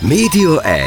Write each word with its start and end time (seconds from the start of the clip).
Média 0.00 0.62
1. 0.62 0.82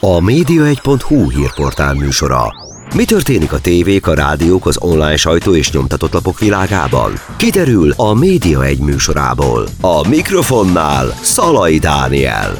A 0.00 0.18
média1.hu 0.20 1.30
hírportál 1.30 1.94
műsora. 1.94 2.54
Mi 2.94 3.04
történik 3.04 3.52
a 3.52 3.60
tévék, 3.60 4.06
a 4.06 4.14
rádiók, 4.14 4.66
az 4.66 4.78
online 4.80 5.16
sajtó 5.16 5.54
és 5.54 5.72
nyomtatott 5.72 6.12
lapok 6.12 6.38
világában? 6.38 7.12
Kiderül 7.36 7.92
a 7.96 8.14
Média 8.14 8.64
1 8.64 8.78
műsorából. 8.78 9.66
A 9.80 10.08
mikrofonnál 10.08 11.06
Szalai 11.08 11.78
Dániel. 11.78 12.56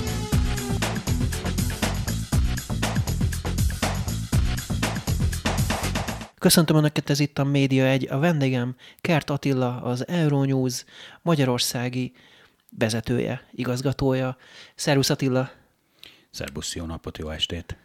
Köszöntöm 6.38 6.76
Önöket, 6.76 7.10
ez 7.10 7.20
itt 7.20 7.38
a 7.38 7.44
Média 7.44 7.84
1. 7.84 8.08
A 8.10 8.18
vendégem 8.18 8.74
Kert 9.00 9.30
Attila, 9.30 9.80
az 9.82 10.08
Euronews 10.08 10.84
magyarországi 11.22 12.12
vezetője, 12.70 13.48
igazgatója. 13.52 14.36
Szervusz 14.74 15.10
Attila! 15.10 15.50
Szerbusz, 16.30 16.74
jó 16.74 16.84
napot, 16.84 17.18
jó 17.18 17.30
estét! 17.30 17.76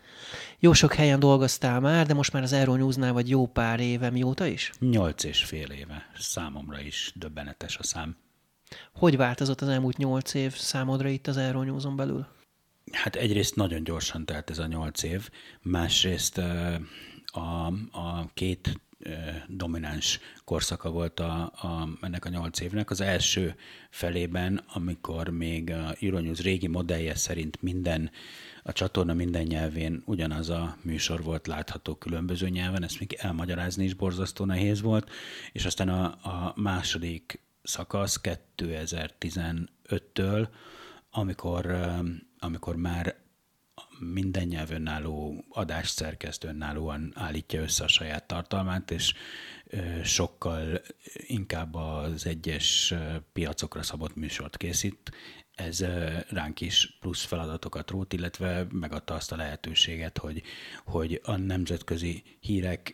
Jó 0.60 0.74
sok 0.74 0.94
helyen 0.94 1.20
dolgoztál 1.20 1.80
már, 1.80 2.06
de 2.06 2.14
most 2.14 2.34
már 2.34 2.44
az 2.44 2.54
Euronewsnál 2.54 3.14
vagy 3.14 3.30
jó 3.30 3.48
pár 3.48 3.80
éve, 3.80 4.10
mióta 4.10 4.46
is? 4.46 4.72
Nyolc 4.80 5.24
és 5.24 5.44
fél 5.44 5.70
éve. 5.70 6.10
Számomra 6.18 6.80
is 6.80 7.12
döbbenetes 7.16 7.78
a 7.78 7.84
szám. 7.84 8.18
Hogy 8.94 9.18
változott 9.18 9.62
az 9.62 9.68
elmúlt 9.68 9.98
nyolc 9.98 10.34
év 10.34 10.56
számodra 10.56 11.08
itt 11.08 11.28
az 11.28 11.38
Euronewson 11.38 11.96
belül? 11.96 12.28
Hát 12.92 13.16
egyrészt 13.16 13.56
nagyon 13.56 13.84
gyorsan 13.84 14.26
telt 14.26 14.50
ez 14.50 14.60
a 14.60 14.66
nyolc 14.66 15.04
év, 15.04 15.30
másrészt 15.62 16.38
a, 17.26 17.66
a 17.92 18.30
két 18.34 18.80
domináns 19.48 20.20
korszaka 20.44 20.90
volt 20.90 21.20
a, 21.20 21.42
a, 21.44 21.90
ennek 22.02 22.26
a 22.26 22.30
nyolc 22.30 22.60
évnek. 22.60 22.90
Az 22.90 23.02
első 23.02 23.56
felében, 23.90 24.64
amikor 24.74 25.30
még 25.30 25.72
a 25.72 25.96
Euronews 26.00 26.42
régi 26.42 26.68
modellje 26.68 27.16
szerint 27.16 27.62
minden, 27.62 28.12
a 28.64 28.72
csatorna 28.72 29.14
minden 29.14 29.44
nyelvén 29.44 30.04
ugyanaz 30.06 30.50
a 30.50 30.78
műsor 30.82 31.24
volt 31.24 31.48
látható 31.48 31.96
különböző 31.96 32.50
nyelven, 32.50 32.84
ezt 32.84 33.00
még 33.00 33.14
elmagyarázni 33.20 33.84
is 33.84 33.94
borzasztó 33.94 34.46
nehéz 34.46 34.82
volt, 34.82 35.10
és 35.52 35.66
aztán 35.66 35.90
a, 35.90 36.04
a 36.04 36.54
második 36.56 37.40
szakasz 37.64 38.20
2015-től, 38.58 40.48
amikor, 41.12 41.78
amikor 42.40 42.76
már 42.76 43.23
minden 44.12 44.48
nyelv 44.48 44.72
önálló 44.72 45.46
adásszerkesztő 45.50 46.48
önállóan 46.48 47.12
állítja 47.16 47.62
össze 47.62 47.84
a 47.84 47.88
saját 47.88 48.28
tartalmát, 48.28 48.92
és 48.92 49.14
sokkal 50.04 50.82
inkább 51.16 51.76
az 51.76 52.26
egyes 52.26 52.94
piacokra 53.34 53.84
szabott 53.84 54.16
műsort 54.16 54.58
készít. 54.58 55.12
Ez 55.56 55.86
ránk 56.30 56.62
is 56.62 56.98
plusz 57.00 57.24
feladatokat 57.24 57.90
rót, 57.90 58.14
illetve 58.14 58.68
megadta 58.72 59.14
azt 59.14 59.32
a 59.32 59.36
lehetőséget, 59.36 60.18
hogy, 60.18 60.42
hogy 60.86 61.22
a 61.24 61.36
nemzetközi 61.36 62.24
hírek, 62.40 62.94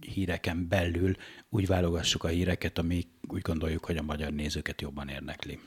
híreken 0.00 0.68
belül 0.68 1.14
úgy 1.48 1.66
válogassuk 1.66 2.24
a 2.24 2.28
híreket, 2.28 2.78
amik 2.78 3.08
úgy 3.28 3.40
gondoljuk, 3.40 3.84
hogy 3.84 3.96
a 3.96 4.02
magyar 4.02 4.32
nézőket 4.32 4.80
jobban 4.80 5.08
érdekli. 5.08 5.58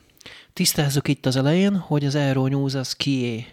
Tisztázzuk 0.54 1.08
itt 1.08 1.26
az 1.26 1.36
elején, 1.36 1.76
hogy 1.78 2.06
az 2.06 2.16
Euronews 2.16 2.74
az 2.74 2.94
kié, 2.94 3.46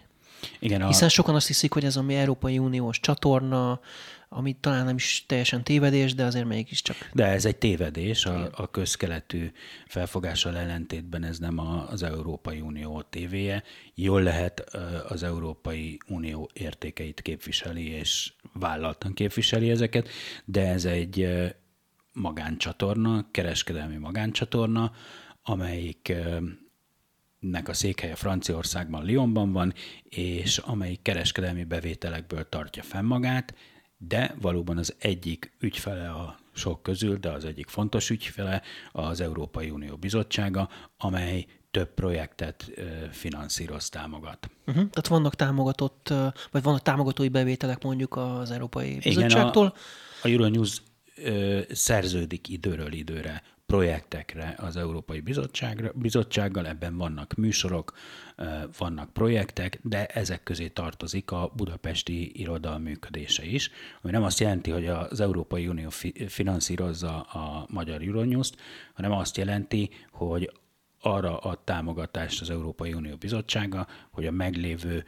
igen, 0.59 0.83
a... 0.83 0.87
Hiszen 0.87 1.09
sokan 1.09 1.35
azt 1.35 1.47
hiszik, 1.47 1.73
hogy 1.73 1.85
ez 1.85 1.97
a 1.97 2.03
mi 2.03 2.15
Európai 2.15 2.59
Uniós 2.59 3.01
csatorna, 3.01 3.81
ami 4.29 4.57
talán 4.61 4.85
nem 4.85 4.97
is 4.97 5.25
teljesen 5.27 5.65
tévedés, 5.65 6.15
de 6.15 6.25
azért 6.25 6.45
mégiscsak. 6.45 6.97
De 7.13 7.25
ez 7.25 7.45
egy 7.45 7.57
tévedés, 7.57 8.25
a, 8.25 8.49
a 8.53 8.71
közkeletű 8.71 9.51
felfogással 9.87 10.57
ellentétben 10.57 11.25
ez 11.25 11.39
nem 11.39 11.59
a, 11.59 11.89
az 11.89 12.03
Európai 12.03 12.61
Unió 12.61 13.03
tévéje. 13.03 13.63
Jól 13.95 14.23
lehet 14.23 14.61
az 15.09 15.23
Európai 15.23 15.99
Unió 16.07 16.51
értékeit 16.53 17.21
képviseli, 17.23 17.87
és 17.87 18.33
vállaltan 18.53 19.15
képviseli 19.15 19.71
ezeket, 19.71 20.09
de 20.45 20.69
ez 20.69 20.85
egy 20.85 21.29
magáncsatorna, 22.13 23.27
kereskedelmi 23.31 23.97
magáncsatorna, 23.97 24.93
amelyik 25.43 26.13
nek 27.39 27.69
a 27.69 27.75
székhelye 27.75 28.15
Franciaországban, 28.15 29.09
Lyonban 29.09 29.53
van, 29.53 29.75
és 30.09 30.59
amelyik 30.59 31.03
kereskedelmi 31.03 31.65
bevételekből 31.65 32.49
tartja 32.49 32.83
fenn 32.83 33.05
magát, 33.05 33.55
de 33.99 34.35
valóban 34.41 34.79
az 34.79 34.95
egyik 34.99 35.53
ügyfele 35.61 36.11
a 36.11 36.39
sok 36.53 36.83
közül, 36.83 37.17
de 37.17 37.31
az 37.31 37.45
egyik 37.45 37.69
fontos 37.69 38.11
ügyfele 38.11 38.63
az 38.93 39.21
Európai 39.21 39.71
Unió 39.71 39.97
Bizottsága, 39.97 40.69
amely 40.97 41.47
több 41.71 41.95
projektet 41.95 42.71
finanszíroz, 43.11 43.89
támogat. 43.89 44.51
Uh-huh. 44.61 44.75
Tehát 44.75 45.07
vannak 45.09 45.35
támogatott, 45.35 46.13
vagy 46.51 46.63
vannak 46.63 46.83
támogatói 46.83 47.29
bevételek 47.29 47.83
mondjuk 47.83 48.17
az 48.17 48.51
Európai 48.51 48.99
Bizottságtól? 48.99 49.67
Igen, 49.67 49.79
a, 50.23 50.27
a 50.27 50.31
Euronews 50.31 50.83
szerződik 51.71 52.49
időről 52.49 52.93
időre 52.93 53.43
projektekre 53.73 54.55
az 54.57 54.77
Európai 54.77 55.21
Bizottságra, 55.21 55.93
Bizottsággal, 55.95 56.67
ebben 56.67 56.97
vannak 56.97 57.35
műsorok, 57.35 57.93
vannak 58.79 59.13
projektek, 59.13 59.79
de 59.83 60.07
ezek 60.07 60.43
közé 60.43 60.69
tartozik 60.69 61.31
a 61.31 61.53
budapesti 61.57 62.41
iroda 62.41 62.79
működése 62.79 63.45
is, 63.45 63.71
ami 64.03 64.13
nem 64.13 64.23
azt 64.23 64.41
jelenti, 64.41 64.71
hogy 64.71 64.87
az 64.87 65.21
Európai 65.21 65.69
Unió 65.69 65.89
finanszírozza 66.27 67.21
a 67.21 67.67
magyar 67.71 68.03
Euronews-t, 68.03 68.57
hanem 68.95 69.13
azt 69.13 69.37
jelenti, 69.37 69.91
hogy 70.11 70.53
arra 71.01 71.39
a 71.39 71.65
támogatást 71.65 72.41
az 72.41 72.51
Európai 72.51 72.93
Unió 72.93 73.17
Bizottsága, 73.17 73.87
hogy 74.11 74.27
a 74.27 74.31
meglévő 74.31 75.05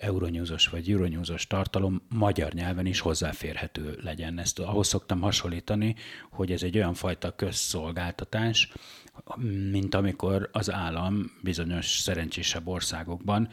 Euronewsos 0.00 0.66
vagy 0.66 0.90
Euronewsos 0.90 1.46
tartalom 1.46 2.02
magyar 2.08 2.52
nyelven 2.52 2.86
is 2.86 3.00
hozzáférhető 3.00 3.98
legyen. 4.02 4.38
Ezt 4.38 4.58
ahhoz 4.58 4.88
szoktam 4.88 5.20
hasonlítani, 5.20 5.94
hogy 6.30 6.52
ez 6.52 6.62
egy 6.62 6.76
olyan 6.76 6.94
fajta 6.94 7.34
közszolgáltatás, 7.36 8.72
mint 9.70 9.94
amikor 9.94 10.48
az 10.52 10.70
állam 10.70 11.38
bizonyos 11.42 11.86
szerencsésebb 11.86 12.68
országokban 12.68 13.48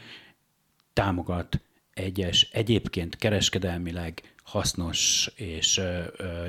támogat 0.92 1.60
egyes 1.94 2.48
egyébként 2.52 3.16
kereskedelmileg 3.16 4.34
hasznos 4.42 5.30
és 5.34 5.80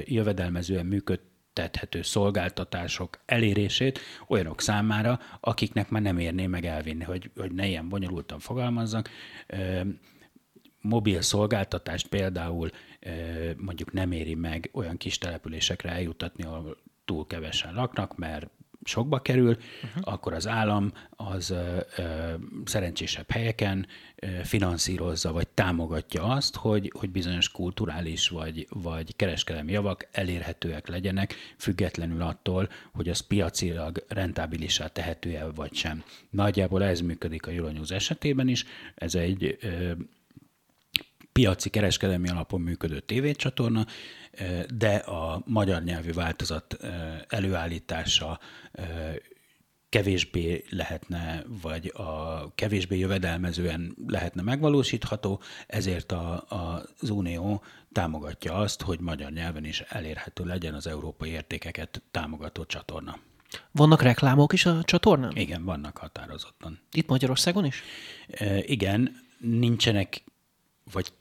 jövedelmezően 0.06 0.86
működ, 0.86 1.20
tethető 1.60 2.02
szolgáltatások 2.02 3.20
elérését 3.26 4.00
olyanok 4.28 4.62
számára, 4.62 5.20
akiknek 5.40 5.90
már 5.90 6.02
nem 6.02 6.18
érné 6.18 6.48
meg 6.48 6.66
elvinni, 6.66 7.04
hogy, 7.04 7.32
hogy 7.36 7.52
ne 7.52 7.68
ilyen 7.68 7.90
bonyolultan 7.90 8.40
fogalmazzak. 8.40 9.10
Mobil 10.82 11.22
szolgáltatást 11.22 12.08
például 12.08 12.70
mondjuk 13.58 13.94
nem 13.94 14.12
éri 14.12 14.36
meg 14.36 14.70
olyan 14.74 14.98
kis 14.98 15.18
településekre 15.18 15.90
eljutatni, 15.90 16.44
ahol 16.44 16.78
túl 17.06 17.28
kevesen 17.28 17.74
laknak, 17.74 18.18
mert 18.18 18.50
sokba 18.84 19.22
kerül, 19.22 19.58
uh-huh. 19.84 20.14
akkor 20.14 20.34
az 20.34 20.48
állam 20.48 20.92
az 21.10 21.50
ö, 21.50 21.78
ö, 21.98 22.34
szerencsésebb 22.66 23.32
helyeken 23.32 23.88
ö, 24.16 24.28
finanszírozza, 24.44 25.32
vagy 25.32 25.48
támogatja 25.48 26.24
azt, 26.24 26.56
hogy, 26.56 26.92
hogy 26.96 27.10
bizonyos 27.10 27.50
kulturális 27.50 28.28
vagy, 28.28 28.68
vagy 28.70 29.16
kereskedelmi 29.16 29.72
javak 29.72 30.08
elérhetőek 30.12 30.88
legyenek, 30.88 31.36
függetlenül 31.58 32.22
attól, 32.22 32.70
hogy 32.94 33.10
az 33.10 33.20
piacilag 33.20 34.06
rentábilisá 34.08 34.88
tehető-e 34.88 35.52
vagy 35.52 35.74
sem. 35.74 36.04
Nagyjából 36.30 36.84
ez 36.84 37.02
működik 37.02 37.48
a 37.48 37.52
Euronews 37.52 37.90
esetében 37.90 38.48
is, 38.48 38.66
ez 38.96 39.16
egy 39.16 39.58
ö, 39.62 39.92
piaci 41.32 41.70
kereskedelmi 41.70 42.30
alapon 42.30 42.62
működő 42.62 43.00
tévécsatorna, 43.00 43.86
de 44.74 44.96
a 44.96 45.42
magyar 45.46 45.84
nyelvű 45.84 46.12
változat 46.12 46.78
előállítása 47.28 48.40
kevésbé 49.90 50.66
lehetne, 50.70 51.44
vagy 51.62 51.94
a 51.96 52.52
kevésbé 52.56 52.98
jövedelmezően 52.98 53.96
lehetne 54.08 54.42
megvalósítható, 54.42 55.42
ezért 55.68 56.12
a, 56.12 56.46
a, 56.48 56.84
az 57.00 57.10
Unió 57.10 57.64
támogatja 57.92 58.54
azt, 58.54 58.82
hogy 58.82 59.00
magyar 59.00 59.32
nyelven 59.32 59.66
is 59.66 59.80
elérhető 59.80 60.44
legyen 60.44 60.74
az 60.74 60.88
európai 60.88 61.30
értékeket 61.30 62.02
támogató 62.12 62.66
csatorna. 62.66 63.20
Vannak 63.72 64.02
reklámok 64.02 64.54
is 64.54 64.66
a 64.66 64.84
csatornán? 64.84 65.36
Igen, 65.36 65.66
vannak 65.66 65.98
határozottan. 65.98 66.80
Itt 66.92 67.08
Magyarországon 67.08 67.66
is? 67.66 67.84
E, 68.28 68.58
igen, 68.64 69.22
nincsenek, 69.38 70.24
vagy 70.92 71.12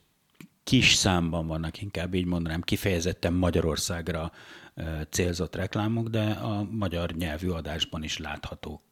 kis 0.69 0.95
számban 0.95 1.47
vannak, 1.47 1.83
inkább 1.83 2.15
így 2.15 2.25
mondanám, 2.25 2.61
kifejezetten 2.61 3.33
Magyarországra 3.33 4.33
célzott 5.11 5.57
reklámok, 5.57 6.09
de 6.09 6.31
a 6.31 6.63
magyar 6.71 7.11
nyelvű 7.11 7.49
adásban 7.49 8.03
is 8.03 8.19
látható 8.19 8.83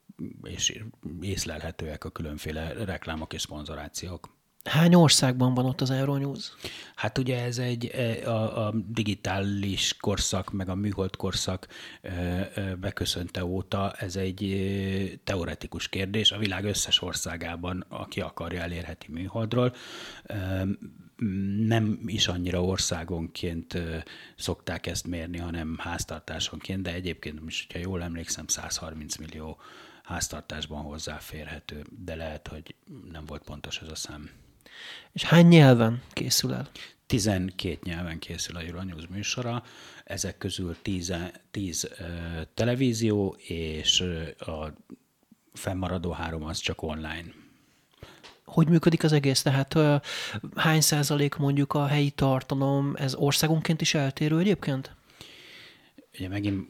és 0.43 0.83
észlelhetőek 1.21 2.05
a 2.05 2.11
különféle 2.11 2.73
reklámok 2.85 3.33
és 3.33 3.41
szponzorációk. 3.41 4.35
Hány 4.65 4.95
országban 4.95 5.55
van 5.55 5.65
ott 5.65 5.81
az 5.81 5.91
Euronews? 5.91 6.53
Hát 6.95 7.19
ugye 7.19 7.45
ez 7.45 7.59
egy 7.59 7.87
e, 7.87 8.31
a, 8.31 8.67
a 8.67 8.75
digitális 8.89 9.97
korszak, 9.97 10.53
meg 10.53 10.69
a 10.69 10.75
műhold 10.75 11.17
korszak 11.17 11.69
e, 12.03 12.11
e, 12.11 12.77
beköszönte 12.77 13.45
óta, 13.45 13.93
ez 13.93 14.17
egy 14.17 15.21
teoretikus 15.25 15.89
kérdés. 15.89 16.31
A 16.31 16.39
világ 16.39 16.65
összes 16.65 17.03
országában, 17.03 17.85
aki 17.89 18.21
akarja, 18.21 18.61
elérheti 18.61 19.07
műholdról. 19.11 19.75
Nem 21.67 22.01
is 22.07 22.29
annyira 22.29 22.63
országonként 22.63 23.79
szokták 24.37 24.87
ezt 24.87 25.07
mérni, 25.07 25.39
hanem 25.39 25.77
háztartásonként, 25.79 26.83
de 26.83 26.93
egyébként 26.93 27.41
is, 27.47 27.67
hogyha 27.67 27.89
jól 27.89 28.03
emlékszem, 28.03 28.47
130 28.47 29.17
millió 29.17 29.59
háztartásban 30.03 30.83
hozzáférhető, 30.83 31.85
de 32.05 32.15
lehet, 32.15 32.49
hogy 32.49 32.75
nem 33.13 33.25
volt 33.25 33.43
pontos 33.43 33.81
ez 33.81 33.89
a 33.89 33.95
szám. 33.95 34.31
És 35.13 35.23
hány 35.23 35.47
nyelven 35.47 36.03
készül 36.13 36.53
el? 36.53 36.69
12 37.07 37.79
nyelven 37.85 38.19
készül 38.19 38.57
a 38.57 38.61
Euronews 38.61 39.07
műsora, 39.07 39.65
ezek 40.05 40.39
közül 40.39 40.77
10, 40.83 41.15
10 41.51 41.89
televízió, 42.55 43.37
és 43.39 44.01
a 44.39 44.73
fennmaradó 45.53 46.11
három 46.11 46.45
az 46.45 46.59
csak 46.59 46.83
online. 46.83 47.25
Hogy 48.47 48.69
működik 48.69 49.05
az 49.05 49.13
egész? 49.13 49.43
Tehát 49.43 49.79
hány 50.55 50.81
százalék 50.81 51.35
mondjuk 51.35 51.75
a 51.75 51.87
helyi 51.87 52.11
tartalom, 52.11 52.95
ez 52.99 53.15
országonként 53.15 53.81
is 53.81 53.95
eltérő 53.95 54.39
egyébként? 54.39 54.97
ugye 56.19 56.29
megint, 56.29 56.67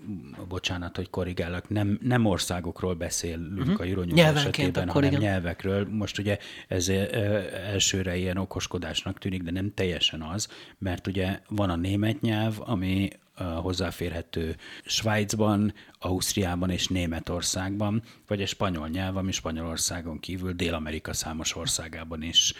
bocsánat, 0.48 0.96
hogy 0.96 1.10
korrigálok, 1.10 1.68
nem, 1.68 1.98
nem 2.02 2.24
országokról 2.24 2.94
beszélünk 2.94 3.58
uh-huh. 3.58 3.80
a 3.80 3.84
Euronews 3.84 4.20
esetében, 4.20 4.88
hanem 4.88 5.10
igen. 5.10 5.22
nyelvekről. 5.22 5.86
Most 5.90 6.18
ugye 6.18 6.38
ez 6.68 6.88
elsőre 6.88 8.16
ilyen 8.16 8.36
okoskodásnak 8.36 9.18
tűnik, 9.18 9.42
de 9.42 9.50
nem 9.50 9.74
teljesen 9.74 10.22
az, 10.22 10.48
mert 10.78 11.06
ugye 11.06 11.40
van 11.48 11.70
a 11.70 11.76
német 11.76 12.20
nyelv, 12.20 12.54
ami 12.58 13.08
hozzáférhető 13.44 14.56
Svájcban, 14.84 15.74
Ausztriában 15.98 16.70
és 16.70 16.88
Németországban, 16.88 18.02
vagy 18.26 18.42
a 18.42 18.46
spanyol 18.46 18.88
nyelv, 18.88 19.16
ami 19.16 19.32
Spanyolországon 19.32 20.18
kívül 20.18 20.52
Dél-Amerika 20.52 21.12
számos 21.12 21.56
országában 21.56 22.22
is 22.22 22.54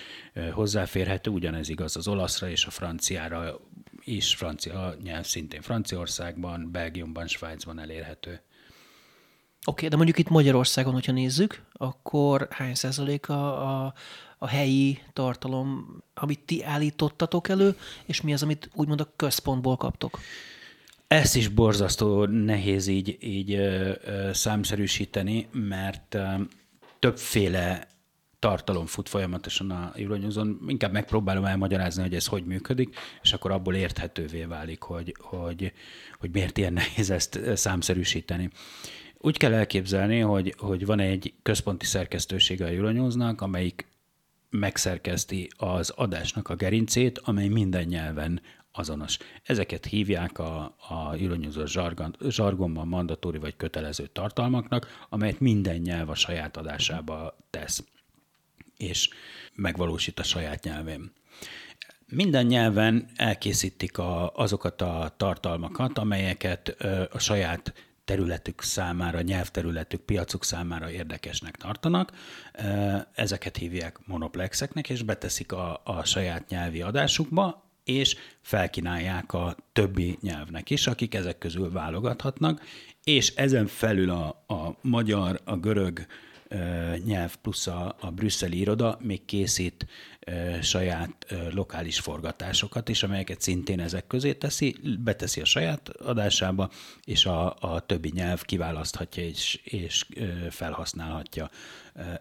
hozzáférhető, 0.52 1.31
ugyanez 1.31 1.69
igaz 1.69 1.96
az 1.96 2.08
olaszra 2.08 2.49
és 2.49 2.64
a 2.64 2.70
franciára 2.70 3.61
is, 4.05 4.34
francia 4.34 4.94
nyelv 5.02 5.25
szintén 5.25 5.61
Franciaországban, 5.61 6.70
Belgiumban, 6.70 7.26
Svájcban 7.26 7.78
elérhető. 7.78 8.31
Oké, 8.31 8.43
okay, 9.70 9.88
de 9.88 9.96
mondjuk 9.96 10.19
itt 10.19 10.28
Magyarországon, 10.28 10.93
hogyha 10.93 11.12
nézzük, 11.12 11.62
akkor 11.73 12.46
hány 12.50 12.75
százalék 12.75 13.28
a, 13.28 13.84
a, 13.84 13.94
a 14.38 14.46
helyi 14.46 15.02
tartalom, 15.12 15.99
amit 16.14 16.40
ti 16.40 16.64
állítottatok 16.64 17.49
elő, 17.49 17.76
és 18.05 18.20
mi 18.20 18.32
az, 18.32 18.43
amit 18.43 18.70
úgymond 18.75 19.00
a 19.00 19.12
központból 19.17 19.76
kaptok? 19.76 20.19
Ezt 21.08 21.37
is 21.37 21.49
borzasztó 21.49 22.25
nehéz 22.25 22.87
így, 22.87 23.17
így 23.20 23.53
ö, 23.53 23.93
ö, 24.05 24.31
számszerűsíteni, 24.32 25.49
mert 25.53 26.14
ö, 26.14 26.25
többféle 26.99 27.88
tartalom 28.38 28.87
fut 28.87 29.08
folyamatosan 29.08 29.70
a 29.70 29.93
Euronewson. 29.97 30.61
Inkább 30.67 30.93
megpróbálom 30.93 31.44
elmagyarázni, 31.44 32.03
hogy 32.03 32.14
ez 32.14 32.26
hogy 32.26 32.44
működik, 32.44 32.97
és 33.23 33.32
akkor 33.32 33.50
abból 33.50 33.75
érthetővé 33.75 34.44
válik, 34.44 34.82
hogy, 34.82 35.14
hogy, 35.19 35.73
hogy 36.19 36.31
miért 36.32 36.58
ilyen 36.58 36.73
nehéz 36.73 37.11
ezt 37.11 37.41
számszerűsíteni. 37.55 38.50
Úgy 39.19 39.37
kell 39.37 39.52
elképzelni, 39.52 40.19
hogy, 40.19 40.55
hogy 40.59 40.87
van 40.87 41.00
egy 41.00 41.35
központi 41.43 41.85
szerkesztősége 41.85 42.64
a 42.64 42.69
Euronewsnak, 42.69 43.41
amelyik 43.41 43.87
megszerkeszti 44.50 45.49
az 45.56 45.91
adásnak 45.91 46.49
a 46.49 46.55
gerincét, 46.55 47.19
amely 47.19 47.49
minden 47.49 47.85
nyelven 47.85 48.41
azonos. 48.78 49.19
Ezeket 49.43 49.84
hívják 49.84 50.38
a, 50.38 50.75
a 50.88 51.14
Euronews 51.20 51.70
zsargon, 51.70 52.17
zsargonban 52.28 52.88
mandatóri 52.88 53.38
vagy 53.38 53.56
kötelező 53.56 54.06
tartalmaknak, 54.06 55.06
amelyet 55.08 55.40
minden 55.40 55.76
nyelv 55.76 56.11
a 56.11 56.14
saját 56.14 56.56
adásába 56.56 57.37
tesz 57.50 57.84
és 58.76 59.08
megvalósít 59.55 60.19
a 60.19 60.23
saját 60.23 60.64
nyelvén. 60.64 61.12
Minden 62.06 62.46
nyelven 62.46 63.08
elkészítik 63.17 63.99
a, 63.99 64.32
azokat 64.34 64.81
a 64.81 65.14
tartalmakat, 65.17 65.99
amelyeket 65.99 66.69
a 67.12 67.19
saját 67.19 67.73
területük 68.05 68.62
számára, 68.62 69.20
nyelvterületük, 69.20 70.00
piacuk 70.00 70.44
számára 70.44 70.90
érdekesnek 70.90 71.56
tartanak. 71.56 72.12
Ezeket 73.14 73.56
hívják 73.56 74.06
monoplexeknek, 74.06 74.90
és 74.90 75.02
beteszik 75.02 75.52
a, 75.52 75.81
a 75.84 76.05
saját 76.05 76.49
nyelvi 76.49 76.82
adásukba, 76.82 77.65
és 77.87 78.17
felkínálják 78.41 79.33
a 79.33 79.56
többi 79.73 80.19
nyelvnek 80.21 80.71
is, 80.71 80.87
akik 80.87 81.15
ezek 81.15 81.38
közül 81.38 81.73
válogathatnak, 81.73 82.62
és 83.05 83.33
ezen 83.35 83.67
felül 83.67 84.11
a, 84.11 84.44
a 84.47 84.77
magyar, 84.81 85.41
a 85.44 85.56
görög, 85.56 86.06
nyelv 87.05 87.37
plusz 87.37 87.67
a, 87.67 87.97
a 88.00 88.11
brüsszeli 88.11 88.59
iroda 88.59 88.99
még 89.03 89.25
készít 89.25 89.87
saját 90.62 91.35
lokális 91.53 92.00
forgatásokat 92.00 92.88
is, 92.88 93.03
amelyeket 93.03 93.41
szintén 93.41 93.81
ezek 93.81 94.06
közé 94.06 94.33
teszi, 94.33 94.77
beteszi 94.99 95.41
a 95.41 95.44
saját 95.44 95.88
adásába, 95.88 96.71
és 97.05 97.27
a, 97.27 97.56
a 97.61 97.81
többi 97.81 98.11
nyelv 98.15 98.43
kiválaszthatja 98.43 99.23
és, 99.23 99.61
és 99.65 100.06
felhasználhatja. 100.50 101.50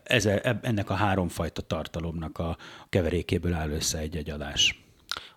Ez, 0.03 0.25
ennek 0.61 0.89
a 0.89 0.93
háromfajta 0.93 1.61
tartalomnak 1.61 2.37
a 2.37 2.57
keverékéből 2.89 3.53
áll 3.53 3.69
össze 3.69 3.97
egy-egy 3.97 4.29
adás. 4.29 4.84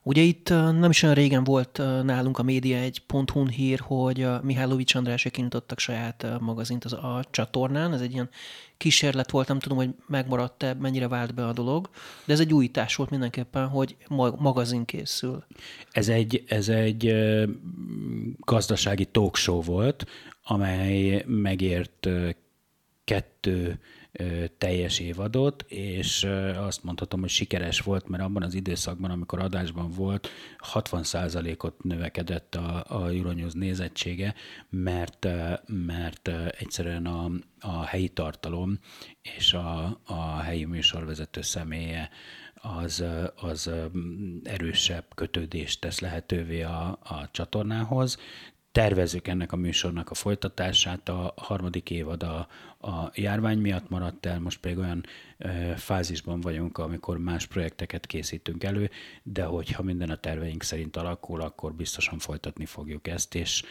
Ugye 0.09 0.23
itt 0.23 0.49
nem 0.49 0.91
is 0.91 1.03
olyan 1.03 1.15
régen 1.15 1.45
volt 1.45 1.81
nálunk 2.03 2.39
a 2.39 2.43
média 2.43 2.77
egy 2.77 3.03
pont 3.07 3.33
hír, 3.51 3.81
hogy 3.83 4.27
Mihálovics 4.43 4.95
Andrásék 4.95 5.33
kinyitottak 5.33 5.79
saját 5.79 6.27
magazint 6.41 6.85
az 6.85 6.93
a 6.93 7.25
csatornán. 7.31 7.93
Ez 7.93 8.01
egy 8.01 8.13
ilyen 8.13 8.29
kísérlet 8.77 9.31
volt, 9.31 9.49
nem 9.49 9.59
tudom, 9.59 9.79
hogy 9.79 9.91
megmaradt-e, 10.07 10.75
mennyire 10.75 11.09
vált 11.09 11.35
be 11.35 11.47
a 11.47 11.53
dolog, 11.53 11.91
de 12.25 12.33
ez 12.33 12.41
egy 12.41 12.53
újítás 12.53 12.97
volt 12.97 13.11
mindenképpen, 13.11 13.69
hogy 13.69 13.97
magazin 14.39 14.85
készül. 14.85 15.45
Ez 15.91 16.09
egy, 16.09 16.45
ez 16.47 16.69
egy 16.69 17.15
gazdasági 18.39 19.05
talk 19.05 19.37
show 19.37 19.63
volt, 19.63 20.07
amely 20.43 21.25
megért 21.27 22.09
kettő 23.05 23.81
teljes 24.59 24.99
évadot, 24.99 25.65
és 25.69 26.25
azt 26.57 26.85
mondhatom, 26.85 27.21
hogy 27.21 27.29
sikeres 27.29 27.81
volt, 27.81 28.09
mert 28.09 28.23
abban 28.23 28.43
az 28.43 28.55
időszakban, 28.55 29.11
amikor 29.11 29.39
adásban 29.39 29.91
volt, 29.91 30.29
60%-ot 30.73 31.83
növekedett 31.83 32.55
a, 32.55 32.85
a 32.89 33.09
Euronews 33.09 33.53
nézettsége, 33.53 34.35
mert, 34.69 35.27
mert 35.67 36.29
egyszerűen 36.59 37.07
a, 37.07 37.31
a 37.61 37.85
helyi 37.85 38.09
tartalom 38.09 38.79
és 39.37 39.53
a, 39.53 40.01
a 40.05 40.37
helyi 40.37 40.65
műsorvezető 40.65 41.43
személye 41.43 42.11
az, 42.55 43.05
az 43.37 43.71
erősebb 44.43 45.05
kötődést 45.15 45.81
tesz 45.81 46.01
lehetővé 46.01 46.63
a, 46.63 46.99
a 47.03 47.29
csatornához, 47.31 48.19
tervezzük 48.79 49.29
ennek 49.29 49.53
a 49.53 49.57
műsornak 49.57 50.11
a 50.11 50.15
folytatását. 50.15 51.09
A 51.09 51.33
harmadik 51.37 51.91
évad 51.91 52.23
a, 52.23 52.49
a 52.81 53.11
járvány 53.15 53.59
miatt 53.59 53.89
maradt 53.89 54.27
el, 54.27 54.41
most 54.41 54.61
pedig 54.61 54.79
olyan 54.79 55.05
e, 55.39 55.77
fázisban 55.77 56.41
vagyunk, 56.41 56.79
amikor 56.79 57.19
más 57.19 57.47
projekteket 57.47 58.07
készítünk 58.07 58.65
elő, 58.65 58.91
de 59.23 59.45
hogyha 59.45 59.83
minden 59.83 60.11
a 60.11 60.17
terveink 60.17 60.63
szerint 60.63 60.97
alakul, 60.97 61.41
akkor 61.41 61.75
biztosan 61.75 62.19
folytatni 62.19 62.65
fogjuk 62.67 63.09
ezt, 63.09 63.35
és 63.35 63.63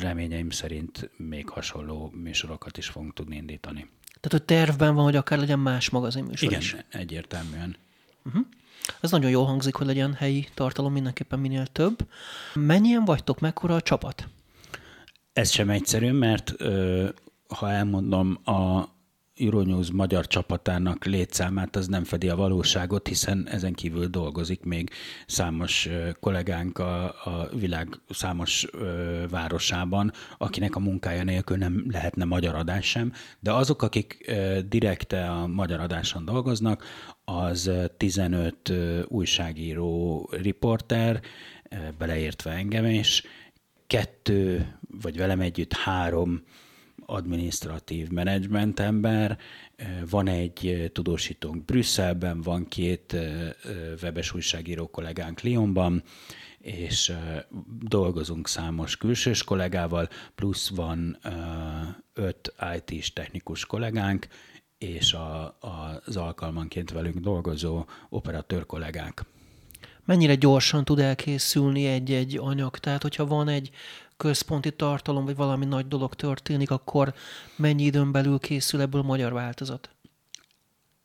reményeim 0.00 0.50
szerint 0.50 1.10
még 1.16 1.48
hasonló 1.48 2.12
műsorokat 2.14 2.78
is 2.78 2.86
fogunk 2.86 3.14
tudni 3.14 3.36
indítani. 3.36 3.88
Tehát 4.20 4.40
a 4.42 4.44
tervben 4.44 4.94
van, 4.94 5.04
hogy 5.04 5.16
akár 5.16 5.38
legyen 5.38 5.58
más 5.58 5.90
magazinműsor 5.90 6.48
Igen, 6.48 6.60
is. 6.60 6.76
egyértelműen. 6.88 7.76
Uh-huh. 8.24 8.46
Ez 9.00 9.10
nagyon 9.10 9.30
jól 9.30 9.44
hangzik, 9.44 9.74
hogy 9.74 9.86
legyen 9.86 10.14
helyi 10.14 10.48
tartalom 10.54 10.92
mindenképpen 10.92 11.38
minél 11.38 11.66
több. 11.66 12.08
Mennyien 12.54 13.04
vagytok, 13.04 13.40
mekkora 13.40 13.74
a 13.74 13.80
csapat? 13.80 14.28
Ez 15.32 15.50
sem 15.50 15.70
egyszerű, 15.70 16.10
mert 16.10 16.54
ha 17.48 17.70
elmondom 17.70 18.38
a 18.44 18.90
Euronews 19.36 19.90
magyar 19.90 20.26
csapatának 20.26 21.04
létszámát, 21.04 21.76
az 21.76 21.86
nem 21.86 22.04
fedi 22.04 22.28
a 22.28 22.36
valóságot, 22.36 23.08
hiszen 23.08 23.48
ezen 23.48 23.72
kívül 23.72 24.06
dolgozik 24.06 24.64
még 24.64 24.90
számos 25.26 25.88
kollégánk 26.20 26.78
a, 26.78 27.04
a 27.04 27.48
világ 27.58 27.88
számos 28.08 28.66
ö, 28.72 29.24
városában, 29.30 30.12
akinek 30.38 30.76
a 30.76 30.80
munkája 30.80 31.24
nélkül 31.24 31.56
nem 31.56 31.84
lehetne 31.90 32.24
magyar 32.24 32.54
adás 32.54 32.86
sem, 32.86 33.12
de 33.40 33.52
azok, 33.52 33.82
akik 33.82 34.24
ö, 34.26 34.58
direkte 34.68 35.30
a 35.30 35.46
magyar 35.46 35.80
adáson 35.80 36.24
dolgoznak, 36.24 36.84
az 37.24 37.70
15 37.96 38.72
újságíró, 39.08 40.28
riporter, 40.32 41.20
beleértve 41.98 42.50
engem 42.50 42.84
is, 42.84 43.22
kettő, 43.86 44.66
vagy 45.00 45.16
velem 45.16 45.40
együtt 45.40 45.72
három 45.72 46.42
administratív 47.06 48.08
menedzsment 48.08 48.80
ember, 48.80 49.38
van 50.10 50.28
egy 50.28 50.90
tudósítónk 50.92 51.64
Brüsszelben, 51.64 52.40
van 52.40 52.68
két 52.68 53.16
webes 54.02 54.34
újságíró 54.34 54.90
kollégánk 54.90 55.42
Lyonban, 55.42 56.02
és 56.58 57.12
dolgozunk 57.80 58.48
számos 58.48 58.96
külsős 58.96 59.44
kollégával, 59.44 60.08
plusz 60.34 60.68
van 60.68 61.18
öt 62.12 62.54
IT-s 62.76 63.12
technikus 63.12 63.66
kollégánk, 63.66 64.26
és 64.78 65.12
a, 65.12 65.44
a, 65.44 66.02
az 66.04 66.16
alkalmanként 66.16 66.90
velünk 66.90 67.16
dolgozó 67.16 67.84
operatőr 68.08 68.66
kollégánk. 68.66 69.22
Mennyire 70.04 70.34
gyorsan 70.34 70.84
tud 70.84 70.98
elkészülni 70.98 71.86
egy-egy 71.86 72.38
anyag? 72.40 72.78
Tehát, 72.78 73.02
hogyha 73.02 73.26
van 73.26 73.48
egy 73.48 73.70
központi 74.22 74.70
tartalom, 74.70 75.24
vagy 75.24 75.36
valami 75.36 75.64
nagy 75.64 75.88
dolog 75.88 76.14
történik, 76.14 76.70
akkor 76.70 77.14
mennyi 77.56 77.82
időn 77.82 78.12
belül 78.12 78.38
készül 78.38 78.80
ebből 78.80 79.02
magyar 79.02 79.32
változat? 79.32 79.90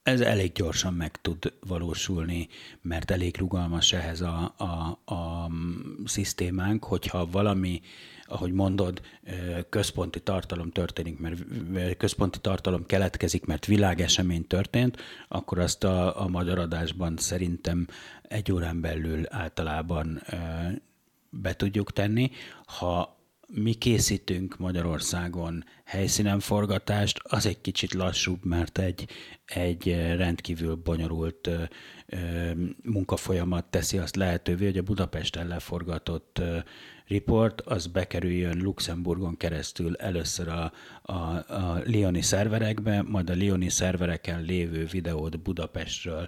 Ez 0.04 0.22
elég 0.22 0.52
gyorsan 0.52 0.94
meg 0.94 1.22
tud 1.22 1.54
valósulni, 1.68 2.48
mert 2.82 3.12
elég 3.12 3.38
rugalmas 3.38 3.94
ehhez 3.94 4.22
a, 4.22 4.54
a, 4.58 5.14
a 5.14 5.50
szisztémánk, 6.06 6.84
hogyha 6.84 7.30
valami, 7.32 7.82
ahogy 8.26 8.52
mondod, 8.52 9.02
központi 9.70 10.20
tartalom 10.20 10.72
történik, 10.72 11.20
mert 11.20 11.98
központi 11.98 12.40
tartalom 12.40 12.86
keletkezik, 12.86 13.46
mert 13.46 13.66
világesemény 13.66 14.48
történt, 14.48 14.98
akkor 15.28 15.60
azt 15.60 15.84
a, 15.84 16.22
a 16.22 16.28
magyar 16.28 16.60
adásban 16.60 17.18
szerintem 17.18 17.88
egy 18.22 18.52
órán 18.52 18.82
belül 18.82 19.26
általában 19.30 20.22
be 21.42 21.56
tudjuk 21.56 21.94
tenni. 21.94 22.32
Ha 22.66 23.18
mi 23.54 23.74
készítünk 23.74 24.58
Magyarországon 24.58 25.64
helyszínen 25.84 26.40
forgatást, 26.40 27.20
az 27.24 27.46
egy 27.46 27.62
kicsit 27.62 27.94
lassúbb, 27.94 28.46
mert 28.46 28.78
egy, 28.78 29.10
egy 29.46 29.96
rendkívül 30.16 30.76
bonyolult 30.76 31.50
munkafolyamat 32.84 33.66
teszi 33.66 33.98
azt 33.98 34.16
lehetővé, 34.16 34.66
hogy 34.66 34.78
a 34.78 34.82
Budapesten 34.82 35.48
leforgatott 35.48 36.42
report, 37.08 37.62
az 37.62 37.88
bekerüljön 37.88 38.58
Luxemburgon 38.62 39.38
keresztül 39.38 39.96
először 39.96 40.48
a, 40.48 40.72
a, 41.02 41.14
a 41.54 41.82
Lioni 41.86 42.22
szerverekbe, 42.22 43.02
majd 43.02 43.30
a 43.30 43.34
Lioni 43.34 43.70
szervereken 43.70 44.42
lévő 44.42 44.86
videót 44.86 45.40
Budapestről 45.40 46.28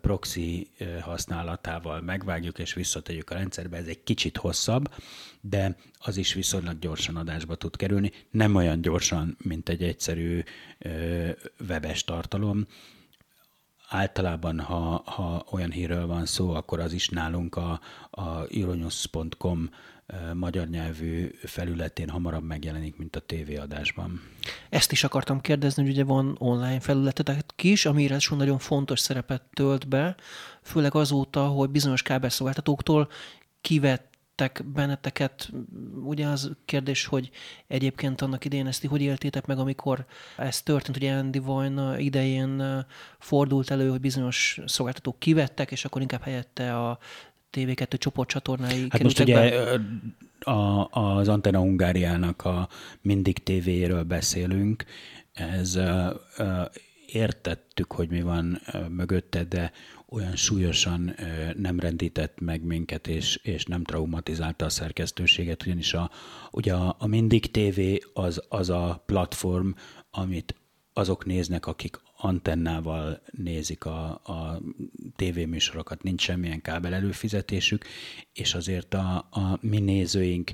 proxy 0.00 0.70
használatával 1.00 2.00
megvágjuk 2.00 2.58
és 2.58 2.74
visszategyük 2.74 3.30
a 3.30 3.34
rendszerbe. 3.34 3.76
Ez 3.76 3.86
egy 3.86 4.02
kicsit 4.02 4.36
hosszabb, 4.36 4.94
de 5.40 5.76
az 5.98 6.16
is 6.16 6.32
viszonylag 6.32 6.78
gyorsan 6.78 7.16
adásba 7.16 7.54
tud 7.54 7.76
kerülni. 7.76 8.12
Nem 8.30 8.54
olyan 8.54 8.80
gyorsan, 8.80 9.36
mint 9.42 9.68
egy 9.68 9.82
egyszerű 9.82 10.42
webes 11.68 12.04
tartalom, 12.04 12.66
általában, 13.88 14.60
ha, 14.60 15.02
ha 15.04 15.44
olyan 15.50 15.70
hírről 15.70 16.06
van 16.06 16.26
szó, 16.26 16.50
akkor 16.50 16.80
az 16.80 16.92
is 16.92 17.08
nálunk 17.08 17.56
a, 17.56 17.80
a 18.10 18.46
euronews.com 18.54 19.68
magyar 20.34 20.68
nyelvű 20.68 21.30
felületén 21.42 22.08
hamarabb 22.08 22.44
megjelenik, 22.44 22.96
mint 22.96 23.16
a 23.16 23.20
tévéadásban. 23.20 24.22
Ezt 24.68 24.92
is 24.92 25.04
akartam 25.04 25.40
kérdezni, 25.40 25.82
hogy 25.82 25.92
ugye 25.92 26.04
van 26.04 26.36
online 26.38 26.80
felületetek 26.80 27.62
is, 27.62 27.86
amire 27.86 28.16
nagyon 28.30 28.58
fontos 28.58 29.00
szerepet 29.00 29.42
tölt 29.52 29.88
be, 29.88 30.16
főleg 30.62 30.94
azóta, 30.94 31.46
hogy 31.46 31.70
bizonyos 31.70 32.02
kábelszolgáltatóktól 32.02 33.08
kivett 33.60 34.13
tettek 34.34 34.64
benneteket, 34.66 35.50
ugye 36.04 36.26
az 36.26 36.50
kérdés, 36.64 37.06
hogy 37.06 37.30
egyébként 37.66 38.20
annak 38.20 38.44
idején 38.44 38.66
ezt 38.66 38.86
hogy 38.86 39.00
éltétek 39.00 39.46
meg, 39.46 39.58
amikor 39.58 40.04
ez 40.36 40.62
történt, 40.62 40.98
hogy 40.98 41.06
Andy 41.06 41.38
Vajna 41.38 41.98
idején 41.98 42.84
fordult 43.18 43.70
elő, 43.70 43.90
hogy 43.90 44.00
bizonyos 44.00 44.60
szolgáltatók 44.64 45.18
kivettek, 45.18 45.70
és 45.70 45.84
akkor 45.84 46.00
inkább 46.00 46.22
helyette 46.22 46.78
a 46.78 46.98
TV2 47.52 47.98
csoportcsatornái 47.98 48.86
Hát 48.88 49.02
most 49.02 49.20
ugye 49.20 49.66
a, 50.40 50.88
az 50.90 51.28
Antena 51.28 51.58
Hungáriának 51.58 52.44
a 52.44 52.68
Mindig 53.00 53.42
TV-ről 53.42 54.02
beszélünk, 54.02 54.84
ez 55.32 55.78
értettük, 57.06 57.92
hogy 57.92 58.08
mi 58.08 58.22
van 58.22 58.60
mögötte, 58.88 59.44
de 59.44 59.72
olyan 60.14 60.36
súlyosan 60.36 61.14
nem 61.56 61.80
rendített 61.80 62.40
meg 62.40 62.62
minket, 62.62 63.06
és, 63.06 63.36
és 63.42 63.64
nem 63.64 63.84
traumatizálta 63.84 64.64
a 64.64 64.68
szerkesztőséget, 64.68 65.62
ugyanis 65.62 65.94
a, 65.94 66.10
ugye 66.50 66.74
a, 66.74 66.96
a 66.98 67.06
Mindig 67.06 67.50
TV 67.50 67.80
az, 68.12 68.42
az 68.48 68.70
a 68.70 69.02
platform, 69.06 69.70
amit 70.10 70.54
azok 70.92 71.24
néznek, 71.24 71.66
akik 71.66 72.00
antennával 72.16 73.22
nézik 73.30 73.84
a, 73.84 74.10
a 74.10 74.60
tévéműsorokat, 75.16 76.02
nincs 76.02 76.22
semmilyen 76.22 76.60
kábel 76.60 76.94
előfizetésük, 76.94 77.84
és 78.32 78.54
azért 78.54 78.94
a, 78.94 79.16
a 79.30 79.58
mi 79.60 79.78
nézőink 79.78 80.52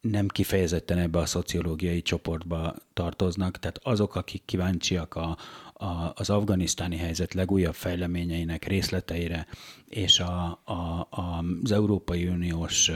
nem 0.00 0.28
kifejezetten 0.28 0.98
ebbe 0.98 1.18
a 1.18 1.26
szociológiai 1.26 2.02
csoportba 2.02 2.74
tartoznak, 2.92 3.58
tehát 3.58 3.80
azok, 3.82 4.14
akik 4.14 4.42
kíváncsiak 4.44 5.14
a, 5.14 5.38
a, 5.78 6.12
az 6.14 6.30
afganisztáni 6.30 6.96
helyzet 6.96 7.34
legújabb 7.34 7.74
fejleményeinek 7.74 8.64
részleteire 8.64 9.46
és 9.86 10.20
a, 10.20 10.60
a, 10.64 11.06
a, 11.10 11.44
az 11.62 11.72
Európai 11.72 12.28
Uniós 12.28 12.90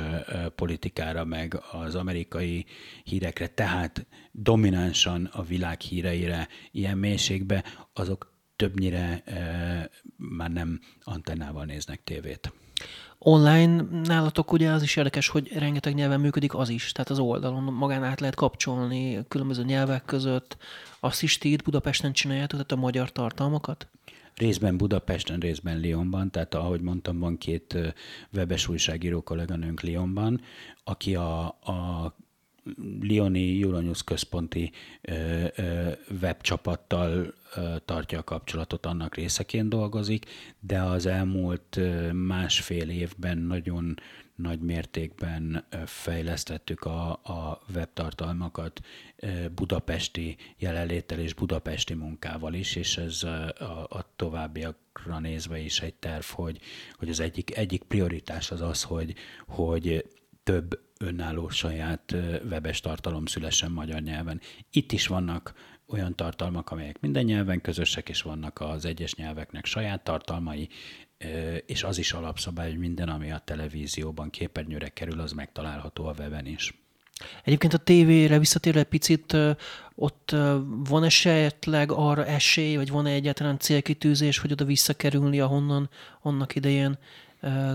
politikára, 0.55 1.25
meg 1.25 1.63
az 1.73 1.95
amerikai 1.95 2.65
hírekre, 3.05 3.47
tehát 3.47 4.07
dominánsan 4.33 5.25
a 5.33 5.43
világ 5.43 5.81
híreire 5.81 6.49
ilyen 6.71 6.99
mélységbe, 6.99 7.65
azok 7.93 8.33
többnyire 8.57 9.23
e, 9.25 9.91
már 10.17 10.51
nem 10.51 10.81
antennával 11.03 11.65
néznek 11.65 12.05
tévét. 12.05 12.53
Online 13.25 13.85
nálatok 14.05 14.53
ugye 14.53 14.71
az 14.71 14.83
is 14.83 14.97
érdekes, 14.97 15.29
hogy 15.29 15.53
rengeteg 15.53 15.95
nyelven 15.95 16.21
működik 16.21 16.55
az 16.55 16.69
is, 16.69 16.93
tehát 16.93 17.11
az 17.11 17.19
oldalon 17.19 17.63
magán 17.63 18.05
át 18.05 18.21
lehet 18.21 18.35
kapcsolni 18.35 19.25
különböző 19.29 19.65
nyelvek 19.65 20.05
között. 20.05 20.57
Azt 21.01 21.23
is 21.23 21.39
Budapesten 21.65 22.13
csináljátok, 22.13 22.51
tehát 22.51 22.73
a 22.73 22.77
magyar 22.77 23.13
tartalmakat? 23.13 23.87
Részben 24.35 24.77
Budapesten, 24.77 25.41
részben 25.41 25.85
Lyonban, 25.85 26.31
tehát 26.31 26.55
ahogy 26.55 26.81
mondtam, 26.81 27.19
van 27.19 27.39
két 27.39 27.77
webes 28.33 28.69
újságíró 28.69 29.21
kolléganőnk 29.21 29.83
Lyonban, 29.83 30.41
aki 30.85 31.15
a, 31.15 31.47
a 31.47 32.15
Lioni 33.01 33.63
Euronews 33.63 34.05
központi 34.05 34.73
webcsapattal 36.21 37.35
tartja 37.85 38.19
a 38.19 38.25
kapcsolatot, 38.25 38.87
annak 38.87 39.15
részeként 39.15 39.69
dolgozik, 39.69 40.27
de 40.61 40.83
az 40.83 41.07
elmúlt 41.07 41.81
másfél 42.13 42.89
évben 42.89 43.39
nagyon 43.39 43.95
nagy 44.35 44.61
mértékben 44.61 45.65
fejlesztettük 45.87 46.85
a, 46.85 47.11
a 47.11 47.61
webtartalmakat 47.75 48.81
budapesti 49.55 50.37
jelenléttel 50.59 51.19
és 51.19 51.35
budapesti 51.35 51.95
munkával 51.95 52.55
is, 52.55 52.77
és 52.77 52.97
ez 52.97 53.23
a, 53.23 53.87
a 53.89 54.13
továbbiakra 54.17 55.19
nézve 55.19 55.59
is 55.59 55.81
egy 55.81 55.95
terv, 55.95 56.25
hogy, 56.25 56.59
hogy 56.93 57.09
az 57.09 57.21
egyik, 57.21 57.57
egyik 57.57 57.83
prioritás 57.83 58.51
az 58.51 58.61
az, 58.61 58.83
hogy, 58.83 59.15
hogy 59.47 60.05
több 60.43 60.81
önálló 61.03 61.49
saját 61.49 62.15
webes 62.51 62.81
tartalom 62.81 63.27
szülessen 63.27 63.71
magyar 63.71 64.01
nyelven. 64.01 64.41
Itt 64.71 64.93
is 64.93 65.07
vannak 65.07 65.55
olyan 65.87 66.17
tartalmak, 66.17 66.71
amelyek 66.71 67.01
minden 67.01 67.25
nyelven 67.25 67.61
közösek, 67.61 68.09
és 68.09 68.23
vannak 68.23 68.61
az 68.61 68.85
egyes 68.85 69.15
nyelveknek 69.15 69.65
saját 69.65 70.05
tartalmai, 70.05 70.69
és 71.67 71.83
az 71.83 71.99
is 71.99 72.13
alapszabály, 72.13 72.71
hogy 72.71 72.79
minden, 72.79 73.09
ami 73.09 73.33
a 73.33 73.43
televízióban 73.45 74.31
képernyőre 74.31 74.89
kerül, 74.89 75.21
az 75.21 75.33
megtalálható 75.33 76.07
a 76.07 76.15
weben 76.19 76.47
is. 76.47 76.75
Egyébként 77.45 77.75
a 77.75 77.79
tévére 77.79 78.39
visszatérve 78.39 78.85
picit, 78.85 79.37
ott 79.95 80.31
van 80.67 81.05
esetleg 81.05 81.93
arra 81.93 82.27
esély, 82.27 82.77
vagy 82.77 82.91
van-e 82.91 83.11
egyáltalán 83.11 83.59
célkitűzés, 83.59 84.39
hogy 84.39 84.53
oda 84.53 84.65
visszakerülni, 84.65 85.41
ahonnan 85.41 85.91
annak 86.21 86.55
idején 86.55 86.99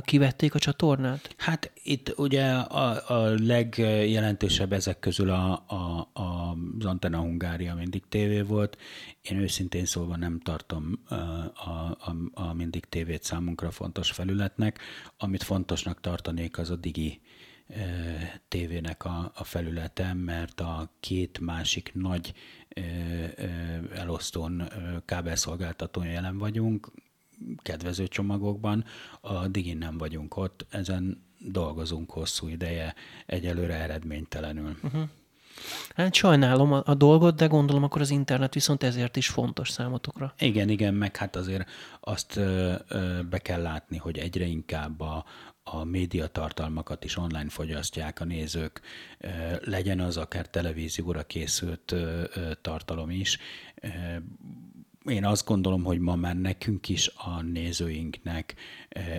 kivették 0.02 0.56
a 0.56 0.60
csatornát? 0.60 1.36
Hát 1.38 1.72
itt 1.84 2.14
ugye 2.18 2.52
a, 2.54 3.14
a 3.14 3.36
legjelentősebb 3.40 4.74
ezek 4.74 5.00
közül 5.00 5.30
a, 5.30 5.64
a, 5.68 6.10
a, 6.14 6.58
az 6.80 6.86
Antena 6.86 7.20
Hungária 7.20 7.76
mindig 7.76 8.04
tévé 8.10 8.42
volt. 8.42 8.78
Én 9.22 9.38
őszintén 9.38 9.86
szólva 9.86 10.16
nem 10.16 10.40
tartom 10.40 11.00
a, 11.08 11.14
a, 11.14 12.16
a 12.34 12.54
mindig 12.54 12.86
tévét 12.86 13.24
számunkra 13.24 13.72
fontos 13.72 14.12
felületnek. 14.12 14.80
Amit 15.18 15.44
fontosnak 15.44 16.02
tartanék, 16.02 16.58
az 16.58 16.70
a 16.70 16.76
digi 16.76 17.22
tévének 18.48 19.06
a, 19.06 19.32
a 19.36 19.44
felülete, 19.44 20.14
mert 20.14 20.60
a 20.60 20.92
két 21.00 21.40
másik 21.40 21.92
nagy 21.94 22.34
elosztón 23.96 24.70
kábelszolgáltatón 25.06 26.06
jelen 26.06 26.38
vagyunk, 26.38 26.92
kedvező 27.62 28.08
csomagokban, 28.08 28.86
a 29.22 29.48
Digin 29.48 29.78
nem 29.78 29.98
vagyunk 29.98 30.38
ott, 30.38 30.66
ezen 30.70 31.26
dolgozunk 31.40 32.12
hosszú 32.12 32.48
ideje, 32.48 32.96
egyelőre 33.26 33.74
eredménytelenül. 33.74 34.76
Uh-huh. 34.84 35.10
Hát 35.96 36.14
sajnálom 36.14 36.74
a, 36.74 36.82
a 36.86 36.94
dolgot, 36.94 37.36
de 37.36 37.46
gondolom 37.46 37.84
akkor 37.84 38.02
az 38.02 38.10
internet 38.10 38.54
viszont 38.54 38.84
ezért 38.84 39.16
is 39.16 39.28
fontos 39.28 39.70
számotokra. 39.70 40.34
Igen, 40.40 40.70
igen, 40.70 40.94
meg 40.94 41.16
hát 41.16 41.36
azért 41.36 41.70
azt 42.00 42.36
ö, 42.36 42.74
ö, 42.88 43.20
be 43.30 43.38
kell 43.38 43.62
látni, 43.62 43.98
hogy 43.98 44.18
egyre 44.18 44.46
inkább 44.46 45.00
a, 45.02 45.26
a 45.64 45.84
médiatartalmakat 45.84 47.04
is 47.04 47.18
online 47.18 47.50
fogyasztják 47.50 48.22
a 48.22 48.26
nézők, 48.26 48.82
legyen 49.62 50.00
az 50.00 50.18
akár 50.18 50.50
televízióra 50.50 51.24
készült 51.24 51.96
tartalom 52.62 53.10
is. 53.10 53.38
Én 55.08 55.26
azt 55.26 55.46
gondolom, 55.46 55.84
hogy 55.84 56.00
ma 56.00 56.16
már 56.16 56.36
nekünk 56.36 56.90
is 56.90 57.12
a 57.16 57.42
nézőinknek 57.42 58.56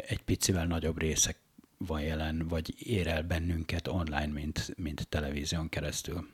egy 0.09 0.23
picivel 0.23 0.67
nagyobb 0.67 1.01
része 1.01 1.35
van 1.79 2.01
jelen, 2.01 2.47
vagy 2.49 2.75
ér 2.79 3.07
el 3.07 3.23
bennünket 3.23 3.89
online, 3.89 4.27
mint, 4.27 4.73
mint 4.77 5.09
televízión 5.09 5.69
keresztül. 5.69 6.27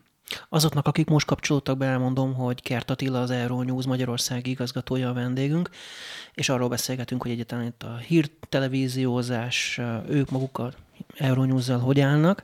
Azoknak, 0.49 0.87
akik 0.87 1.08
most 1.08 1.26
kapcsolódtak 1.26 1.78
be, 1.78 1.87
elmondom, 1.87 2.34
hogy 2.34 2.62
Kert 2.62 2.90
Attila 2.90 3.20
az 3.20 3.30
Euronews 3.30 3.87
Magyarország 3.87 4.46
igazgatója 4.46 5.08
a 5.08 5.12
vendégünk, 5.12 5.70
és 6.34 6.49
arról 6.49 6.68
beszélgetünk, 6.68 7.23
hogy 7.23 7.30
egyáltalán 7.30 7.66
itt 7.66 7.82
a 7.82 7.96
hírtelevíziózás, 7.96 9.80
ők 10.08 10.30
maguk 10.30 10.58
a 10.58 10.73
Euronews-zal 11.16 11.78
hogy 11.78 12.00
állnak. 12.00 12.42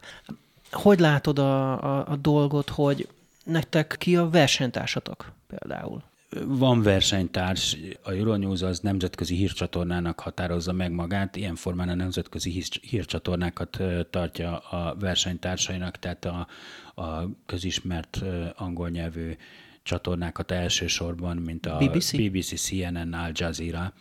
Hogy 0.70 1.00
látod 1.00 1.38
a, 1.38 1.82
a, 1.82 2.08
a 2.08 2.16
dolgot, 2.16 2.68
hogy 2.68 3.08
nektek 3.44 3.94
ki 3.98 4.16
a 4.16 4.30
versenytársatok 4.30 5.32
például? 5.46 6.02
Van 6.46 6.82
versenytárs, 6.82 7.76
a 8.02 8.10
Euronews 8.10 8.62
az 8.62 8.78
nemzetközi 8.78 9.34
hírcsatornának 9.34 10.20
határozza 10.20 10.72
meg 10.72 10.92
magát, 10.92 11.36
ilyen 11.36 11.54
formán 11.54 11.88
a 11.88 11.94
nemzetközi 11.94 12.64
hírcsatornákat 12.80 13.82
tartja 14.10 14.58
a 14.58 14.96
versenytársainak, 14.98 15.98
tehát 15.98 16.24
a, 16.24 16.46
a 17.02 17.28
közismert 17.46 18.22
angol 18.56 18.88
nyelvű 18.88 19.36
csatornákat 19.82 20.50
elsősorban, 20.50 21.36
mint 21.36 21.66
a 21.66 21.76
BBC, 21.76 22.16
BBC 22.16 22.60
CNN, 22.60 23.12
Al 23.12 23.30
Jazeera, 23.34 23.92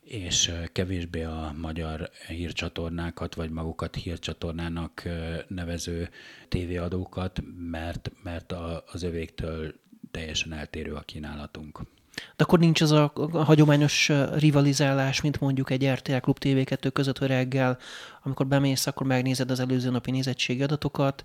és 0.00 0.52
kevésbé 0.72 1.22
a 1.22 1.54
magyar 1.60 2.10
hírcsatornákat, 2.28 3.34
vagy 3.34 3.50
magukat 3.50 3.94
hírcsatornának 3.94 5.02
nevező 5.48 6.08
tévéadókat, 6.48 7.42
mert, 7.70 8.12
mert 8.22 8.54
az 8.92 9.02
övéktől 9.02 9.74
teljesen 10.10 10.52
eltérő 10.52 10.94
a 10.94 11.00
kínálatunk. 11.00 11.80
De 12.36 12.44
akkor 12.44 12.58
nincs 12.58 12.80
az 12.80 12.90
a, 12.90 13.12
hagyományos 13.32 14.10
rivalizálás, 14.36 15.20
mint 15.20 15.40
mondjuk 15.40 15.70
egy 15.70 15.88
RTL 15.88 16.16
Klub 16.16 16.38
TV2 16.40 16.90
között, 16.92 17.18
hogy 17.18 17.28
reggel, 17.28 17.78
amikor 18.22 18.46
bemész, 18.46 18.86
akkor 18.86 19.06
megnézed 19.06 19.50
az 19.50 19.60
előző 19.60 19.90
napi 19.90 20.10
nézettségi 20.10 20.62
adatokat. 20.62 21.24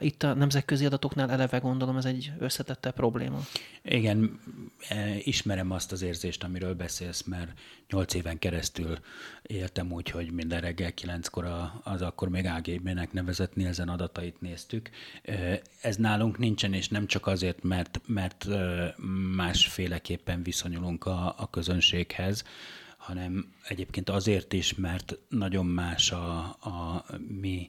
Itt 0.00 0.22
a 0.22 0.34
nemzetközi 0.34 0.84
adatoknál 0.84 1.30
eleve 1.30 1.58
gondolom 1.58 1.96
ez 1.96 2.04
egy 2.04 2.32
összetette 2.38 2.90
probléma. 2.90 3.40
Igen, 3.82 4.40
e, 4.88 5.16
ismerem 5.18 5.70
azt 5.70 5.92
az 5.92 6.02
érzést, 6.02 6.44
amiről 6.44 6.74
beszélsz, 6.74 7.22
mert 7.22 7.58
nyolc 7.90 8.14
éven 8.14 8.38
keresztül 8.38 8.98
éltem 9.42 9.92
úgy, 9.92 10.10
hogy 10.10 10.30
minden 10.32 10.60
reggel 10.60 10.92
kilenckor 10.92 11.70
az 11.82 12.02
akkor 12.02 12.28
még 12.28 12.46
AGB-nek 12.46 13.12
nevezett 13.12 13.54
Nielsen 13.54 13.88
adatait 13.88 14.40
néztük. 14.40 14.90
E, 15.22 15.60
ez 15.80 15.96
nálunk 15.96 16.38
nincsen, 16.38 16.72
és 16.72 16.88
nem 16.88 17.06
csak 17.06 17.26
azért, 17.26 17.62
mert, 17.62 18.00
mert 18.06 18.46
e, 18.46 18.94
másféleképpen 19.36 20.42
viszonyulunk 20.42 21.04
a, 21.04 21.34
a 21.38 21.50
közönséghez, 21.50 22.44
hanem 22.96 23.52
egyébként 23.68 24.10
azért 24.10 24.52
is, 24.52 24.74
mert 24.74 25.18
nagyon 25.28 25.66
más 25.66 26.12
a, 26.12 26.38
a 26.44 27.04
mi 27.40 27.68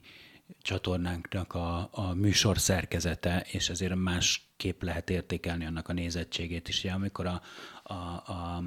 csatornánknak 0.62 1.54
a, 1.54 1.88
a 1.92 2.14
műsor 2.14 2.58
szerkezete, 2.58 3.46
és 3.50 3.68
ezért 3.68 3.94
másképp 3.94 4.82
lehet 4.82 5.10
értékelni 5.10 5.66
annak 5.66 5.88
a 5.88 5.92
nézettségét 5.92 6.68
is. 6.68 6.78
Ugye, 6.84 6.92
amikor 6.92 7.26
a, 7.26 7.42
a, 7.82 7.94
a, 7.94 8.62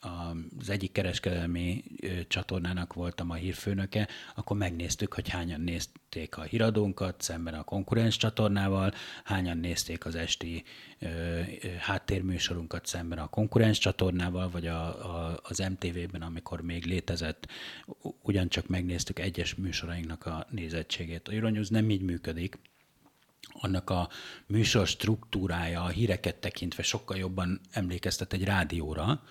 az 0.00 0.70
egyik 0.70 0.92
kereskedelmi 0.92 1.84
csatornának 2.28 2.92
voltam 2.92 3.30
a 3.30 3.34
hírfőnöke, 3.34 4.08
akkor 4.34 4.56
megnéztük, 4.56 5.14
hogy 5.14 5.28
hányan 5.28 5.60
nézték 5.60 6.36
a 6.36 6.42
híradónkat 6.42 7.22
szemben 7.22 7.54
a 7.54 7.64
konkurens 7.64 8.16
csatornával, 8.16 8.92
hányan 9.24 9.58
nézték 9.58 10.04
az 10.04 10.14
esti 10.14 10.64
háttérműsorunkat 11.78 12.86
szemben 12.86 13.18
a 13.18 13.28
konkurens 13.28 13.78
csatornával, 13.78 14.50
vagy 14.50 14.66
a, 14.66 14.80
a, 15.14 15.40
az 15.42 15.58
MTV-ben, 15.58 16.22
amikor 16.22 16.60
még 16.60 16.84
létezett, 16.84 17.48
ugyancsak 18.22 18.66
megnéztük 18.66 19.18
egyes 19.18 19.54
műsorainknak 19.54 20.26
a 20.26 20.46
nézettségét. 20.50 21.28
A 21.28 21.32
Euronews 21.32 21.68
nem 21.68 21.90
így 21.90 22.02
működik, 22.02 22.58
annak 23.60 23.90
a 23.90 24.08
műsor 24.46 24.86
struktúrája, 24.86 25.82
a 25.82 25.88
híreket 25.88 26.36
tekintve 26.36 26.82
sokkal 26.82 27.16
jobban 27.16 27.60
emlékeztet 27.70 28.32
egy 28.32 28.44
rádióra, 28.44 29.22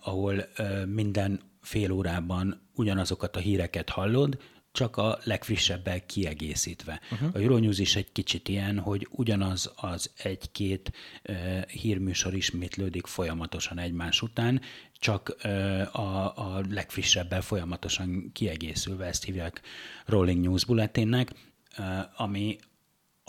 ahol 0.00 0.44
minden 0.86 1.40
fél 1.60 1.90
órában 1.90 2.60
ugyanazokat 2.74 3.36
a 3.36 3.40
híreket 3.40 3.90
hallod, 3.90 4.38
csak 4.72 4.96
a 4.96 5.18
legfrissebbel 5.24 6.06
kiegészítve. 6.06 7.00
Uh-huh. 7.12 7.30
A 7.34 7.38
Euronews 7.38 7.78
is 7.78 7.96
egy 7.96 8.12
kicsit 8.12 8.48
ilyen, 8.48 8.78
hogy 8.78 9.08
ugyanaz 9.10 9.72
az 9.76 10.10
egy-két 10.16 10.92
uh, 11.28 11.62
hírműsor 11.62 12.34
ismétlődik 12.34 13.06
folyamatosan 13.06 13.78
egymás 13.78 14.22
után, 14.22 14.60
csak 14.98 15.36
uh, 15.44 15.98
a, 16.00 16.36
a 16.36 16.62
legfrissebbel 16.70 17.40
folyamatosan 17.40 18.30
kiegészülve, 18.32 19.06
ezt 19.06 19.24
hívják 19.24 19.60
Rolling 20.06 20.44
News 20.44 20.64
Bulletinnek, 20.64 21.32
uh, 21.78 21.86
ami 22.16 22.58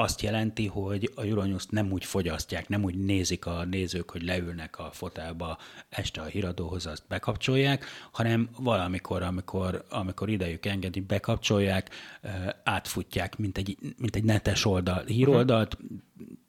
azt 0.02 0.22
jelenti, 0.22 0.68
hogy 0.68 1.12
a 1.16 1.22
Euronews 1.22 1.66
nem 1.70 1.92
úgy 1.92 2.06
fogyasztják, 2.06 2.70
nem 2.70 2.84
úgy 2.84 2.96
nézik 2.96 3.46
a 3.46 3.64
nézők, 3.66 4.12
hogy 4.12 4.24
leülnek 4.24 4.80
a 4.80 4.90
fotelba 4.92 5.58
este 5.90 6.22
a 6.22 6.26
híradóhoz, 6.26 6.86
azt 6.86 7.04
bekapcsolják, 7.08 7.86
hanem 8.12 8.50
valamikor, 8.58 9.22
amikor, 9.22 9.86
amikor 9.90 10.30
idejük 10.30 10.66
engedi, 10.66 11.00
bekapcsolják, 11.00 11.90
átfutják, 12.64 13.38
mint 13.38 13.58
egy, 13.58 13.78
mint 13.98 14.16
egy 14.16 14.24
netes 14.24 14.66
oldal, 14.66 15.04
híroldalt, 15.06 15.78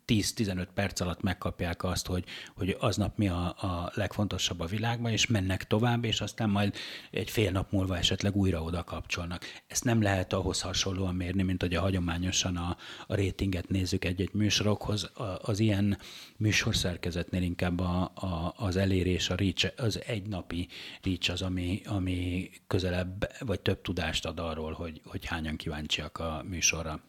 10-15 0.07 0.67
perc 0.75 1.01
alatt 1.01 1.23
megkapják 1.23 1.85
azt, 1.85 2.07
hogy, 2.07 2.25
hogy 2.55 2.77
aznap 2.81 3.17
mi 3.17 3.29
a, 3.29 3.47
a 3.47 3.93
legfontosabb 3.95 4.61
a 4.61 4.67
világban, 4.67 5.13
és 5.13 5.27
mennek 5.27 5.67
tovább, 5.67 6.05
és 6.05 6.21
aztán 6.21 6.51
majd 6.51 6.75
egy 7.11 7.31
fél 7.31 7.51
nap 7.51 7.73
múlva 7.73 7.97
esetleg 7.97 8.37
újra 8.37 8.63
oda 8.63 8.85
kapcsolnak. 8.85 9.45
Ezt 9.67 9.85
nem 9.85 10.03
lehet 10.03 10.33
ahhoz 10.33 10.61
hasonlóan 10.61 11.15
mérni, 11.15 11.43
mint 11.43 11.61
hogy 11.61 11.75
a 11.75 11.81
hagyományosan 11.81 12.57
a, 12.57 12.77
a 13.07 13.15
rétinget 13.15 13.69
nézzük 13.69 14.05
egy-egy 14.05 14.33
műsorokhoz. 14.33 15.05
A, 15.05 15.39
az 15.43 15.59
ilyen 15.59 15.99
műsorszerkezetnél 16.37 17.43
inkább 17.43 17.81
a, 17.81 18.13
a, 18.15 18.55
az 18.57 18.77
elérés, 18.77 19.31
a 19.31 19.35
reach, 19.35 19.73
az 19.77 20.03
egynapi 20.07 20.69
reach 21.03 21.31
az, 21.31 21.43
ami, 21.43 21.81
ami 21.85 22.51
közelebb, 22.67 23.31
vagy 23.41 23.61
több 23.61 23.81
tudást 23.81 24.27
ad 24.27 24.39
arról, 24.39 24.73
hogy, 24.73 25.01
hogy 25.05 25.27
hányan 25.27 25.57
kíváncsiak 25.57 26.19
a 26.19 26.45
műsorra. 26.49 27.01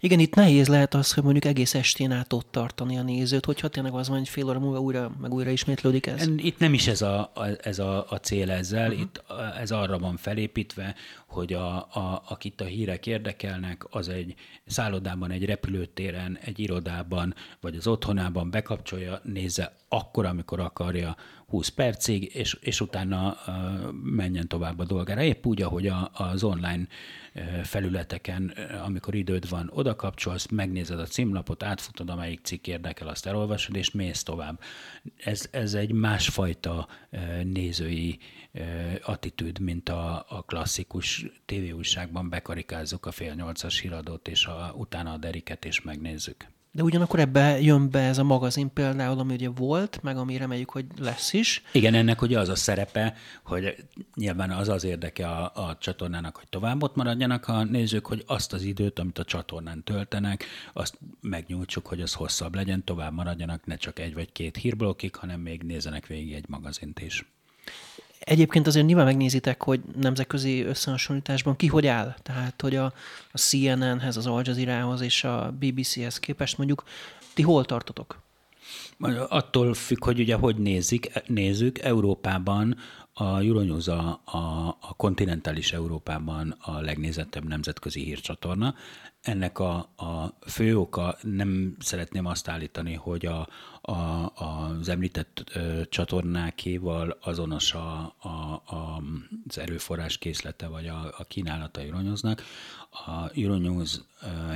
Igen, 0.00 0.18
itt 0.18 0.34
nehéz 0.34 0.68
lehet 0.68 0.94
az, 0.94 1.12
hogy 1.12 1.22
mondjuk 1.22 1.44
egész 1.44 1.74
estén 1.74 2.10
át 2.10 2.32
ott 2.32 2.46
tartani 2.50 2.98
a 2.98 3.02
nézőt, 3.02 3.44
hogyha 3.44 3.68
tényleg 3.68 3.94
az 3.94 4.08
van, 4.08 4.18
hogy 4.18 4.28
fél 4.28 4.48
óra 4.48 4.58
múlva 4.58 4.78
újra, 4.78 5.12
meg 5.20 5.32
újra 5.32 5.50
ismétlődik 5.50 6.06
ez. 6.06 6.26
Itt 6.36 6.58
nem 6.58 6.74
is 6.74 6.86
ez 6.86 7.02
a, 7.02 7.32
ez 7.62 7.78
a, 7.78 8.06
a 8.08 8.16
cél 8.16 8.50
ezzel, 8.50 8.88
uh-huh. 8.88 9.00
itt 9.00 9.22
ez 9.60 9.70
arra 9.70 9.98
van 9.98 10.16
felépítve, 10.16 10.94
hogy 11.26 11.52
a, 11.52 11.76
a, 11.76 12.22
akit 12.28 12.60
a 12.60 12.64
hírek 12.64 13.06
érdekelnek, 13.06 13.84
az 13.90 14.08
egy 14.08 14.34
szállodában, 14.66 15.30
egy 15.30 15.44
repülőtéren, 15.44 16.38
egy 16.44 16.58
irodában, 16.58 17.34
vagy 17.60 17.76
az 17.76 17.86
otthonában 17.86 18.50
bekapcsolja, 18.50 19.20
nézze 19.24 19.76
akkor, 19.94 20.24
amikor 20.24 20.60
akarja 20.60 21.16
20 21.46 21.68
percig, 21.68 22.34
és, 22.34 22.56
és 22.60 22.80
utána 22.80 23.36
menjen 24.02 24.48
tovább 24.48 24.78
a 24.78 24.84
dolgára. 24.84 25.22
Épp 25.22 25.46
úgy, 25.46 25.62
ahogy 25.62 25.86
a, 25.86 26.10
az 26.12 26.42
online 26.42 26.86
felületeken, 27.62 28.48
amikor 28.84 29.14
időd 29.14 29.48
van, 29.48 29.70
oda 29.74 29.96
kapcsolsz, 29.96 30.46
megnézed 30.46 30.98
a 30.98 31.06
címlapot, 31.06 31.62
átfutod, 31.62 32.10
amelyik 32.10 32.40
cikk 32.42 32.66
érdekel, 32.66 33.08
azt 33.08 33.26
elolvasod, 33.26 33.76
és 33.76 33.90
mész 33.90 34.22
tovább. 34.22 34.60
Ez, 35.16 35.48
ez 35.50 35.74
egy 35.74 35.92
másfajta 35.92 36.88
nézői 37.42 38.18
attitűd, 39.02 39.58
mint 39.58 39.88
a, 39.88 40.26
a 40.28 40.42
klasszikus 40.42 41.26
tévéújságban 41.44 42.28
bekarikázzuk 42.28 43.06
a 43.06 43.10
fél 43.10 43.34
nyolcas 43.34 43.80
híradót, 43.80 44.28
és 44.28 44.46
a, 44.46 44.74
utána 44.76 45.12
a 45.12 45.16
deriket, 45.16 45.64
és 45.64 45.82
megnézzük. 45.82 46.53
De 46.76 46.82
ugyanakkor 46.82 47.20
ebbe 47.20 47.60
jön 47.60 47.90
be 47.90 48.00
ez 48.00 48.18
a 48.18 48.22
magazin 48.22 48.72
például, 48.72 49.18
ami 49.18 49.32
ugye 49.32 49.48
volt, 49.48 50.02
meg 50.02 50.16
ami 50.16 50.36
reméljük, 50.36 50.70
hogy 50.70 50.86
lesz 50.98 51.32
is. 51.32 51.62
Igen, 51.72 51.94
ennek 51.94 52.22
ugye 52.22 52.38
az 52.38 52.48
a 52.48 52.54
szerepe, 52.54 53.14
hogy 53.44 53.84
nyilván 54.14 54.50
az 54.50 54.68
az 54.68 54.84
érdeke 54.84 55.28
a, 55.28 55.52
a 55.54 55.76
csatornának, 55.80 56.36
hogy 56.36 56.48
tovább 56.48 56.82
ott 56.82 56.94
maradjanak 56.94 57.48
a 57.48 57.64
nézők, 57.64 58.06
hogy 58.06 58.22
azt 58.26 58.52
az 58.52 58.62
időt, 58.62 58.98
amit 58.98 59.18
a 59.18 59.24
csatornán 59.24 59.84
töltenek, 59.84 60.44
azt 60.72 60.98
megnyújtsuk, 61.20 61.86
hogy 61.86 62.00
az 62.00 62.12
hosszabb 62.12 62.54
legyen, 62.54 62.84
tovább 62.84 63.12
maradjanak 63.12 63.66
ne 63.66 63.76
csak 63.76 63.98
egy 63.98 64.14
vagy 64.14 64.32
két 64.32 64.56
hírblokkig, 64.56 65.14
hanem 65.14 65.40
még 65.40 65.62
nézenek 65.62 66.06
végig 66.06 66.32
egy 66.32 66.48
magazint 66.48 67.00
is. 67.00 67.33
Egyébként 68.18 68.66
azért 68.66 68.86
nyilván 68.86 69.04
megnézitek, 69.04 69.62
hogy 69.62 69.80
nemzetközi 70.00 70.62
összehasonlításban 70.62 71.56
ki 71.56 71.66
hogy 71.66 71.86
áll. 71.86 72.14
Tehát, 72.22 72.60
hogy 72.60 72.76
a, 72.76 72.84
a 73.32 73.38
CNN-hez, 73.38 74.16
az 74.16 74.26
Al 74.26 74.42
Jazeera-hoz 74.44 75.00
és 75.00 75.24
a 75.24 75.54
BBC-hez 75.58 76.18
képest 76.18 76.56
mondjuk 76.58 76.84
ti 77.34 77.42
hol 77.42 77.64
tartotok? 77.64 78.22
Attól 79.28 79.74
függ, 79.74 80.04
hogy 80.04 80.20
ugye 80.20 80.34
hogy 80.34 80.56
nézik, 80.56 81.12
nézzük, 81.26 81.78
Európában 81.78 82.76
a 83.16 83.38
Euronews 83.38 83.88
a, 83.88 84.20
a, 84.24 84.68
a 84.80 84.94
kontinentális 84.96 85.72
Európában 85.72 86.56
a 86.60 86.80
legnézettebb 86.80 87.44
nemzetközi 87.44 88.02
hírcsatorna. 88.02 88.74
Ennek 89.20 89.58
a, 89.58 89.74
a 89.96 90.36
fő 90.46 90.78
oka, 90.78 91.16
nem 91.22 91.76
szeretném 91.78 92.26
azt 92.26 92.48
állítani, 92.48 92.94
hogy 92.94 93.26
a, 93.26 93.48
a, 93.80 94.32
az 94.34 94.88
említett 94.88 95.44
ö, 95.54 95.80
csatornákéval 95.88 97.18
azonos 97.20 97.72
a, 97.74 98.14
a, 98.18 98.28
a, 98.66 99.02
az 99.48 99.58
erőforrás 99.58 100.18
készlete 100.18 100.66
vagy 100.66 100.86
a, 100.86 101.14
a 101.18 101.24
kínálata 101.24 101.80
Euronewsnak. 101.80 102.42
A 103.06 103.30
Euronews 103.34 104.00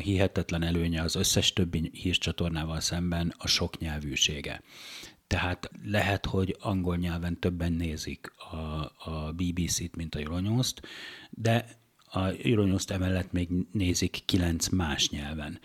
hihetetlen 0.02 0.62
előnye 0.62 1.02
az 1.02 1.14
összes 1.14 1.52
többi 1.52 1.90
hírcsatornával 1.92 2.80
szemben 2.80 3.34
a 3.38 3.46
soknyelvűsége. 4.28 4.62
Tehát 5.26 5.70
lehet, 5.84 6.26
hogy 6.26 6.56
angol 6.60 6.96
nyelven 6.96 7.40
többen 7.40 7.72
nézik 7.72 8.32
a, 8.36 8.56
a 9.10 9.32
BBC-t, 9.32 9.96
mint 9.96 10.14
a 10.14 10.18
Euronews-t, 10.18 10.86
de 11.30 11.66
a 12.10 12.20
Euronews-t 12.26 12.90
emellett 12.90 13.32
még 13.32 13.48
nézik 13.72 14.22
kilenc 14.24 14.68
más 14.68 15.10
nyelven. 15.10 15.60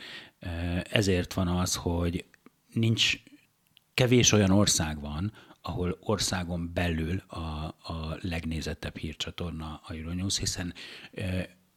Ezért 0.84 1.34
van 1.34 1.48
az, 1.48 1.76
hogy 1.76 2.26
nincs 2.74 3.14
kevés 3.94 4.32
olyan 4.32 4.52
ország 4.52 5.00
van, 5.02 5.32
ahol 5.62 5.98
országon 6.02 6.72
belül 6.74 7.18
a, 7.28 7.40
a 7.84 8.18
legnézettebb 8.22 8.98
hírcsatorna 8.98 9.82
a 9.86 9.94
Euronews, 9.94 10.38
hiszen 10.38 10.74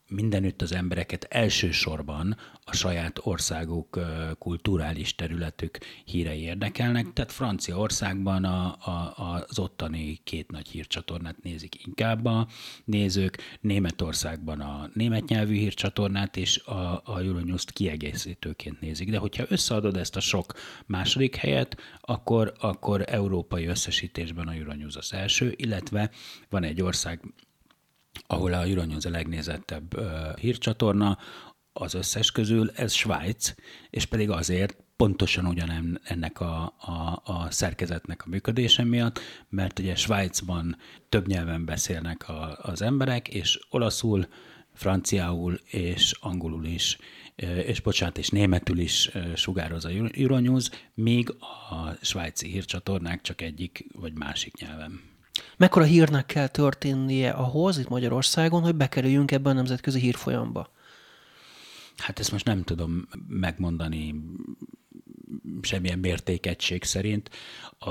mindenütt 0.09 0.63
az 0.63 0.73
embereket 0.73 1.25
elsősorban 1.25 2.37
a 2.65 2.75
saját 2.77 3.19
országuk 3.23 4.01
kulturális 4.39 5.15
területük 5.15 5.79
hírei 6.05 6.41
érdekelnek, 6.41 7.13
tehát 7.13 7.33
Franciaországban 7.33 8.45
a, 8.45 8.65
a, 8.67 9.15
az 9.17 9.59
ottani 9.59 10.21
két 10.25 10.51
nagy 10.51 10.69
hírcsatornát 10.69 11.43
nézik 11.43 11.87
inkább 11.87 12.25
a 12.25 12.47
nézők, 12.85 13.39
Németországban 13.61 14.61
a 14.61 14.91
német 14.95 15.29
nyelvű 15.29 15.55
hírcsatornát 15.55 16.37
és 16.37 16.59
a, 16.59 17.03
a 17.05 17.19
Euronews-t 17.19 17.71
kiegészítőként 17.71 18.81
nézik. 18.81 19.11
De 19.11 19.19
hogyha 19.19 19.45
összeadod 19.49 19.97
ezt 19.97 20.17
a 20.17 20.21
sok 20.21 20.53
második 20.87 21.37
helyet, 21.37 21.77
akkor, 22.01 22.53
akkor 22.59 23.05
európai 23.07 23.67
összesítésben 23.67 24.49
a 24.49 24.53
Euronews 24.53 24.97
az 24.97 25.13
első, 25.13 25.55
illetve 25.57 26.11
van 26.49 26.63
egy 26.63 26.83
ország, 26.83 27.21
ahol 28.27 28.53
a 28.53 28.63
Euronews 28.63 29.05
a 29.05 29.11
legnézettebb 29.11 30.01
hírcsatorna, 30.41 31.19
az 31.73 31.95
összes 31.95 32.31
közül, 32.31 32.71
ez 32.75 32.93
Svájc, 32.93 33.55
és 33.91 34.05
pedig 34.05 34.31
azért 34.31 34.77
pontosan 34.97 35.47
ugyan 35.47 36.01
ennek 36.05 36.41
a, 36.41 36.75
a, 36.79 37.23
a 37.25 37.51
szerkezetnek 37.51 38.23
a 38.25 38.29
működése 38.29 38.85
miatt, 38.85 39.21
mert 39.49 39.79
ugye 39.79 39.95
Svájcban 39.95 40.77
több 41.09 41.27
nyelven 41.27 41.65
beszélnek 41.65 42.29
a, 42.29 42.59
az 42.63 42.83
emberek, 42.83 43.29
és 43.29 43.59
olaszul, 43.71 44.27
franciául 44.75 45.61
és 45.65 46.13
angolul 46.21 46.65
is, 46.65 46.99
és 47.67 47.81
bocsánat, 47.81 48.19
és 48.19 48.29
németül 48.29 48.79
is 48.79 49.11
sugároz 49.35 49.85
a 49.85 49.91
Euronews, 50.13 50.71
míg 50.95 51.31
a 51.71 51.97
svájci 52.01 52.49
hírcsatornák 52.49 53.21
csak 53.21 53.41
egyik 53.41 53.87
vagy 53.93 54.13
másik 54.13 54.55
nyelven. 54.57 55.16
Mekkora 55.57 55.85
hírnek 55.85 56.27
kell 56.27 56.47
történnie 56.47 57.31
ahhoz 57.31 57.79
itt 57.79 57.89
Magyarországon, 57.89 58.63
hogy 58.63 58.75
bekerüljünk 58.75 59.31
ebbe 59.31 59.51
a 59.51 59.53
nemzetközi 59.53 60.01
hírfolyamba? 60.01 60.71
Hát 61.97 62.19
ezt 62.19 62.33
most 62.33 62.45
nem 62.45 62.63
tudom 62.63 63.09
megmondani 63.29 64.15
semmilyen 65.63 65.99
mértékegység 65.99 66.85
szerint. 66.85 67.31
A, 67.79 67.91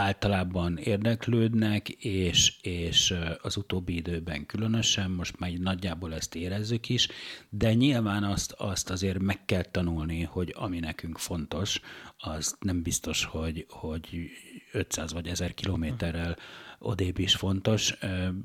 általában 0.00 0.76
érdeklődnek, 0.76 1.88
és, 1.88 2.56
és 2.60 3.14
az 3.42 3.56
utóbbi 3.56 3.96
időben 3.96 4.46
különösen, 4.46 5.10
most 5.10 5.38
már 5.38 5.50
nagyjából 5.50 6.14
ezt 6.14 6.34
érezzük 6.34 6.88
is, 6.88 7.08
de 7.48 7.74
nyilván 7.74 8.24
azt, 8.24 8.52
azt 8.52 8.90
azért 8.90 9.18
meg 9.18 9.44
kell 9.44 9.62
tanulni, 9.62 10.22
hogy 10.22 10.54
ami 10.56 10.78
nekünk 10.78 11.18
fontos, 11.18 11.80
az 12.18 12.56
nem 12.60 12.82
biztos, 12.82 13.24
hogy, 13.24 13.66
hogy 13.68 14.30
500 14.72 15.12
vagy 15.12 15.26
1000 15.26 15.54
kilométerrel 15.54 16.36
odébb 16.84 17.18
is 17.18 17.34
fontos. 17.34 17.96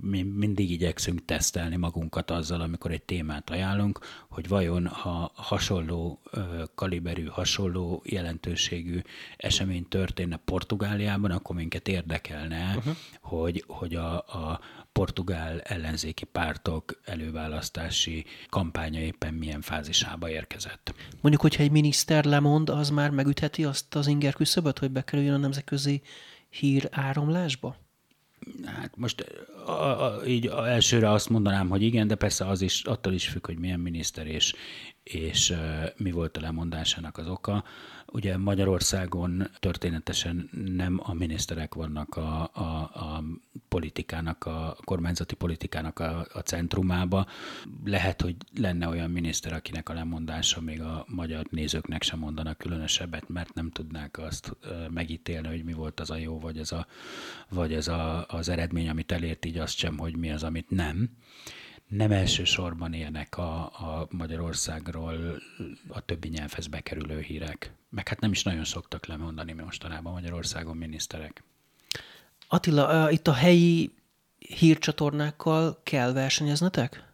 Mi 0.01 0.21
mindig 0.21 0.71
igyekszünk 0.71 1.25
tesztelni 1.25 1.75
magunkat 1.75 2.31
azzal, 2.31 2.61
amikor 2.61 2.91
egy 2.91 3.01
témát 3.01 3.49
ajánlunk, 3.49 3.99
hogy 4.29 4.47
vajon 4.47 4.87
ha 4.87 5.31
hasonló 5.35 6.21
kaliberű, 6.75 7.25
hasonló 7.25 8.03
jelentőségű 8.05 9.01
esemény 9.37 9.87
történne 9.87 10.37
Portugáliában, 10.45 11.31
akkor 11.31 11.55
minket 11.55 11.87
érdekelne, 11.87 12.75
uh-huh. 12.77 12.95
hogy, 13.21 13.63
hogy 13.67 13.95
a, 13.95 14.17
a 14.17 14.59
portugál 14.91 15.61
ellenzéki 15.61 16.25
pártok 16.25 16.99
előválasztási 17.03 18.25
kampánya 18.49 18.99
éppen 18.99 19.33
milyen 19.33 19.61
fázisába 19.61 20.29
érkezett. 20.29 20.93
Mondjuk, 21.21 21.41
hogyha 21.41 21.63
egy 21.63 21.71
miniszter 21.71 22.25
lemond, 22.25 22.69
az 22.69 22.89
már 22.89 23.09
megütheti 23.09 23.63
azt 23.63 23.95
az 23.95 24.07
inger 24.07 24.33
küszöböt, 24.33 24.79
hogy 24.79 24.91
bekerüljön 24.91 25.33
a 25.33 25.37
nemzetközi 25.37 26.01
hír 26.49 26.87
áramlásba? 26.91 27.75
Hát 28.65 28.97
most 28.97 29.21
a, 29.65 29.71
a, 29.71 30.25
így 30.25 30.47
a 30.47 30.69
elsőre 30.69 31.11
azt 31.11 31.29
mondanám, 31.29 31.69
hogy 31.69 31.81
igen, 31.81 32.07
de 32.07 32.15
persze 32.15 32.45
az 32.45 32.61
is 32.61 32.83
attól 32.83 33.13
is 33.13 33.27
függ, 33.27 33.45
hogy 33.45 33.57
milyen 33.57 33.79
miniszter 33.79 34.27
és, 34.27 34.53
és 35.03 35.53
mi 35.97 36.11
volt 36.11 36.37
a 36.37 36.41
lemondásának 36.41 37.17
az 37.17 37.27
oka. 37.27 37.63
Ugye 38.11 38.37
Magyarországon 38.37 39.49
történetesen 39.59 40.49
nem 40.75 40.99
a 41.03 41.13
miniszterek 41.13 41.73
vannak 41.73 42.15
a, 42.17 42.49
a, 42.53 42.61
a 42.93 43.23
politikának, 43.67 44.45
a 44.45 44.77
kormányzati 44.83 45.35
politikának 45.35 45.99
a, 45.99 46.27
a 46.33 46.39
centrumába. 46.39 47.25
Lehet, 47.85 48.21
hogy 48.21 48.35
lenne 48.55 48.87
olyan 48.87 49.09
miniszter, 49.09 49.53
akinek 49.53 49.89
a 49.89 49.93
lemondása 49.93 50.61
még 50.61 50.81
a 50.81 51.05
magyar 51.07 51.45
nézőknek 51.49 52.03
sem 52.03 52.19
mondanak 52.19 52.57
különösebbet, 52.57 53.29
mert 53.29 53.53
nem 53.53 53.71
tudnák 53.71 54.17
azt 54.17 54.55
megítélni, 54.89 55.47
hogy 55.47 55.63
mi 55.63 55.73
volt 55.73 55.99
az 55.99 56.09
a 56.09 56.15
jó, 56.15 56.39
vagy 56.39 56.57
ez, 56.57 56.71
a, 56.71 56.87
vagy 57.49 57.73
ez 57.73 57.87
a, 57.87 58.25
az 58.39 58.49
eredmény, 58.49 58.89
amit 58.89 59.11
elért, 59.11 59.45
így 59.45 59.57
azt 59.57 59.77
sem, 59.77 59.97
hogy 59.97 60.17
mi 60.17 60.31
az, 60.31 60.43
amit 60.43 60.69
nem 60.69 61.09
nem 61.89 62.11
elsősorban 62.11 62.93
ilyenek 62.93 63.37
a, 63.37 63.63
a 63.63 64.07
Magyarországról 64.09 65.41
a 65.87 65.99
többi 66.05 66.27
nyelvhez 66.27 66.67
bekerülő 66.67 67.19
hírek. 67.19 67.73
Meg 67.89 68.07
hát 68.07 68.19
nem 68.19 68.31
is 68.31 68.43
nagyon 68.43 68.65
szoktak 68.65 69.05
lemondani 69.05 69.53
mostanában 69.53 70.13
Magyarországon 70.13 70.77
miniszterek. 70.77 71.43
Attila, 72.47 73.11
itt 73.11 73.27
a 73.27 73.33
helyi 73.33 73.93
hírcsatornákkal 74.37 75.79
kell 75.83 76.13
versenyeznetek? 76.13 77.07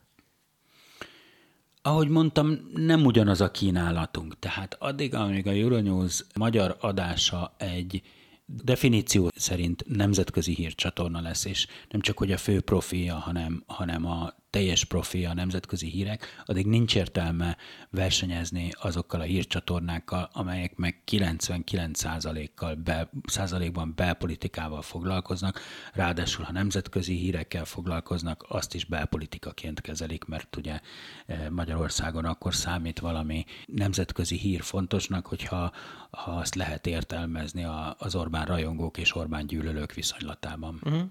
Ahogy 1.81 2.07
mondtam, 2.07 2.71
nem 2.73 3.05
ugyanaz 3.05 3.41
a 3.41 3.51
kínálatunk. 3.51 4.39
Tehát 4.39 4.75
addig, 4.79 5.13
amíg 5.13 5.47
a 5.47 5.51
Euronews 5.51 6.23
magyar 6.35 6.77
adása 6.79 7.55
egy 7.57 8.01
definíció 8.45 9.31
szerint 9.35 9.83
nemzetközi 9.87 10.53
hírcsatorna 10.53 11.21
lesz, 11.21 11.45
és 11.45 11.67
nem 11.89 12.01
csak, 12.01 12.17
hogy 12.17 12.31
a 12.31 12.37
fő 12.37 12.61
profilja, 12.61 13.15
hanem, 13.15 13.63
hanem 13.67 14.05
a 14.05 14.33
teljes 14.55 14.83
profi 14.83 15.25
a 15.25 15.33
nemzetközi 15.33 15.89
hírek, 15.89 16.43
addig 16.45 16.65
nincs 16.65 16.95
értelme 16.95 17.57
versenyezni 17.89 18.71
azokkal 18.81 19.19
a 19.19 19.23
hírcsatornákkal, 19.23 20.29
amelyek 20.33 20.75
meg 20.75 21.01
99%-kal 21.11 22.75
be, 22.75 23.09
százalékban 23.25 23.93
belpolitikával 23.95 24.81
foglalkoznak, 24.81 25.59
ráadásul 25.93 26.45
ha 26.45 26.51
nemzetközi 26.51 27.15
hírekkel 27.15 27.65
foglalkoznak, 27.65 28.45
azt 28.47 28.73
is 28.73 28.85
belpolitikaként 28.85 29.81
kezelik, 29.81 30.25
mert 30.25 30.55
ugye 30.55 30.79
eh, 31.25 31.49
Magyarországon 31.49 32.25
akkor 32.25 32.55
számít 32.55 32.99
valami 32.99 33.45
nemzetközi 33.65 34.37
hír 34.37 34.61
fontosnak, 34.61 35.25
hogyha 35.25 35.71
ha 36.11 36.31
azt 36.31 36.55
lehet 36.55 36.87
értelmezni 36.87 37.65
az 37.97 38.15
Orbán 38.15 38.45
rajongók 38.45 38.97
és 38.97 39.15
Orbán 39.15 39.47
gyűlölők 39.47 39.93
viszonylatában. 39.93 40.79
Uh-huh. 40.83 41.01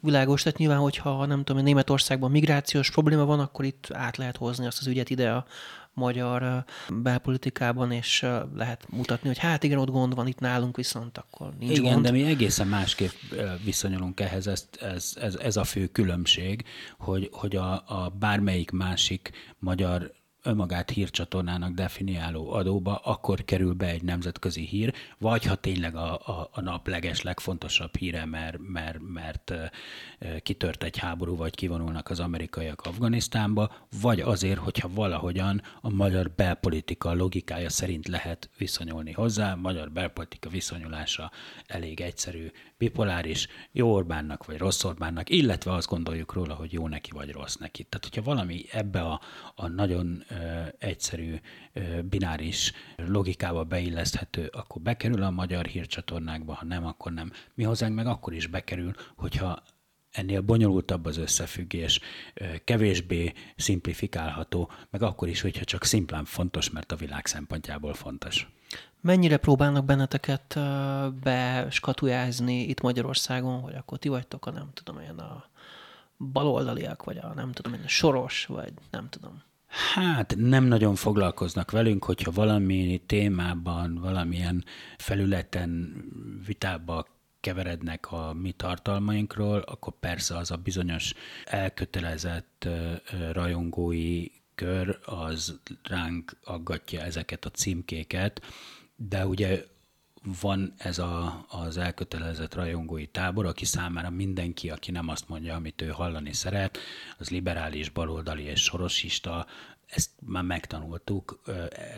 Világos, 0.00 0.42
tehát 0.42 0.58
nyilván, 0.58 0.78
hogyha 0.78 1.26
nem 1.26 1.44
tudom, 1.44 1.62
Németországban 1.62 2.30
migrációs 2.30 2.90
probléma 2.90 3.24
van, 3.24 3.40
akkor 3.40 3.64
itt 3.64 3.88
át 3.92 4.16
lehet 4.16 4.36
hozni 4.36 4.66
azt 4.66 4.78
az 4.78 4.86
ügyet 4.86 5.10
ide 5.10 5.30
a 5.30 5.46
magyar 5.94 6.64
belpolitikában, 6.88 7.92
és 7.92 8.26
lehet 8.54 8.86
mutatni, 8.90 9.28
hogy 9.28 9.38
hát 9.38 9.62
igen, 9.62 9.78
ott 9.78 9.90
gond 9.90 10.14
van, 10.14 10.26
itt 10.26 10.38
nálunk 10.38 10.76
viszont 10.76 11.18
akkor 11.18 11.52
nincs 11.58 11.78
igen, 11.78 11.92
gond. 11.92 12.04
de 12.04 12.10
mi 12.10 12.22
egészen 12.22 12.66
másképp 12.66 13.12
viszonyulunk 13.64 14.20
ehhez, 14.20 14.46
ez, 14.46 14.68
ez, 14.80 15.12
ez, 15.20 15.34
ez 15.34 15.56
a 15.56 15.64
fő 15.64 15.86
különbség, 15.86 16.64
hogy, 16.98 17.28
hogy 17.32 17.56
a, 17.56 17.72
a 17.72 18.12
bármelyik 18.18 18.70
másik 18.70 19.30
magyar 19.58 20.12
önmagát 20.42 20.90
hírcsatornának 20.90 21.72
definiáló 21.72 22.52
adóba, 22.52 22.96
akkor 22.96 23.44
kerül 23.44 23.72
be 23.72 23.86
egy 23.86 24.02
nemzetközi 24.02 24.66
hír, 24.66 24.94
vagy 25.18 25.44
ha 25.44 25.54
tényleg 25.54 25.96
a, 25.96 26.12
a, 26.14 26.48
a 26.52 26.60
nap 26.60 26.88
leges 26.88 27.22
legfontosabb 27.22 27.96
híre, 27.96 28.24
mert, 28.24 28.56
mert, 28.58 28.98
mert 29.12 29.52
kitört 30.42 30.82
egy 30.82 30.98
háború, 30.98 31.36
vagy 31.36 31.54
kivonulnak 31.54 32.10
az 32.10 32.20
amerikaiak 32.20 32.80
Afganisztánba, 32.80 33.72
vagy 34.00 34.20
azért, 34.20 34.58
hogyha 34.58 34.88
valahogyan 34.94 35.62
a 35.80 35.90
magyar 35.90 36.30
belpolitika 36.30 37.14
logikája 37.14 37.70
szerint 37.70 38.08
lehet 38.08 38.50
viszonyulni 38.58 39.12
hozzá, 39.12 39.54
magyar 39.54 39.90
belpolitika 39.90 40.48
viszonyulása 40.48 41.30
elég 41.66 42.00
egyszerű, 42.00 42.50
bipoláris, 42.82 43.48
jó 43.72 43.92
Orbánnak 43.92 44.44
vagy 44.46 44.58
rossz 44.58 44.84
Orbánnak, 44.84 45.30
illetve 45.30 45.72
azt 45.72 45.88
gondoljuk 45.88 46.32
róla, 46.32 46.54
hogy 46.54 46.72
jó 46.72 46.88
neki 46.88 47.10
vagy 47.10 47.30
rossz 47.30 47.54
neki. 47.54 47.82
Tehát, 47.82 48.04
hogyha 48.04 48.22
valami 48.22 48.64
ebbe 48.72 49.00
a, 49.00 49.20
a 49.54 49.68
nagyon 49.68 50.24
egyszerű, 50.78 51.34
bináris 52.04 52.72
logikába 52.96 53.64
beilleszthető, 53.64 54.46
akkor 54.52 54.82
bekerül 54.82 55.22
a 55.22 55.30
magyar 55.30 55.66
hírcsatornákba, 55.66 56.54
ha 56.54 56.64
nem, 56.64 56.86
akkor 56.86 57.12
nem. 57.12 57.32
Mi 57.54 57.64
hozzánk 57.64 57.94
meg 57.94 58.06
akkor 58.06 58.32
is 58.32 58.46
bekerül, 58.46 58.92
hogyha 59.16 59.62
ennél 60.10 60.40
bonyolultabb 60.40 61.04
az 61.04 61.16
összefüggés, 61.16 62.00
kevésbé 62.64 63.32
szimplifikálható, 63.56 64.70
meg 64.90 65.02
akkor 65.02 65.28
is, 65.28 65.40
hogyha 65.40 65.64
csak 65.64 65.84
szimplán 65.84 66.24
fontos, 66.24 66.70
mert 66.70 66.92
a 66.92 66.96
világ 66.96 67.26
szempontjából 67.26 67.94
fontos. 67.94 68.46
Mennyire 69.02 69.36
próbálnak 69.36 69.84
benneteket 69.84 70.58
beskatujázni 71.22 72.62
itt 72.62 72.80
Magyarországon, 72.80 73.60
hogy 73.60 73.74
akkor 73.74 73.98
ti 73.98 74.08
vagytok 74.08 74.46
a 74.46 74.50
nem 74.50 74.70
tudom, 74.74 74.96
olyan 74.96 75.18
a 75.18 75.44
baloldaliak, 76.18 77.04
vagy 77.04 77.16
a 77.16 77.32
nem 77.34 77.52
tudom, 77.52 77.72
a 77.84 77.88
soros, 77.88 78.46
vagy 78.46 78.72
nem 78.90 79.08
tudom. 79.08 79.42
Hát 79.94 80.34
nem 80.36 80.64
nagyon 80.64 80.94
foglalkoznak 80.94 81.70
velünk, 81.70 82.04
hogyha 82.04 82.30
valami 82.30 83.02
témában, 83.06 83.94
valamilyen 83.94 84.64
felületen 84.96 85.94
vitába 86.46 87.06
keverednek 87.40 88.12
a 88.12 88.32
mi 88.32 88.52
tartalmainkról, 88.52 89.58
akkor 89.58 89.92
persze 90.00 90.36
az 90.36 90.50
a 90.50 90.56
bizonyos 90.56 91.14
elkötelezett 91.44 92.68
rajongói 93.32 94.26
kör, 94.54 94.98
az 95.04 95.60
ránk 95.82 96.36
aggatja 96.44 97.00
ezeket 97.00 97.44
a 97.44 97.50
címkéket, 97.50 98.42
de 99.08 99.26
ugye 99.26 99.64
van 100.40 100.74
ez 100.78 100.98
a, 100.98 101.44
az 101.48 101.76
elkötelezett 101.76 102.54
rajongói 102.54 103.06
tábor, 103.06 103.46
aki 103.46 103.64
számára 103.64 104.10
mindenki, 104.10 104.70
aki 104.70 104.90
nem 104.90 105.08
azt 105.08 105.28
mondja, 105.28 105.54
amit 105.54 105.82
ő 105.82 105.88
hallani 105.88 106.32
szeret, 106.32 106.78
az 107.18 107.30
liberális, 107.30 107.88
baloldali 107.88 108.42
és 108.42 108.62
sorosista, 108.62 109.46
ezt 109.86 110.10
már 110.20 110.42
megtanultuk, 110.42 111.40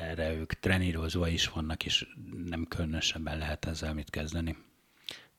erre 0.00 0.32
ők 0.32 0.52
trenírozva 0.52 1.28
is 1.28 1.48
vannak, 1.48 1.84
és 1.84 2.06
nem 2.46 2.66
különösebben 2.68 3.38
lehet 3.38 3.64
ezzel 3.64 3.94
mit 3.94 4.10
kezdeni. 4.10 4.56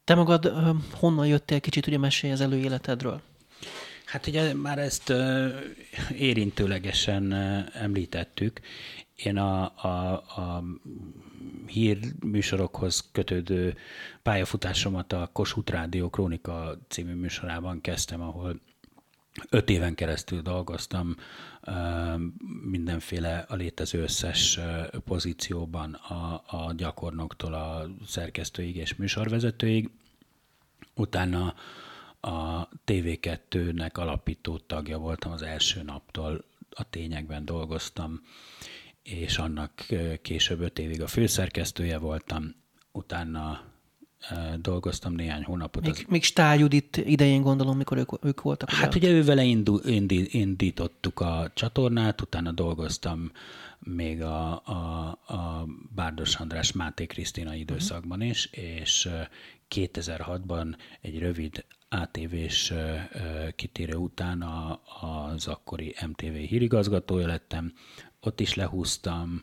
Te 0.04 0.16
magad 0.16 0.54
honnan 0.92 1.28
jöttél 1.28 1.60
kicsit, 1.60 1.88
ugye 1.88 1.98
mesélj 1.98 2.34
az 2.34 2.42
előéletedről? 2.42 3.22
Hát 4.06 4.28
ugye 4.28 4.54
már 4.54 4.80
ezt 4.80 5.14
érintőlegesen 6.18 7.34
említettük. 7.74 8.60
Én 9.16 9.38
a, 9.38 9.62
a, 9.86 10.14
a 10.42 10.64
hírműsorokhoz 11.68 13.10
kötődő 13.12 13.78
pályafutásomat 14.22 15.14
a 15.14 15.30
Kossuth 15.34 15.72
Rádió 15.72 16.10
Krónika 16.10 16.78
című 16.88 17.14
műsorában 17.14 17.82
kezdtem, 17.82 18.22
ahol 18.22 18.60
öt 19.50 19.70
éven 19.70 19.96
keresztül 19.96 20.42
dolgoztam 20.42 21.16
mindenféle 22.70 23.46
a 23.48 23.56
létező 23.56 24.02
összes 24.02 24.60
pozícióban 25.06 25.94
a, 25.94 26.44
a 26.48 26.74
gyakornoktól 26.74 27.54
a 27.54 27.90
szerkesztőig 28.08 28.76
és 28.76 28.96
műsorvezetőig. 28.96 29.90
Utána 30.96 31.56
a 32.20 32.70
TV2-nek 32.86 33.94
alapító 33.94 34.58
tagja 34.58 34.98
voltam 34.98 35.32
az 35.32 35.42
első 35.42 35.82
naptól, 35.84 36.44
a 36.70 36.90
tényekben 36.90 37.46
dolgoztam, 37.46 38.22
és 39.06 39.38
annak 39.38 39.86
később 40.22 40.60
öt 40.60 40.80
évig 40.80 41.02
a 41.02 41.08
főszerkesztője 41.08 41.98
voltam, 41.98 42.56
utána 42.92 43.74
dolgoztam 44.58 45.14
néhány 45.14 45.44
hónapot. 45.44 45.84
Még, 45.84 45.92
az... 45.92 46.04
még 46.08 46.24
Stál 46.24 46.58
Judit 46.58 46.98
idején 46.98 47.42
gondolom, 47.42 47.78
mikor 47.78 47.98
ők, 47.98 48.26
ők 48.26 48.42
voltak. 48.42 48.70
Hát 48.70 48.96
ugye, 48.96 49.08
ugye 49.08 49.18
ővele 49.18 49.44
indu, 49.44 49.78
indi, 49.78 50.40
indítottuk 50.40 51.20
a 51.20 51.52
csatornát, 51.54 52.22
utána 52.22 52.52
dolgoztam 52.52 53.32
még 53.80 54.22
a, 54.22 54.62
a, 54.66 55.08
a 55.28 55.68
Bárdos 55.96 56.36
András 56.36 56.72
Máté 56.72 57.06
Krisztina 57.06 57.54
időszakban 57.54 58.22
is, 58.22 58.46
és 58.52 59.10
2006-ban 59.76 60.76
egy 61.02 61.20
rövid 61.20 61.66
ATV-s 61.90 62.74
kitérő 63.56 63.96
után 63.96 64.42
a, 64.42 64.82
az 65.02 65.48
akkori 65.48 65.96
MTV 66.08 66.34
hírigazgatója 66.34 67.28
lettem, 67.28 67.74
ott 68.26 68.40
is 68.40 68.54
lehúztam 68.54 69.42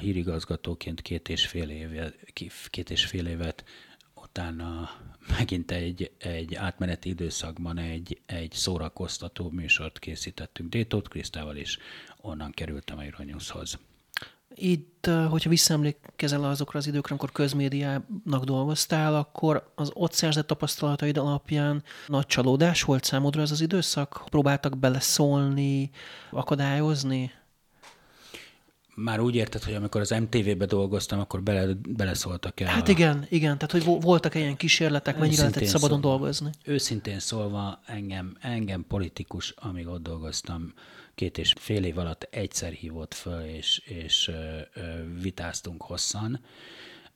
hírigazgatóként 0.00 1.02
két 1.02 1.28
és 1.28 1.46
fél, 1.46 1.68
éve, 1.68 2.12
két 2.70 2.90
és 2.90 3.04
fél 3.04 3.26
évet, 3.26 3.64
utána 4.14 4.90
megint 5.38 5.70
egy, 5.70 6.10
egy 6.18 6.54
átmeneti 6.54 7.08
időszakban 7.08 7.78
egy, 7.78 8.20
egy 8.26 8.52
szórakoztató 8.52 9.50
műsort 9.50 9.98
készítettünk 9.98 10.70
Détót 10.70 11.08
Krisztával, 11.08 11.56
és 11.56 11.78
onnan 12.20 12.50
kerültem 12.50 12.98
a 12.98 13.02
Euronyuszhoz. 13.02 13.78
Itt, 14.54 15.10
hogyha 15.28 15.48
visszaemlékezel 15.48 16.44
azokra 16.44 16.78
az 16.78 16.86
időkre, 16.86 17.08
amikor 17.08 17.32
közmédiának 17.32 18.44
dolgoztál, 18.44 19.14
akkor 19.14 19.72
az 19.74 19.90
ott 19.94 20.12
szerzett 20.12 20.46
tapasztalataid 20.46 21.16
alapján 21.16 21.82
nagy 22.06 22.26
csalódás 22.26 22.82
volt 22.82 23.04
számodra 23.04 23.40
ez 23.40 23.50
az 23.50 23.60
időszak? 23.60 24.22
Próbáltak 24.30 24.78
beleszólni, 24.78 25.90
akadályozni? 26.30 27.32
Már 29.02 29.20
úgy 29.20 29.34
érted, 29.34 29.62
hogy 29.62 29.74
amikor 29.74 30.00
az 30.00 30.10
MTV-be 30.10 30.66
dolgoztam, 30.66 31.20
akkor 31.20 31.42
bele, 31.42 31.74
beleszóltak 31.88 32.60
el. 32.60 32.68
Hát 32.68 32.88
a... 32.88 32.90
igen, 32.90 33.26
igen, 33.28 33.58
tehát 33.58 33.70
hogy 33.70 34.02
voltak 34.02 34.34
ilyen 34.34 34.56
kísérletek, 34.56 35.18
mennyire 35.18 35.40
lehetett 35.40 35.64
szabadon 35.64 36.00
szólva, 36.00 36.16
dolgozni? 36.16 36.50
Őszintén 36.64 37.18
szólva, 37.18 37.80
engem, 37.86 38.36
engem 38.40 38.84
politikus, 38.88 39.54
amíg 39.56 39.86
ott 39.86 40.02
dolgoztam, 40.02 40.72
két 41.14 41.38
és 41.38 41.52
fél 41.58 41.84
év 41.84 41.98
alatt 41.98 42.28
egyszer 42.30 42.72
hívott 42.72 43.14
föl, 43.14 43.40
és, 43.40 43.78
és 43.84 44.28
ö, 44.28 44.32
ö, 44.74 44.82
vitáztunk 45.20 45.82
hosszan, 45.82 46.40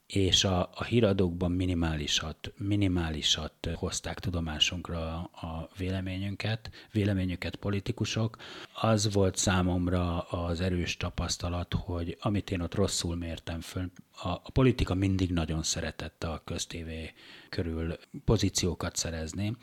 és 0.06 0.44
a, 0.44 0.70
a 0.74 0.84
híradókban 0.84 1.52
minimálisat, 1.52 2.52
minimálisat 2.56 3.68
hozták 3.74 4.18
tudomásunkra 4.18 5.14
a 5.22 5.68
véleményünket, 5.76 6.70
véleményüket 6.92 7.56
politikusok. 7.56 8.36
Az 8.80 9.12
volt 9.12 9.36
számomra 9.36 10.20
az 10.20 10.60
erős 10.60 10.96
tapasztalat, 10.96 11.74
hogy 11.74 12.16
amit 12.20 12.50
én 12.50 12.60
ott 12.60 12.74
rosszul 12.74 13.16
mértem 13.16 13.60
föl, 13.60 13.90
a, 14.22 14.28
a 14.28 14.50
politika 14.52 14.94
mindig 14.94 15.32
nagyon 15.32 15.62
szeretett 15.62 16.24
a 16.24 16.42
köztévé 16.44 17.12
körül 17.48 17.96
pozíciókat 18.24 18.96
szerezni, 18.96 19.56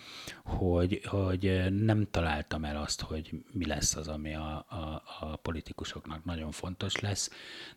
hogy, 0.44 1.02
hogy 1.06 1.74
nem 1.84 2.08
találtam 2.12 2.66
el 2.66 2.78
azt, 2.78 3.02
hogy 3.02 3.32
mi 3.52 3.66
lesz 3.66 3.96
az, 3.96 4.08
ami 4.08 4.36
a, 4.36 4.66
a, 4.70 5.04
a 5.20 5.36
politikusoknak 5.36 6.26
nagyon 6.26 6.52
fontos 6.52 7.00
lesz, 7.00 7.30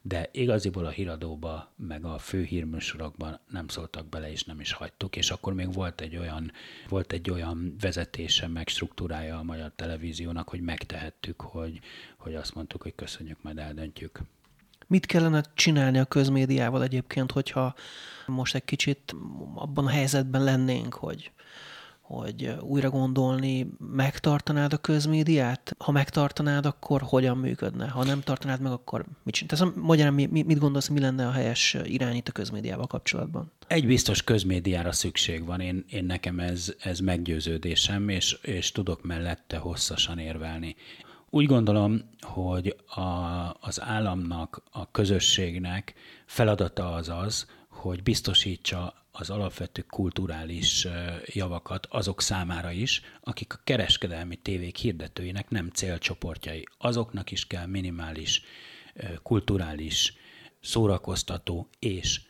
de 0.03 0.29
igaziból 0.33 0.85
a 0.85 0.90
híradóba, 0.90 1.72
meg 1.77 2.05
a 2.05 2.18
fő 2.18 2.42
hírműsorokban 2.55 3.40
nem 3.51 3.69
szóltak 3.69 4.09
bele, 4.09 4.31
és 4.31 4.45
nem 4.45 4.61
is 4.61 4.73
hagytuk, 4.73 5.17
és 5.17 5.31
akkor 5.31 5.55
még 5.55 5.73
volt 5.73 6.01
egy 6.01 6.17
olyan, 6.17 6.53
volt 6.88 7.12
egy 7.12 7.31
olyan 7.31 7.77
vezetése, 7.81 8.49
meg 8.49 8.69
struktúrája 8.69 9.38
a 9.38 9.43
magyar 9.43 9.73
televíziónak, 9.77 10.49
hogy 10.49 10.61
megtehettük, 10.61 11.40
hogy, 11.40 11.81
hogy 12.17 12.35
azt 12.35 12.55
mondtuk, 12.55 12.83
hogy 12.83 12.95
köszönjük, 12.95 13.43
majd 13.43 13.59
eldöntjük. 13.59 14.21
Mit 14.87 15.07
kellene 15.07 15.43
csinálni 15.55 15.99
a 15.99 16.05
közmédiával 16.05 16.83
egyébként, 16.83 17.33
hogyha 17.33 17.75
most 18.27 18.55
egy 18.55 18.64
kicsit 18.64 19.14
abban 19.55 19.87
a 19.87 19.90
helyzetben 19.90 20.45
lennénk, 20.45 20.95
hogy, 20.95 21.33
hogy 22.05 22.55
újra 22.61 22.90
gondolni, 22.90 23.67
megtartanád 23.79 24.73
a 24.73 24.77
közmédiát? 24.77 25.75
Ha 25.79 25.93
megtartanád, 25.93 26.67
akkor 26.67 27.03
hogyan 27.03 27.37
működne? 27.37 27.88
Ha 27.88 28.05
nem 28.05 28.21
tartanád 28.21 28.61
meg, 28.61 28.73
akkor 28.73 29.05
mit 29.23 29.35
csinálsz? 29.35 29.75
Magyarán 29.75 30.12
mit 30.12 30.59
gondolsz, 30.59 30.88
mi 30.88 31.01
lenne 31.01 31.27
a 31.27 31.31
helyes 31.31 31.77
irány 31.85 32.17
itt 32.17 32.29
a 32.29 32.33
közmédiával 32.33 32.87
kapcsolatban? 32.87 33.51
Egy 33.67 33.87
biztos 33.87 34.23
közmédiára 34.23 34.93
szükség 34.93 35.45
van, 35.45 35.61
én, 35.61 35.85
én 35.88 36.05
nekem 36.05 36.40
ez, 36.40 36.75
ez 36.79 36.99
meggyőződésem, 36.99 38.09
és, 38.09 38.38
és 38.43 38.73
tudok 38.73 39.03
mellette 39.03 39.57
hosszasan 39.57 40.19
érvelni. 40.19 40.77
Úgy 41.31 41.47
gondolom, 41.47 42.01
hogy 42.21 42.77
a, 42.87 43.01
az 43.61 43.81
államnak, 43.81 44.62
a 44.71 44.90
közösségnek 44.90 45.95
feladata 46.27 46.93
az 46.93 47.09
az, 47.09 47.47
hogy 47.75 48.03
biztosítsa 48.03 48.95
az 49.13 49.31
alapvető 49.31 49.83
kulturális 49.83 50.89
javakat 51.27 51.87
azok 51.91 52.23
számára 52.23 52.71
is, 52.71 53.03
akik 53.21 53.55
a 53.55 53.61
kereskedelmi 53.65 54.37
tévék 54.37 54.77
hirdetőinek 54.77 55.51
nem 55.51 55.69
célcsoportjai. 55.69 56.65
Azoknak 56.79 57.31
is 57.31 57.47
kell 57.47 57.67
minimális 57.67 58.43
kulturális, 59.23 60.15
szórakoztató 60.61 61.69
és 61.79 62.21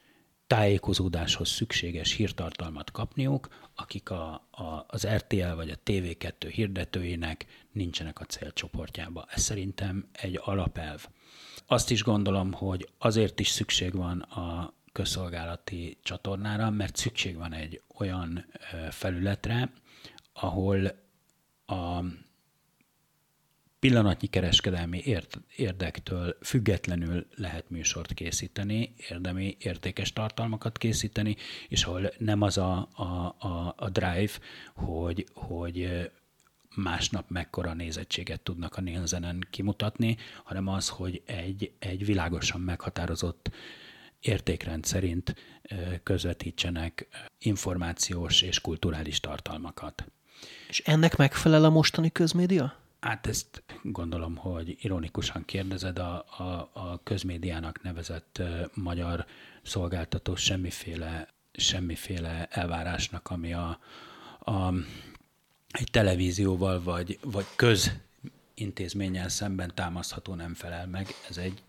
tájékozódáshoz 0.46 1.48
szükséges 1.48 2.12
hírtartalmat 2.12 2.90
kapniuk, 2.90 3.48
akik 3.74 4.10
a, 4.10 4.32
a, 4.50 4.84
az 4.86 5.06
RTL 5.06 5.54
vagy 5.54 5.70
a 5.70 5.78
TV2 5.84 6.50
hirdetőinek 6.52 7.46
nincsenek 7.72 8.20
a 8.20 8.24
célcsoportjába. 8.24 9.26
Ez 9.30 9.42
szerintem 9.42 10.08
egy 10.12 10.40
alapelv. 10.42 11.06
Azt 11.66 11.90
is 11.90 12.02
gondolom, 12.02 12.52
hogy 12.52 12.88
azért 12.98 13.40
is 13.40 13.48
szükség 13.48 13.94
van 13.94 14.20
a 14.20 14.74
közszolgálati 14.94 15.98
csatornára, 16.02 16.70
mert 16.70 16.96
szükség 16.96 17.36
van 17.36 17.52
egy 17.52 17.82
olyan 17.98 18.46
felületre, 18.90 19.72
ahol 20.32 20.86
a 21.66 22.04
pillanatnyi 23.78 24.26
kereskedelmi 24.26 25.02
érdektől 25.56 26.36
függetlenül 26.42 27.26
lehet 27.34 27.70
műsort 27.70 28.14
készíteni, 28.14 28.94
érdemi 29.08 29.56
értékes 29.58 30.12
tartalmakat 30.12 30.78
készíteni, 30.78 31.36
és 31.68 31.84
ahol 31.84 32.12
nem 32.18 32.42
az 32.42 32.58
a, 32.58 32.88
a, 32.92 33.36
a, 33.38 33.74
a 33.76 33.88
drive, 33.88 34.32
hogy, 34.74 35.26
hogy 35.34 36.10
másnap 36.74 37.30
mekkora 37.30 37.74
nézettséget 37.74 38.40
tudnak 38.40 38.76
a 38.76 38.80
Nielsenen 38.80 39.46
kimutatni, 39.50 40.16
hanem 40.44 40.68
az, 40.68 40.88
hogy 40.88 41.22
egy, 41.26 41.72
egy 41.78 42.04
világosan 42.04 42.60
meghatározott 42.60 43.50
értékrend 44.24 44.84
szerint 44.84 45.34
közvetítsenek 46.02 47.06
információs 47.38 48.42
és 48.42 48.60
kulturális 48.60 49.20
tartalmakat. 49.20 50.04
És 50.68 50.80
ennek 50.80 51.16
megfelel 51.16 51.64
a 51.64 51.70
mostani 51.70 52.12
közmédia? 52.12 52.76
Hát 53.00 53.26
ezt 53.26 53.62
gondolom, 53.82 54.36
hogy 54.36 54.76
ironikusan 54.80 55.44
kérdezed, 55.44 55.98
a, 55.98 56.24
a, 56.38 56.70
a 56.72 57.00
közmédiának 57.02 57.82
nevezett 57.82 58.42
magyar 58.74 59.26
szolgáltató 59.62 60.34
semmiféle, 60.34 61.28
semmiféle 61.52 62.46
elvárásnak, 62.50 63.30
ami 63.30 63.52
a, 63.52 63.78
a, 64.38 64.72
egy 65.70 65.90
televízióval 65.90 66.82
vagy, 66.82 67.18
vagy 67.22 67.46
közintézménnyel 67.56 69.28
szemben 69.28 69.74
támasztható 69.74 70.34
nem 70.34 70.54
felel 70.54 70.86
meg. 70.86 71.06
Ez 71.28 71.36
egy 71.36 71.62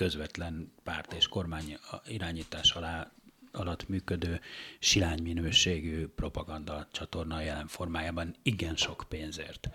közvetlen 0.00 0.72
párt 0.82 1.12
és 1.12 1.28
kormány 1.28 1.78
irányítás 2.06 2.72
alá 2.72 3.10
alatt 3.52 3.88
működő 3.88 4.40
silány 4.78 5.22
minőségű 5.22 6.06
propaganda 6.06 6.88
csatorna 6.92 7.40
jelen 7.40 7.66
formájában 7.66 8.34
igen 8.42 8.76
sok 8.76 9.04
pénzért 9.08 9.70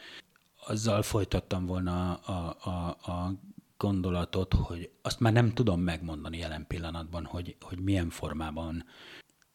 azzal 0.68 1.02
folytattam 1.02 1.66
volna 1.66 2.14
a, 2.14 2.56
a, 2.64 2.88
a 3.12 3.34
gondolatot, 3.78 4.54
hogy 4.54 4.90
azt 5.02 5.20
már 5.20 5.34
nem 5.34 5.54
tudom 5.54 5.82
megmondani 5.82 6.38
jelen 6.38 6.68
pillanatban, 6.68 7.26
hogy, 7.26 7.56
hogy 7.62 7.80
milyen 7.80 8.10
formában 8.10 8.86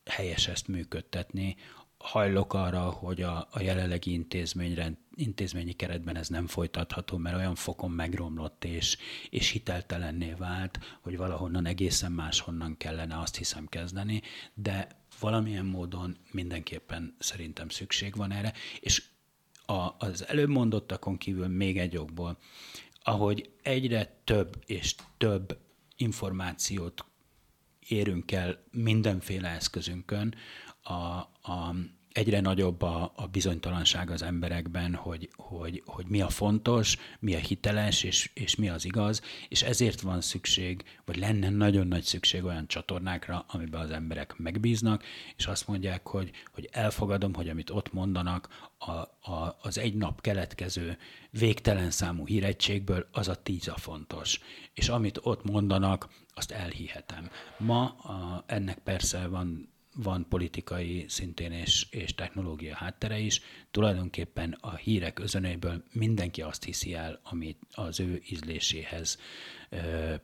helyes 0.05 0.49
ezt 0.49 0.69
működtetni. 0.69 1.57
Hajlok 2.01 2.55
arra, 2.55 2.91
hogy 2.91 3.23
a, 3.23 3.49
a 3.51 3.61
jelenlegi 3.61 4.13
intézményre, 4.13 4.93
intézményi 5.15 5.73
keretben 5.73 6.17
ez 6.17 6.29
nem 6.29 6.47
folytatható, 6.47 7.17
mert 7.17 7.37
olyan 7.37 7.55
fokon 7.55 7.91
megromlott 7.91 8.65
és, 8.65 8.97
és 9.31 9.49
hiteltelenné 9.51 10.33
vált, 10.33 10.79
hogy 11.01 11.17
valahonnan 11.17 11.67
egészen 11.67 12.13
máshonnan 12.13 12.77
kellene 12.77 13.19
azt 13.19 13.37
hiszem 13.37 13.67
kezdeni, 13.67 14.23
de 14.55 14.89
valamilyen 15.21 15.65
módon 15.65 16.17
mindenképpen 16.31 17.15
szerintem 17.19 17.69
szükség 17.69 18.17
van 18.17 18.33
erre, 18.33 18.53
és 18.81 19.03
a, 19.67 19.95
az 19.99 20.27
előbb 20.29 20.49
mondottakon 20.49 21.17
kívül 21.19 21.49
még 21.49 21.79
egy 21.79 21.97
okból, 21.97 22.39
ahogy 23.03 23.51
egyre 23.63 24.21
több 24.25 24.63
és 24.67 24.95
több 25.17 25.59
információt 25.97 27.05
érünk 27.89 28.33
el 28.33 28.65
mindenféle 28.71 29.49
eszközünkön, 29.49 30.35
a, 30.83 30.93
a, 31.53 31.75
egyre 32.13 32.41
nagyobb 32.41 32.83
a, 32.83 33.13
a 33.17 33.27
bizonytalanság 33.27 34.11
az 34.11 34.23
emberekben, 34.23 34.95
hogy, 34.95 35.31
hogy, 35.37 35.83
hogy 35.87 36.07
mi 36.07 36.21
a 36.21 36.29
fontos, 36.29 36.97
mi 37.19 37.35
a 37.35 37.39
hiteles, 37.39 38.03
és, 38.03 38.31
és 38.35 38.57
mi 38.57 38.69
az 38.69 38.85
igaz, 38.85 39.23
és 39.49 39.63
ezért 39.63 40.01
van 40.01 40.21
szükség, 40.21 40.85
vagy 41.05 41.17
lenne 41.17 41.49
nagyon 41.49 41.87
nagy 41.87 42.03
szükség 42.03 42.45
olyan 42.45 42.67
csatornákra, 42.67 43.45
amiben 43.49 43.81
az 43.81 43.91
emberek 43.91 44.37
megbíznak, 44.37 45.05
és 45.37 45.47
azt 45.47 45.69
mondják, 45.69 46.07
hogy, 46.09 46.31
hogy 46.53 46.69
elfogadom, 46.73 47.35
hogy 47.35 47.49
amit 47.49 47.71
ott 47.71 47.93
mondanak, 47.93 48.69
a, 48.79 48.91
a, 49.33 49.59
az 49.63 49.79
egy 49.79 49.95
nap 49.95 50.21
keletkező 50.21 50.99
végtelen 51.31 51.91
számú 51.91 52.27
hírettségből 52.27 53.09
az 53.13 53.29
a 53.29 53.43
tíz 53.43 53.69
a 53.69 53.77
fontos. 53.77 54.41
És 54.75 54.89
amit 54.89 55.21
ott 55.23 55.45
mondanak, 55.45 56.09
azt 56.35 56.51
elhihetem. 56.51 57.31
Ma 57.59 57.85
a, 57.89 58.45
ennek 58.47 58.79
persze 58.79 59.27
van 59.27 59.69
van 59.95 60.27
politikai 60.29 61.05
szintén 61.09 61.53
és, 61.53 61.87
és 61.91 62.15
technológia 62.15 62.75
háttere 62.75 63.19
is. 63.19 63.41
Tulajdonképpen 63.71 64.57
a 64.61 64.77
hírek 64.77 65.19
özönéből 65.19 65.85
mindenki 65.93 66.43
azt 66.43 66.65
hiszi 66.65 66.95
el, 66.95 67.21
amit 67.23 67.59
az 67.73 68.01
ő 68.01 68.23
ízléséhez, 68.31 69.19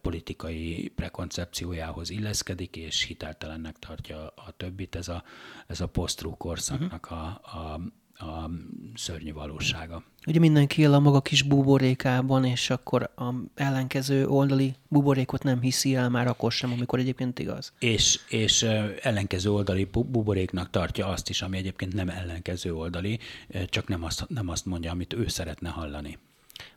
politikai 0.00 0.92
prekoncepciójához 0.94 2.11
illeszkedik, 2.11 2.76
és 2.76 3.02
hiteltelennek 3.02 3.79
tartja 3.79 4.26
a 4.29 4.50
többit. 4.57 4.94
Ez 4.94 5.09
a, 5.09 5.24
ez 5.66 5.81
a 5.81 5.87
posztrú 5.87 6.37
korszaknak 6.37 7.11
a, 7.11 7.24
a 7.26 7.81
a 8.18 8.50
szörnyű 8.94 9.33
valósága. 9.33 10.02
Ugye 10.26 10.38
mindenki 10.38 10.81
él 10.83 10.94
a 10.94 10.98
maga 10.98 11.20
kis 11.20 11.42
buborékában, 11.42 12.44
és 12.44 12.70
akkor 12.70 13.11
a 13.16 13.35
ellenkező 13.55 14.26
oldali 14.26 14.74
buborékot 14.88 15.42
nem 15.42 15.61
hiszi 15.61 15.94
el 15.94 16.09
már 16.09 16.26
akkor 16.26 16.52
sem, 16.52 16.72
amikor 16.72 16.98
egyébként 16.98 17.38
igaz. 17.38 17.72
És, 17.79 18.20
és 18.29 18.62
ellenkező 19.02 19.50
oldali 19.50 19.88
buboréknak 19.92 20.70
tartja 20.70 21.07
azt 21.07 21.29
is, 21.29 21.42
ami 21.42 21.57
egyébként 21.57 21.94
nem 21.94 22.09
ellenkező 22.09 22.74
oldali, 22.74 23.18
csak 23.66 23.88
nem 23.88 24.05
azt, 24.05 24.29
nem 24.29 24.48
azt 24.48 24.66
mondja, 24.66 24.90
amit 24.90 25.12
ő 25.12 25.29
szeretne 25.29 25.68
hallani. 25.68 26.18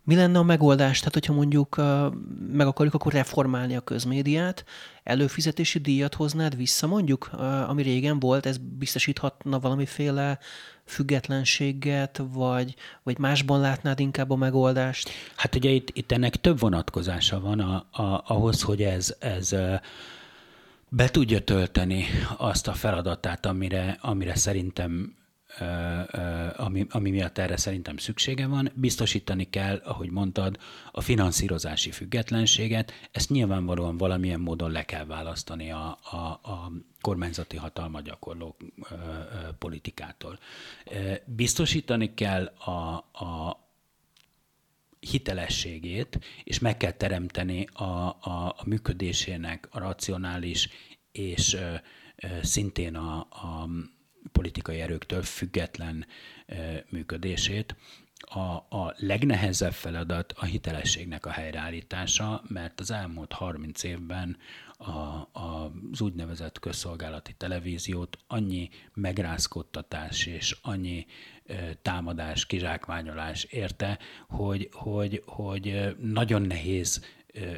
Mi 0.03 0.15
lenne 0.15 0.39
a 0.39 0.43
megoldás? 0.43 0.97
Tehát, 0.99 1.13
hogyha 1.13 1.33
mondjuk 1.33 1.75
meg 2.51 2.67
akarjuk 2.67 2.93
akkor 2.93 3.13
reformálni 3.13 3.75
a 3.75 3.79
közmédiát, 3.81 4.65
előfizetési 5.03 5.79
díjat 5.79 6.13
hoznád 6.13 6.55
vissza 6.55 6.87
mondjuk, 6.87 7.29
ami 7.67 7.81
régen 7.81 8.19
volt, 8.19 8.45
ez 8.45 8.57
biztosíthatna 8.57 9.59
valamiféle 9.59 10.39
függetlenséget, 10.85 12.21
vagy, 12.31 12.75
vagy 13.03 13.17
másban 13.17 13.59
látnád 13.59 13.99
inkább 13.99 14.29
a 14.29 14.35
megoldást? 14.35 15.09
Hát 15.35 15.55
ugye 15.55 15.69
itt, 15.69 15.89
itt 15.93 16.11
ennek 16.11 16.35
több 16.35 16.59
vonatkozása 16.59 17.39
van 17.39 17.59
a, 17.59 18.01
a, 18.01 18.23
ahhoz, 18.27 18.61
hogy 18.61 18.81
ez, 18.81 19.15
ez 19.19 19.55
be 20.89 21.09
tudja 21.09 21.39
tölteni 21.39 22.05
azt 22.37 22.67
a 22.67 22.73
feladatát, 22.73 23.45
amire, 23.45 23.97
amire 24.01 24.35
szerintem 24.35 25.17
ami, 26.55 26.85
ami 26.89 27.09
miatt 27.09 27.37
erre 27.37 27.57
szerintem 27.57 27.97
szüksége 27.97 28.47
van. 28.47 28.71
Biztosítani 28.75 29.49
kell, 29.49 29.81
ahogy 29.83 30.09
mondtad, 30.09 30.57
a 30.91 31.01
finanszírozási 31.01 31.91
függetlenséget. 31.91 32.91
Ezt 33.11 33.29
nyilvánvalóan 33.29 33.97
valamilyen 33.97 34.39
módon 34.39 34.71
le 34.71 34.85
kell 34.85 35.05
választani 35.05 35.71
a, 35.71 35.97
a, 36.11 36.15
a 36.17 36.71
kormányzati 37.01 37.57
hatalma 37.57 38.01
gyakorló 38.01 38.55
politikától. 39.59 40.39
Biztosítani 41.25 42.13
kell 42.13 42.45
a, 42.45 42.95
a, 43.25 43.67
hitelességét, 44.99 46.19
és 46.43 46.59
meg 46.59 46.77
kell 46.77 46.91
teremteni 46.91 47.67
a, 47.73 47.83
a, 47.83 48.55
a 48.57 48.63
működésének 48.65 49.67
a 49.71 49.79
racionális 49.79 50.69
és 51.11 51.53
ö, 51.53 51.73
ö, 52.15 52.27
szintén 52.41 52.95
a, 52.95 53.17
a 53.19 53.69
politikai 54.31 54.81
erőktől 54.81 55.21
független 55.21 56.05
működését. 56.89 57.75
A, 58.21 58.39
a 58.77 58.95
legnehezebb 58.97 59.73
feladat 59.73 60.33
a 60.37 60.45
hitelességnek 60.45 61.25
a 61.25 61.31
helyreállítása, 61.31 62.43
mert 62.47 62.79
az 62.79 62.91
elmúlt 62.91 63.31
30 63.31 63.83
évben 63.83 64.37
a, 64.77 64.89
a, 64.91 65.71
az 65.91 66.01
úgynevezett 66.01 66.59
közszolgálati 66.59 67.33
televíziót 67.33 68.17
annyi 68.27 68.69
megrázkodtatás 68.93 70.25
és 70.25 70.57
annyi 70.61 71.05
támadás, 71.81 72.45
kizsákmányolás 72.45 73.43
érte, 73.43 73.99
hogy, 74.27 74.69
hogy, 74.71 75.23
hogy 75.25 75.95
nagyon 75.99 76.41
nehéz 76.41 77.01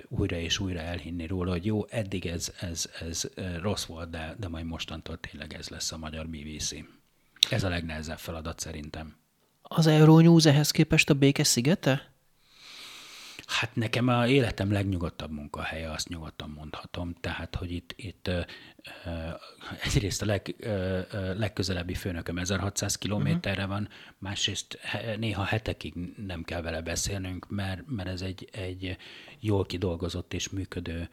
újra 0.08 0.38
és 0.38 0.60
újra 0.60 0.80
elhinni 0.80 1.28
róla, 1.28 1.52
hogy 1.52 1.66
jó, 1.66 1.86
eddig 1.90 2.26
ez, 2.26 2.54
ez, 2.60 2.90
ez 3.00 3.30
rossz 3.62 3.86
volt, 3.86 4.10
de, 4.10 4.36
de 4.40 4.48
majd 4.48 4.66
mostantól 4.66 5.18
tényleg 5.20 5.54
ez 5.54 5.70
lesz 5.70 5.92
a 5.92 5.98
magyar 5.98 6.28
BBC. 6.28 6.76
Ez 7.50 7.64
a 7.64 7.70
legnehezebb 7.70 8.18
feladat 8.18 8.60
szerintem. 8.60 9.16
Az 9.62 9.88
Euronews 9.88 10.46
ehhez 10.46 10.72
képest 10.72 11.10
a 11.10 11.14
békes 11.14 11.48
szigete? 11.48 12.11
Hát 13.52 13.76
nekem 13.76 14.08
a 14.08 14.28
életem 14.28 14.72
legnyugodtabb 14.72 15.32
munkahelye, 15.32 15.92
azt 15.92 16.10
nyugodtan 16.10 16.50
mondhatom. 16.50 17.14
Tehát, 17.14 17.56
hogy 17.56 17.72
itt, 17.72 17.94
itt 17.96 18.30
egyrészt 19.84 20.22
a 20.22 20.26
leg, 20.26 20.56
legközelebbi 21.38 21.94
főnököm 21.94 22.38
1600 22.38 22.98
kilométerre 22.98 23.66
van, 23.66 23.90
másrészt 24.18 24.80
néha 25.18 25.44
hetekig 25.44 25.94
nem 26.26 26.44
kell 26.44 26.62
vele 26.62 26.82
beszélnünk, 26.82 27.50
mert, 27.50 27.82
mert 27.88 28.10
ez 28.10 28.22
egy, 28.22 28.50
egy 28.52 28.98
jól 29.40 29.66
kidolgozott 29.66 30.34
és 30.34 30.50
működő 30.50 31.10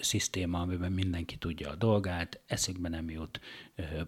szisztéma, 0.00 0.60
amiben 0.60 0.92
mindenki 0.92 1.36
tudja 1.36 1.70
a 1.70 1.74
dolgát, 1.74 2.40
eszükbe 2.46 2.88
nem 2.88 3.10
jut 3.10 3.40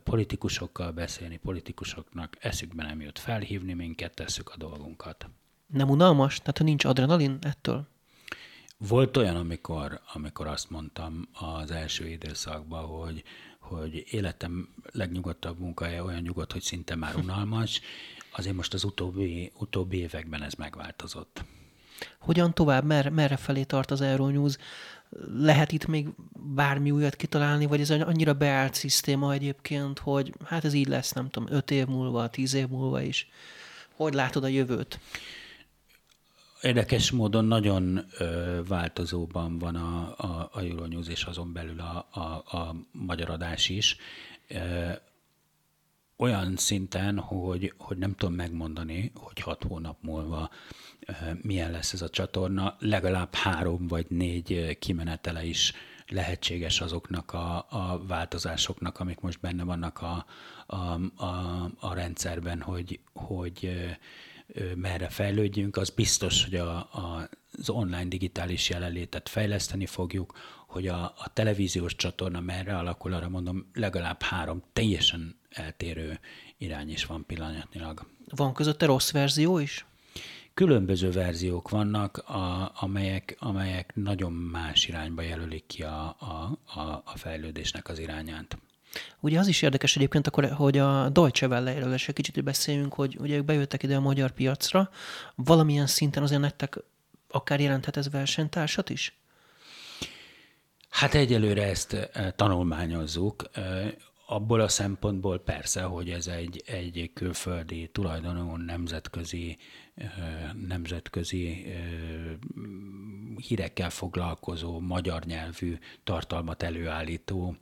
politikusokkal 0.04 0.92
beszélni, 0.92 1.36
politikusoknak 1.36 2.36
eszükbe 2.40 2.82
nem 2.82 3.00
jut 3.00 3.18
felhívni 3.18 3.72
minket, 3.72 4.14
tesszük 4.14 4.50
a 4.50 4.56
dolgunkat. 4.56 5.28
Nem 5.74 5.90
unalmas? 5.90 6.38
Tehát, 6.38 6.58
ha 6.58 6.64
nincs 6.64 6.84
adrenalin 6.84 7.38
ettől? 7.40 7.86
Volt 8.76 9.16
olyan, 9.16 9.36
amikor, 9.36 10.00
amikor 10.12 10.46
azt 10.46 10.70
mondtam 10.70 11.28
az 11.32 11.70
első 11.70 12.08
időszakban, 12.08 12.84
hogy, 12.84 13.22
hogy 13.58 14.04
életem 14.10 14.68
legnyugodtabb 14.92 15.58
munkahelye 15.58 16.02
olyan 16.02 16.22
nyugodt, 16.22 16.52
hogy 16.52 16.62
szinte 16.62 16.94
már 16.94 17.16
unalmas. 17.16 17.80
Azért 18.36 18.54
most 18.54 18.74
az 18.74 18.84
utóbbi, 18.84 19.52
utóbbi 19.58 19.96
években 19.96 20.42
ez 20.42 20.54
megváltozott. 20.54 21.44
Hogyan 22.18 22.54
tovább? 22.54 22.84
Mer, 22.84 23.08
merre 23.08 23.36
felé 23.36 23.62
tart 23.62 23.90
az 23.90 24.00
Euronews? 24.00 24.56
Lehet 25.36 25.72
itt 25.72 25.86
még 25.86 26.08
bármi 26.54 26.90
újat 26.90 27.16
kitalálni, 27.16 27.66
vagy 27.66 27.80
ez 27.80 27.90
annyira 27.90 28.34
beállt 28.34 28.74
szisztéma 28.74 29.32
egyébként, 29.32 29.98
hogy 29.98 30.34
hát 30.44 30.64
ez 30.64 30.72
így 30.72 30.88
lesz, 30.88 31.12
nem 31.12 31.30
tudom, 31.30 31.48
öt 31.52 31.70
év 31.70 31.86
múlva, 31.86 32.28
tíz 32.28 32.54
év 32.54 32.68
múlva 32.68 33.00
is. 33.00 33.28
Hogy 33.96 34.14
látod 34.14 34.44
a 34.44 34.48
jövőt? 34.48 34.98
Érdekes 36.64 37.10
módon 37.10 37.44
nagyon 37.44 38.04
ö, 38.18 38.60
változóban 38.68 39.58
van 39.58 39.76
a, 39.76 40.14
a, 40.16 40.50
a 40.52 40.60
Euronews, 40.60 41.08
és 41.08 41.24
azon 41.24 41.52
belül 41.52 41.80
a, 41.80 42.08
a, 42.10 42.56
a 42.56 42.74
magyar 42.92 43.30
adás 43.30 43.68
is. 43.68 43.96
Ö, 44.48 44.90
olyan 46.16 46.56
szinten, 46.56 47.18
hogy, 47.18 47.72
hogy 47.78 47.96
nem 47.96 48.14
tudom 48.14 48.34
megmondani, 48.34 49.12
hogy 49.14 49.40
hat 49.40 49.64
hónap 49.64 49.96
múlva 50.02 50.50
ö, 51.06 51.12
milyen 51.42 51.70
lesz 51.70 51.92
ez 51.92 52.02
a 52.02 52.10
csatorna. 52.10 52.76
Legalább 52.78 53.34
három 53.34 53.86
vagy 53.86 54.06
négy 54.08 54.78
kimenetele 54.78 55.44
is 55.44 55.72
lehetséges 56.06 56.80
azoknak 56.80 57.32
a, 57.32 57.66
a 57.70 58.04
változásoknak, 58.06 59.00
amik 59.00 59.20
most 59.20 59.40
benne 59.40 59.64
vannak 59.64 60.02
a, 60.02 60.26
a, 60.66 60.76
a, 61.24 61.64
a 61.80 61.94
rendszerben, 61.94 62.60
hogy, 62.60 63.00
hogy 63.12 63.70
merre 64.76 65.08
fejlődjünk, 65.08 65.76
az 65.76 65.90
biztos, 65.90 66.44
hogy 66.44 66.54
a, 66.54 66.76
a, 66.76 67.28
az 67.58 67.68
online 67.70 68.04
digitális 68.04 68.68
jelenlétet 68.68 69.28
fejleszteni 69.28 69.86
fogjuk, 69.86 70.32
hogy 70.66 70.86
a, 70.86 71.02
a 71.02 71.30
televíziós 71.32 71.96
csatorna 71.96 72.40
merre 72.40 72.78
alakul, 72.78 73.12
arra 73.12 73.28
mondom, 73.28 73.70
legalább 73.74 74.22
három 74.22 74.62
teljesen 74.72 75.36
eltérő 75.50 76.18
irány 76.58 76.90
is 76.90 77.04
van 77.04 77.26
pillanatnyilag. 77.26 78.06
Van 78.28 78.54
közötte 78.54 78.86
rossz 78.86 79.10
verzió 79.10 79.58
is? 79.58 79.86
Különböző 80.54 81.10
verziók 81.10 81.68
vannak, 81.68 82.18
a, 82.18 82.72
amelyek, 82.74 83.36
amelyek 83.38 83.94
nagyon 83.94 84.32
más 84.32 84.88
irányba 84.88 85.22
jelölik 85.22 85.66
ki 85.66 85.82
a, 85.82 86.16
a, 86.18 86.58
a, 86.80 87.02
a 87.04 87.12
fejlődésnek 87.16 87.88
az 87.88 87.98
irányát. 87.98 88.58
Ugye 89.20 89.38
az 89.38 89.46
is 89.46 89.62
érdekes 89.62 89.96
egyébként, 89.96 90.26
akkor, 90.26 90.50
hogy 90.50 90.78
a 90.78 91.08
Deutsche 91.08 91.46
Welle-ről 91.46 91.94
is 91.94 92.08
egy 92.08 92.14
kicsit 92.14 92.44
beszéljünk, 92.44 92.94
hogy 92.94 93.16
ugye 93.20 93.36
ők 93.36 93.44
bejöttek 93.44 93.82
ide 93.82 93.96
a 93.96 94.00
magyar 94.00 94.30
piacra, 94.30 94.90
valamilyen 95.34 95.86
szinten 95.86 96.22
azért 96.22 96.40
nektek 96.40 96.78
akár 97.28 97.60
jelenthet 97.60 97.96
ez 97.96 98.10
versenytársat 98.10 98.90
is? 98.90 99.18
Hát 100.88 101.14
egyelőre 101.14 101.62
ezt 101.62 101.92
eh, 101.92 102.30
tanulmányozzuk. 102.36 103.48
Eh, 103.52 103.92
abból 104.26 104.60
a 104.60 104.68
szempontból 104.68 105.38
persze, 105.38 105.82
hogy 105.82 106.10
ez 106.10 106.26
egy, 106.26 106.62
egy 106.66 107.10
külföldi 107.14 107.88
tulajdonú 107.92 108.56
nemzetközi, 108.56 109.56
nemzetközi 110.66 111.66
hírekkel 113.36 113.90
foglalkozó, 113.90 114.80
magyar 114.80 115.24
nyelvű 115.24 115.78
tartalmat 116.04 116.62
előállító 116.62 117.56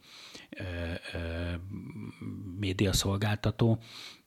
médiaszolgáltató. 2.59 3.79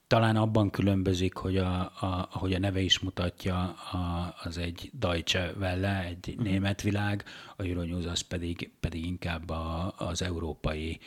Talán 0.07 0.35
abban 0.35 0.69
különbözik, 0.69 1.35
hogy 1.35 1.57
a, 1.57 1.79
a, 1.81 2.29
ahogy 2.31 2.53
a 2.53 2.59
neve 2.59 2.79
is 2.79 2.99
mutatja, 2.99 3.57
a, 3.71 4.35
az 4.43 4.57
egy 4.57 4.91
Deutsche 4.93 5.53
Welle, 5.59 6.03
egy 6.03 6.29
uh-huh. 6.29 6.43
német 6.43 6.81
világ, 6.81 7.23
a 7.55 7.63
Euronews 7.63 8.05
az 8.05 8.21
pedig, 8.21 8.71
pedig 8.79 9.05
inkább 9.05 9.49
a, 9.49 9.93
az 9.97 10.21
európai 10.21 10.99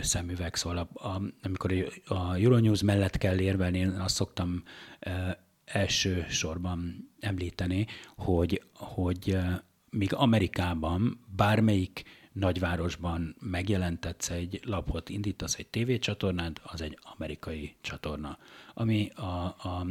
szemüveg. 0.00 0.54
Szóval 0.54 0.88
a, 0.92 1.08
a, 1.08 1.22
amikor 1.42 1.92
a 2.06 2.34
Euronews 2.34 2.82
mellett 2.82 3.18
kell 3.18 3.40
érvelni, 3.40 3.78
én 3.78 3.88
azt 3.88 4.14
szoktam 4.14 4.62
első 5.64 6.26
sorban 6.28 7.10
említeni, 7.20 7.86
hogy, 8.16 8.62
hogy 8.74 9.38
míg 9.90 10.14
Amerikában 10.14 11.20
bármelyik 11.36 12.02
nagyvárosban 12.32 13.36
megjelentetsz 13.40 14.30
egy 14.30 14.60
lapot, 14.64 15.08
indítasz 15.08 15.56
egy 15.56 15.66
tévécsatornát, 15.66 16.60
az 16.64 16.80
egy 16.80 16.98
amerikai 17.02 17.74
csatorna, 17.80 18.38
ami 18.74 19.10
a, 19.14 19.44
a, 19.44 19.86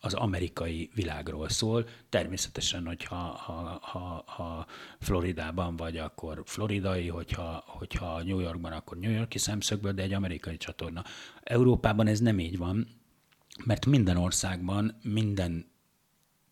az 0.00 0.14
amerikai 0.14 0.90
világról 0.94 1.48
szól. 1.48 1.88
Természetesen, 2.08 2.86
hogyha 2.86 3.16
ha, 3.16 3.78
ha, 3.82 4.24
ha 4.26 4.66
Floridában 4.98 5.76
vagy, 5.76 5.96
akkor 5.96 6.42
floridai, 6.46 7.08
hogyha, 7.08 7.64
hogyha 7.66 8.22
New 8.22 8.38
Yorkban, 8.38 8.72
akkor 8.72 8.98
New 8.98 9.10
Yorki 9.12 9.38
szemszögből, 9.38 9.92
de 9.92 10.02
egy 10.02 10.12
amerikai 10.12 10.56
csatorna. 10.56 11.04
Európában 11.42 12.06
ez 12.06 12.20
nem 12.20 12.38
így 12.38 12.58
van, 12.58 12.88
mert 13.64 13.86
minden 13.86 14.16
országban 14.16 14.98
minden 15.02 15.70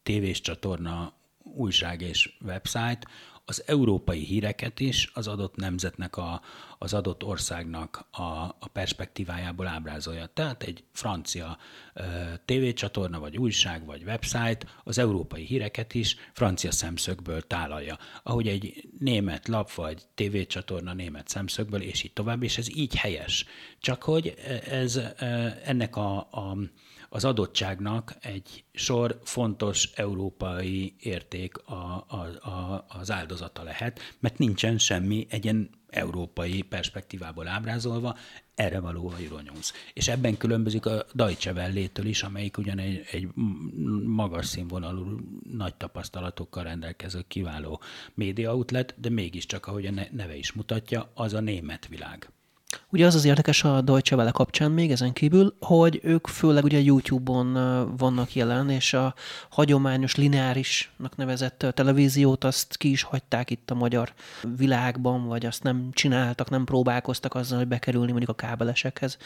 tévés 0.03 0.41
csatorna, 0.41 1.13
újság 1.43 2.01
és 2.01 2.37
website 2.45 2.99
az 3.49 3.63
európai 3.67 4.25
híreket 4.25 4.81
is 4.81 5.11
az 5.15 5.27
adott 5.27 5.57
nemzetnek, 5.57 6.17
a, 6.17 6.41
az 6.79 6.95
adott 6.95 7.25
országnak 7.25 8.07
a, 8.11 8.23
a 8.59 8.69
perspektívájából 8.73 9.67
ábrázolja. 9.67 10.27
Tehát 10.27 10.63
egy 10.63 10.85
francia 10.93 11.59
ö, 11.95 12.03
tévécsatorna, 12.45 13.21
vagy 13.21 13.37
újság, 13.37 13.85
vagy 13.85 14.03
website 14.03 14.59
az 14.85 14.99
európai 14.99 15.45
híreket 15.45 15.95
is 15.95 16.17
francia 16.33 16.71
szemszögből 16.71 17.47
tálalja. 17.47 17.99
Ahogy 18.23 18.49
egy 18.49 18.89
német 18.99 19.49
lap, 19.49 19.73
vagy 19.73 20.03
tévécsatorna 20.15 20.93
német 20.93 21.29
szemszögből, 21.29 21.81
és 21.83 22.03
így 22.03 22.13
tovább, 22.13 22.43
és 22.43 22.59
ez 22.59 22.77
így 22.77 22.95
helyes. 22.95 23.45
Csak 23.81 24.03
hogy 24.03 24.35
ez 24.71 25.01
ennek 25.65 25.97
a, 25.97 26.17
a 26.17 26.57
az 27.09 27.25
adottságnak 27.25 28.17
egy 28.21 28.65
sor 28.73 29.21
fontos 29.25 29.91
európai 29.95 30.95
érték 31.01 31.59
a, 31.59 32.05
a, 32.09 32.49
a, 32.49 32.87
az 32.89 33.11
áldozata 33.11 33.63
lehet, 33.63 34.01
mert 34.21 34.39
nincsen 34.39 34.79
semmi 34.79 35.27
egyen 35.31 35.71
európai 35.91 36.63
perspektívából 36.63 37.49
ábrázolva, 37.49 38.17
erre 38.55 38.81
való 38.81 39.09
a 39.09 39.19
Euronews. 39.23 39.73
És 39.93 40.09
ebben 40.09 40.37
különbözik 40.37 40.87
a 40.87 41.05
Deutsche 41.13 41.53
Welle-től 41.53 42.07
is, 42.07 42.23
amelyik 42.23 42.59
ugyan 42.59 42.79
egy, 42.79 43.05
egy 43.11 43.29
magas 44.05 44.47
színvonalú, 44.47 45.19
nagy 45.53 45.75
tapasztalatokkal 45.75 46.63
rendelkező 46.63 47.25
kiváló 47.29 47.81
média 48.15 48.55
outlet, 48.55 48.95
de 48.97 49.09
mégiscsak, 49.09 49.67
ahogy 49.67 49.87
a 49.87 50.09
neve 50.11 50.37
is 50.37 50.53
mutatja, 50.53 51.11
az 51.15 51.35
a 51.35 51.41
német 51.41 51.87
világ. 51.87 52.31
Ugye 52.91 53.07
az 53.07 53.15
az 53.15 53.25
érdekes 53.25 53.65
a 53.65 53.81
Deutsche 53.81 54.17
Welle 54.17 54.31
kapcsán 54.31 54.71
még 54.71 54.91
ezen 54.91 55.13
kívül, 55.13 55.57
hogy 55.61 56.01
ők 56.03 56.27
főleg 56.27 56.65
ugye 56.65 56.81
YouTube-on 56.81 57.53
vannak 57.97 58.35
jelen, 58.35 58.71
és 58.71 58.93
a 58.93 59.15
hagyományos 59.51 60.15
lineárisnak 60.15 61.17
nevezett 61.17 61.67
televíziót 61.75 62.45
azt 62.45 62.77
ki 62.77 62.91
is 62.91 63.03
hagyták 63.03 63.51
itt 63.51 63.71
a 63.71 63.75
magyar 63.75 64.13
világban, 64.57 65.27
vagy 65.27 65.47
azt 65.47 65.63
nem 65.63 65.89
csináltak, 65.93 66.51
nem 66.51 66.65
próbálkoztak 66.65 67.35
azzal, 67.35 67.59
hogy 67.59 67.69
bekerülni 67.69 68.11
mondjuk 68.11 68.31
a 68.31 68.47
kábelesekhez. 68.47 69.19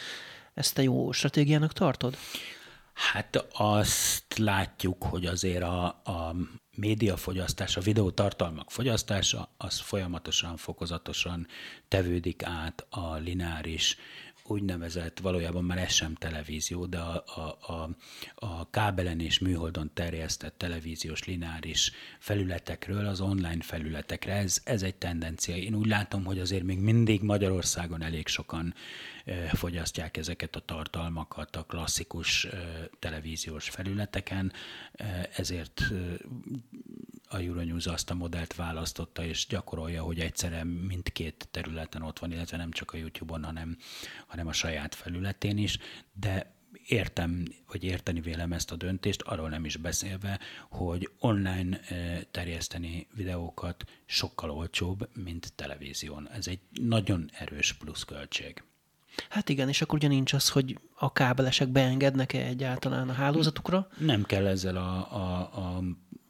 Ezt 0.53 0.73
te 0.73 0.83
jó 0.83 1.11
stratégiának 1.11 1.73
tartod? 1.73 2.17
Hát 2.93 3.45
azt 3.53 4.37
látjuk, 4.37 5.03
hogy 5.03 5.25
azért 5.25 5.63
a, 5.63 5.85
a 5.85 6.35
médiafogyasztás, 6.75 7.77
a 7.77 7.81
videótartalmak 7.81 8.71
fogyasztása, 8.71 9.49
az 9.57 9.79
folyamatosan, 9.79 10.57
fokozatosan 10.57 11.47
tevődik 11.87 12.43
át 12.43 12.85
a 12.89 13.15
lineáris 13.15 13.97
úgynevezett, 14.51 15.19
valójában 15.19 15.63
már 15.63 15.77
ez 15.77 15.91
sem 15.91 16.15
televízió, 16.15 16.85
de 16.85 16.99
a, 16.99 17.23
a, 17.35 17.73
a, 17.73 17.89
a 18.35 18.69
kábelen 18.69 19.19
és 19.19 19.39
műholdon 19.39 19.91
terjesztett 19.93 20.57
televíziós 20.57 21.23
lineáris 21.23 21.91
felületekről 22.19 23.07
az 23.07 23.21
online 23.21 23.61
felületekre. 23.61 24.33
Ez, 24.33 24.61
ez 24.63 24.83
egy 24.83 24.95
tendencia. 24.95 25.55
Én 25.55 25.75
úgy 25.75 25.87
látom, 25.87 26.23
hogy 26.23 26.39
azért 26.39 26.63
még 26.63 26.79
mindig 26.79 27.21
Magyarországon 27.21 28.01
elég 28.01 28.27
sokan 28.27 28.73
e, 29.25 29.33
fogyasztják 29.33 30.17
ezeket 30.17 30.55
a 30.55 30.59
tartalmakat 30.59 31.55
a 31.55 31.63
klasszikus 31.63 32.45
e, 32.45 32.89
televíziós 32.99 33.69
felületeken, 33.69 34.53
e, 34.93 35.29
ezért 35.35 35.81
a 37.33 37.37
Euronews 37.37 37.87
azt 37.87 38.09
a 38.09 38.13
modellt 38.13 38.55
választotta, 38.55 39.25
és 39.25 39.47
gyakorolja, 39.47 40.03
hogy 40.03 40.19
egyszerre 40.19 40.63
mindkét 40.63 41.47
területen 41.51 42.01
ott 42.01 42.19
van, 42.19 42.31
illetve 42.31 42.57
nem 42.57 42.71
csak 42.71 42.91
a 42.91 42.97
YouTube-on, 42.97 43.43
hanem, 43.43 43.77
hanem 44.27 44.47
a 44.47 44.53
saját 44.53 44.95
felületén 44.95 45.57
is, 45.57 45.77
de 46.13 46.51
értem, 46.87 47.45
vagy 47.67 47.83
érteni 47.83 48.21
vélem 48.21 48.53
ezt 48.53 48.71
a 48.71 48.75
döntést, 48.75 49.21
arról 49.21 49.49
nem 49.49 49.65
is 49.65 49.77
beszélve, 49.77 50.39
hogy 50.69 51.09
online 51.19 51.79
terjeszteni 52.31 53.07
videókat 53.15 53.83
sokkal 54.05 54.51
olcsóbb, 54.51 55.09
mint 55.23 55.53
televízión. 55.53 56.29
Ez 56.29 56.47
egy 56.47 56.59
nagyon 56.71 57.29
erős 57.33 57.73
pluszköltség. 57.73 58.63
Hát 59.29 59.49
igen, 59.49 59.67
és 59.67 59.81
akkor 59.81 59.97
ugye 59.97 60.07
nincs 60.07 60.33
az, 60.33 60.49
hogy 60.49 60.79
a 60.95 61.13
kábelesek 61.13 61.67
beengednek-e 61.67 62.45
egyáltalán 62.45 63.09
a 63.09 63.13
hálózatukra? 63.13 63.87
Nem 63.97 64.23
kell 64.23 64.45
ezzel 64.45 64.75
a, 64.75 65.15
a, 65.15 65.39
a 65.39 65.83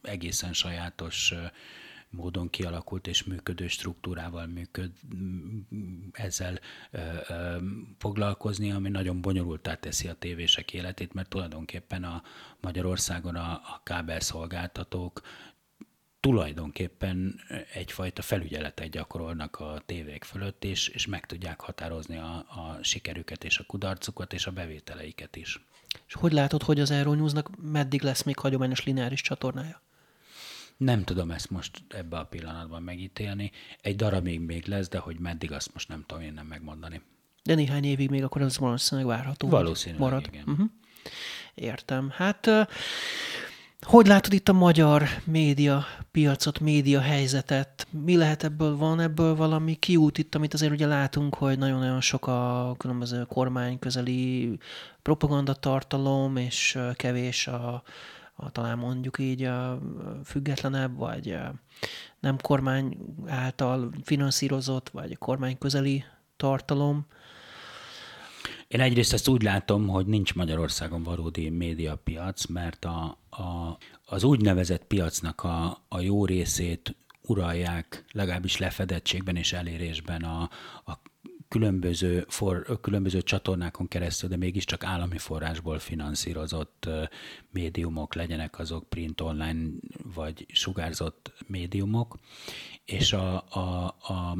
egészen 0.06 0.52
sajátos 0.52 1.34
módon 2.14 2.50
kialakult 2.50 3.06
és 3.06 3.24
működő 3.24 3.68
struktúrával 3.68 4.46
működ, 4.46 4.90
ezzel 6.12 6.58
ö, 6.90 6.98
ö, 7.28 7.56
foglalkozni, 7.98 8.72
ami 8.72 8.88
nagyon 8.88 9.20
bonyolultá 9.20 9.74
teszi 9.74 10.08
a 10.08 10.14
tévések 10.14 10.72
életét, 10.72 11.12
mert 11.12 11.28
tulajdonképpen 11.28 12.04
a 12.04 12.22
Magyarországon 12.60 13.34
a, 13.34 13.50
a 13.52 13.80
kábelszolgáltatók 13.82 15.22
tulajdonképpen 16.20 17.40
egyfajta 17.72 18.22
felügyeletet 18.22 18.90
gyakorolnak 18.90 19.56
a 19.60 19.82
tévék 19.86 20.24
fölött, 20.24 20.64
és, 20.64 20.88
és 20.88 21.06
meg 21.06 21.26
tudják 21.26 21.60
határozni 21.60 22.16
a, 22.16 22.34
a 22.36 22.78
sikerüket 22.82 23.44
és 23.44 23.58
a 23.58 23.64
kudarcukat 23.66 24.32
és 24.32 24.46
a 24.46 24.50
bevételeiket 24.50 25.36
is. 25.36 25.64
És 26.06 26.14
hogy 26.14 26.32
látod, 26.32 26.62
hogy 26.62 26.80
az 26.80 26.90
Euronews-nak 26.90 27.50
meddig 27.62 28.02
lesz 28.02 28.22
még 28.22 28.38
hagyományos 28.38 28.84
lineáris 28.84 29.20
csatornája? 29.20 29.82
Nem 30.76 31.04
tudom 31.04 31.30
ezt 31.30 31.50
most 31.50 31.82
ebbe 31.88 32.16
a 32.16 32.24
pillanatban 32.24 32.82
megítélni. 32.82 33.50
Egy 33.80 33.96
darabig 33.96 34.40
még 34.40 34.66
lesz, 34.66 34.88
de 34.88 34.98
hogy 34.98 35.18
meddig, 35.18 35.52
azt 35.52 35.72
most 35.72 35.88
nem 35.88 36.04
tudom 36.06 36.22
én 36.22 36.32
nem 36.32 36.46
megmondani. 36.46 37.02
De 37.42 37.54
néhány 37.54 37.84
évig 37.84 38.10
még 38.10 38.22
akkor 38.22 38.42
az 38.42 38.58
valószínűleg 38.58 39.10
várható. 39.10 39.48
Valószínűleg, 39.48 40.00
marad. 40.00 40.26
igen. 40.32 40.44
Uh-huh. 40.46 40.66
Értem. 41.54 42.10
Hát 42.10 42.48
hogy 43.84 44.06
látod 44.06 44.32
itt 44.32 44.48
a 44.48 44.52
magyar 44.52 45.02
média 45.24 45.84
piacot, 46.10 46.60
média 46.60 47.00
helyzetet? 47.00 47.86
Mi 47.90 48.16
lehet 48.16 48.44
ebből? 48.44 48.76
Van 48.76 49.00
ebből 49.00 49.34
valami 49.34 49.74
kiút 49.74 50.18
itt, 50.18 50.34
amit 50.34 50.54
azért 50.54 50.72
ugye 50.72 50.86
látunk, 50.86 51.34
hogy 51.34 51.58
nagyon-nagyon 51.58 52.00
sok 52.00 52.26
a 52.26 52.74
különböző 52.78 53.22
kormány 53.22 53.78
közeli 53.78 54.58
propagandatartalom, 55.02 56.36
és 56.36 56.78
kevés 56.94 57.46
a, 57.46 57.82
a 58.34 58.50
talán 58.50 58.78
mondjuk 58.78 59.18
így 59.18 59.42
a 59.42 59.80
függetlenebb, 60.24 60.96
vagy 60.96 61.36
nem 62.20 62.36
kormány 62.38 62.96
által 63.26 63.92
finanszírozott, 64.02 64.88
vagy 64.88 65.18
kormány 65.18 65.58
közeli 65.58 66.04
tartalom. 66.36 67.06
Én 68.68 68.80
egyrészt 68.80 69.12
ezt 69.12 69.28
úgy 69.28 69.42
látom, 69.42 69.88
hogy 69.88 70.06
nincs 70.06 70.34
Magyarországon 70.34 71.02
valódi 71.02 71.48
médiapiac, 71.48 72.46
mert 72.46 72.84
a, 72.84 73.18
a, 73.30 73.78
az 74.06 74.24
úgynevezett 74.24 74.84
piacnak 74.84 75.42
a, 75.42 75.78
a 75.88 76.00
jó 76.00 76.24
részét 76.24 76.96
uralják 77.26 78.04
legalábbis 78.12 78.56
lefedettségben 78.58 79.36
és 79.36 79.52
elérésben 79.52 80.22
a, 80.22 80.50
a 80.84 80.98
különböző, 81.54 82.24
for, 82.28 82.80
különböző 82.80 83.22
csatornákon 83.22 83.88
keresztül, 83.88 84.28
de 84.28 84.36
mégiscsak 84.36 84.84
állami 84.84 85.18
forrásból 85.18 85.78
finanszírozott 85.78 86.88
médiumok, 87.50 88.14
legyenek 88.14 88.58
azok 88.58 88.88
print, 88.88 89.20
online 89.20 89.70
vagy 90.14 90.46
sugárzott 90.48 91.32
médiumok, 91.46 92.18
és 92.84 93.12
a, 93.12 93.44
a, 93.48 93.86
a 93.86 94.36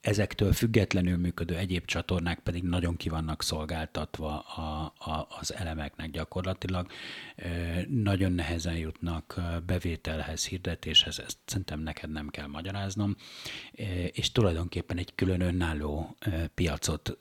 ezektől 0.00 0.52
függetlenül 0.52 1.16
működő 1.16 1.56
egyéb 1.56 1.84
csatornák 1.84 2.38
pedig 2.38 2.62
nagyon 2.62 2.96
kivannak 2.96 3.42
szolgáltatva 3.42 4.38
a, 4.38 4.92
a, 5.10 5.26
az 5.40 5.54
elemeknek 5.54 6.10
gyakorlatilag. 6.10 6.90
Nagyon 7.88 8.32
nehezen 8.32 8.76
jutnak 8.76 9.40
bevételhez, 9.66 10.46
hirdetéshez, 10.46 11.18
ezt 11.18 11.38
szerintem 11.44 11.80
neked 11.80 12.10
nem 12.10 12.28
kell 12.28 12.46
magyaráznom, 12.46 13.16
és 14.12 14.32
tulajdonképpen 14.32 14.98
egy 14.98 15.14
külön 15.14 15.40
önálló 15.40 16.16
piacot 16.54 17.18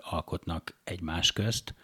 alkotnak 0.00 0.74
egymás 0.84 1.32
közt. 1.32 1.74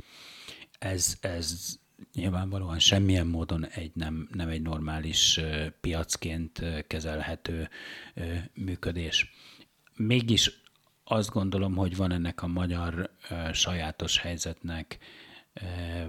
Ez, 0.78 1.16
ez 1.20 1.76
nyilvánvalóan 2.14 2.78
semmilyen 2.78 3.26
módon 3.26 3.66
egy 3.66 3.90
nem, 3.94 4.28
nem 4.32 4.48
egy 4.48 4.62
normális 4.62 5.40
piacként 5.80 6.62
kezelhető 6.86 7.68
működés 8.54 9.32
mégis 9.96 10.50
azt 11.04 11.30
gondolom, 11.30 11.74
hogy 11.74 11.96
van 11.96 12.12
ennek 12.12 12.42
a 12.42 12.46
magyar 12.46 13.10
sajátos 13.52 14.18
helyzetnek, 14.18 14.98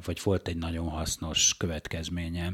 vagy 0.05 0.19
volt 0.23 0.47
egy 0.47 0.57
nagyon 0.57 0.89
hasznos 0.89 1.57
következménye, 1.57 2.53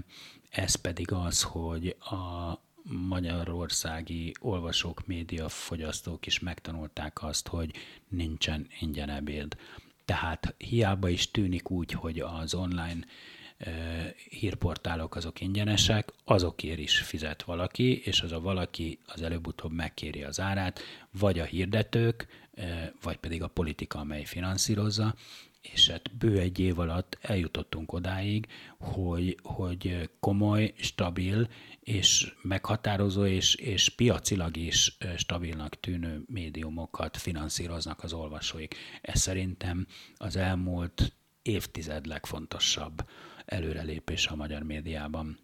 ez 0.49 0.75
pedig 0.75 1.11
az, 1.11 1.41
hogy 1.41 1.95
a 1.99 2.53
magyarországi 2.83 4.33
olvasók, 4.39 5.05
média 5.05 5.49
fogyasztók 5.49 6.25
is 6.25 6.39
megtanulták 6.39 7.23
azt, 7.23 7.47
hogy 7.47 7.71
nincsen 8.07 8.67
ingyen 8.79 9.09
ebéd. 9.09 9.57
Tehát 10.05 10.55
hiába 10.57 11.09
is 11.09 11.31
tűnik 11.31 11.69
úgy, 11.69 11.91
hogy 11.91 12.19
az 12.19 12.53
online 12.53 13.05
hírportálok 14.29 15.15
azok 15.15 15.41
ingyenesek, 15.41 16.11
azokért 16.23 16.79
is 16.79 16.99
fizet 16.99 17.43
valaki, 17.43 18.01
és 18.03 18.21
az 18.21 18.31
a 18.31 18.39
valaki 18.39 18.99
az 19.05 19.21
előbb-utóbb 19.21 19.71
megkéri 19.71 20.23
az 20.23 20.39
árát, 20.39 20.79
vagy 21.19 21.39
a 21.39 21.43
hirdetők, 21.43 22.27
vagy 23.01 23.17
pedig 23.17 23.43
a 23.43 23.47
politika, 23.47 23.99
amely 23.99 24.23
finanszírozza, 24.23 25.15
és 25.61 25.89
hát 25.89 26.17
bő 26.17 26.39
egy 26.39 26.59
év 26.59 26.79
alatt 26.79 27.17
eljutottunk 27.21 27.93
odáig, 27.93 28.47
hogy, 28.79 29.37
hogy 29.43 30.09
komoly, 30.19 30.73
stabil 30.77 31.49
és 31.79 32.33
meghatározó 32.41 33.25
és, 33.25 33.55
és 33.55 33.89
piacilag 33.89 34.57
is 34.57 34.97
stabilnak 35.17 35.79
tűnő 35.79 36.23
médiumokat 36.27 37.17
finanszíroznak 37.17 38.03
az 38.03 38.13
olvasóik. 38.13 38.75
Ez 39.01 39.19
szerintem 39.19 39.87
az 40.15 40.35
elmúlt 40.35 41.13
évtized 41.41 42.05
legfontosabb 42.05 43.05
előrelépés 43.45 44.27
a 44.27 44.35
magyar 44.35 44.63
médiában. 44.63 45.37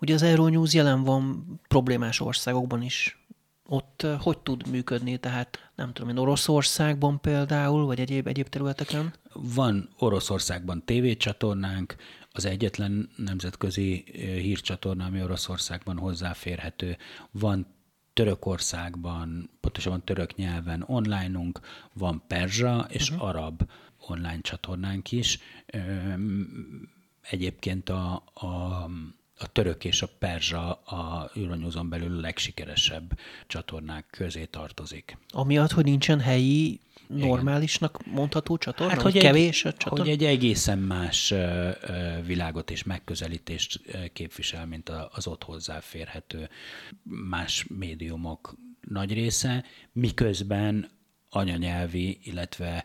Ugye 0.00 0.14
az 0.14 0.22
Euronews 0.22 0.74
jelen 0.74 1.04
van 1.04 1.44
problémás 1.68 2.20
országokban 2.20 2.82
is. 2.82 3.22
Ott 3.66 4.06
hogy 4.18 4.38
tud 4.38 4.68
működni? 4.70 5.18
Tehát 5.18 5.70
nem 5.74 5.92
tudom, 5.92 6.10
én 6.10 6.16
Oroszországban 6.16 7.20
például, 7.20 7.86
vagy 7.86 8.00
egyéb, 8.00 8.26
egyéb 8.26 8.48
területeken? 8.48 9.14
Van 9.32 9.88
Oroszországban 9.98 10.84
tévécsatornánk, 10.84 11.96
az 12.32 12.44
egyetlen 12.44 13.08
nemzetközi 13.16 14.04
hírcsatorna, 14.16 15.04
ami 15.04 15.22
Oroszországban 15.22 15.98
hozzáférhető. 15.98 16.96
Van 17.30 17.66
Törökországban, 18.12 19.50
pontosabban 19.60 20.04
török 20.04 20.34
nyelven 20.34 20.84
onlineunk, 20.86 21.60
van 21.92 22.22
perzsa 22.26 22.86
és 22.88 23.10
uh-huh. 23.10 23.28
arab 23.28 23.62
online 24.06 24.40
csatornánk 24.40 25.12
is 25.12 25.38
Egyébként 27.30 27.88
a, 27.88 28.22
a, 28.34 28.46
a 29.38 29.52
török 29.52 29.84
és 29.84 30.02
a 30.02 30.08
perzsa 30.18 30.72
a 30.72 31.30
Euronewson 31.34 31.88
belül 31.88 32.16
a 32.16 32.20
legsikeresebb 32.20 33.18
csatornák 33.46 34.06
közé 34.10 34.44
tartozik. 34.44 35.18
Amiatt, 35.28 35.70
hogy 35.70 35.84
nincsen 35.84 36.20
helyi 36.20 36.80
normálisnak 37.06 38.06
mondható 38.06 38.56
csatorna? 38.56 38.92
Hát, 38.92 39.02
hogy 39.02 39.18
kevés 39.18 39.64
a 39.64 39.72
csatorna? 39.72 40.04
Hogy 40.04 40.12
egy 40.12 40.24
egészen 40.24 40.78
más 40.78 41.34
világot 42.24 42.70
és 42.70 42.82
megközelítést 42.82 43.80
képvisel, 44.12 44.66
mint 44.66 44.88
az 44.88 45.26
ott 45.26 45.42
hozzáférhető 45.42 46.48
más 47.28 47.66
médiumok 47.68 48.56
nagy 48.88 49.12
része, 49.12 49.64
miközben 49.92 50.90
anyanyelvi, 51.30 52.18
illetve 52.22 52.84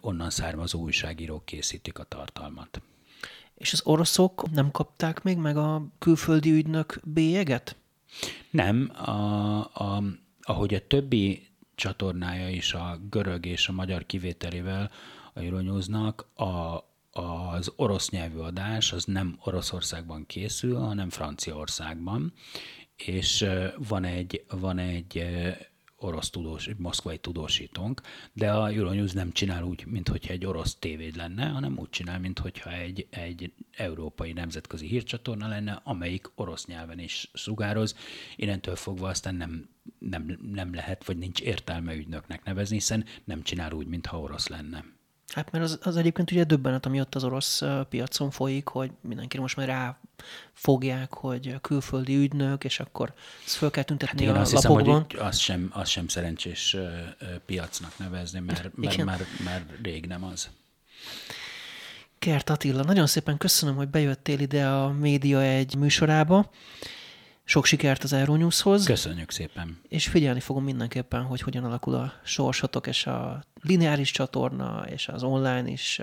onnan 0.00 0.30
származó 0.30 0.80
újságírók 0.80 1.44
készítik 1.44 1.98
a 1.98 2.04
tartalmat. 2.04 2.82
És 3.62 3.72
az 3.72 3.80
oroszok 3.84 4.50
nem 4.50 4.70
kapták 4.70 5.22
még 5.22 5.36
meg 5.36 5.56
a 5.56 5.86
külföldi 5.98 6.50
ügynök 6.50 7.00
bélyeget? 7.04 7.76
Nem. 8.50 8.92
A, 8.94 9.58
a, 9.58 10.02
ahogy 10.42 10.74
a 10.74 10.86
többi 10.86 11.46
csatornája 11.74 12.48
is 12.48 12.74
a 12.74 12.98
görög 13.10 13.46
és 13.46 13.68
a 13.68 13.72
magyar 13.72 14.06
kivételével 14.06 14.90
a 15.34 15.40
Euronewsnak, 15.40 16.26
a, 16.34 16.84
az 17.20 17.72
orosz 17.76 18.10
nyelvű 18.10 18.38
adás 18.38 18.92
az 18.92 19.04
nem 19.04 19.38
Oroszországban 19.44 20.26
készül, 20.26 20.78
hanem 20.78 21.10
Franciaországban, 21.10 22.32
és 22.96 23.46
van 23.76 24.04
egy, 24.04 24.44
van 24.50 24.78
egy 24.78 25.24
orosz 26.02 26.30
tudós, 26.30 26.70
moszkvai 26.76 27.18
tudósítónk, 27.18 28.00
de 28.32 28.52
a 28.52 28.68
Euronews 28.68 29.12
nem 29.12 29.32
csinál 29.32 29.62
úgy, 29.62 29.86
mintha 29.86 30.14
egy 30.26 30.46
orosz 30.46 30.74
tévéd 30.74 31.16
lenne, 31.16 31.48
hanem 31.48 31.78
úgy 31.78 31.90
csinál, 31.90 32.18
mintha 32.18 32.72
egy, 32.72 33.06
egy 33.10 33.52
európai 33.76 34.32
nemzetközi 34.32 34.86
hírcsatorna 34.86 35.48
lenne, 35.48 35.80
amelyik 35.84 36.30
orosz 36.34 36.66
nyelven 36.66 36.98
is 36.98 37.30
sugároz. 37.34 37.96
Innentől 38.36 38.76
fogva 38.76 39.08
aztán 39.08 39.34
nem, 39.34 39.68
nem, 39.98 40.38
nem 40.52 40.74
lehet, 40.74 41.06
vagy 41.06 41.16
nincs 41.18 41.40
értelme 41.40 41.94
ügynöknek 41.94 42.44
nevezni, 42.44 42.76
hiszen 42.76 43.04
nem 43.24 43.42
csinál 43.42 43.72
úgy, 43.72 43.86
mintha 43.86 44.20
orosz 44.20 44.48
lenne. 44.48 44.84
Hát 45.34 45.50
mert 45.50 45.64
az, 45.64 45.78
az 45.82 45.96
egyébként 45.96 46.30
ugye 46.30 46.44
döbbenet, 46.44 46.86
ami 46.86 47.00
ott 47.00 47.14
az 47.14 47.24
orosz 47.24 47.62
piacon 47.88 48.30
folyik, 48.30 48.68
hogy 48.68 48.90
mindenki 49.00 49.38
most 49.38 49.56
már 49.56 49.66
rá 49.66 49.98
fogják, 50.52 51.14
hogy 51.14 51.60
külföldi 51.60 52.16
ügynök, 52.16 52.64
és 52.64 52.80
akkor 52.80 53.12
ezt 53.44 53.56
föl 53.56 53.70
kell 53.70 53.82
tüntetni 53.82 54.18
hát 54.18 54.20
igen, 54.20 54.36
a 54.36 54.40
azt 54.40 54.52
lapokban. 54.52 54.84
Hiszem, 54.84 55.18
hogy 55.20 55.28
az 55.28 55.38
sem, 55.38 55.70
az 55.74 55.88
sem 55.88 56.08
szerencsés 56.08 56.76
piacnak 57.46 57.98
nevezni, 57.98 58.40
mert, 58.40 58.76
mert 58.76 59.04
már, 59.04 59.20
már 59.44 59.66
rég 59.82 60.06
nem 60.06 60.24
az. 60.24 60.50
Kert 62.18 62.50
Attila, 62.50 62.82
nagyon 62.82 63.06
szépen 63.06 63.38
köszönöm, 63.38 63.76
hogy 63.76 63.88
bejöttél 63.88 64.40
ide 64.40 64.66
a 64.66 64.92
Média 64.92 65.42
egy 65.42 65.74
műsorába. 65.74 66.50
Sok 67.44 67.64
sikert 67.64 68.02
az 68.02 68.12
Euronews-hoz. 68.12 68.84
Köszönjük 68.84 69.30
szépen. 69.30 69.80
És 69.88 70.08
figyelni 70.08 70.40
fogom 70.40 70.64
mindenképpen, 70.64 71.22
hogy 71.22 71.40
hogyan 71.40 71.64
alakul 71.64 71.94
a 71.94 72.12
sorsotok, 72.24 72.86
és 72.86 73.06
a 73.06 73.44
lineáris 73.60 74.10
csatorna, 74.10 74.84
és 74.90 75.08
az 75.08 75.22
online 75.22 75.68
is. 75.68 76.00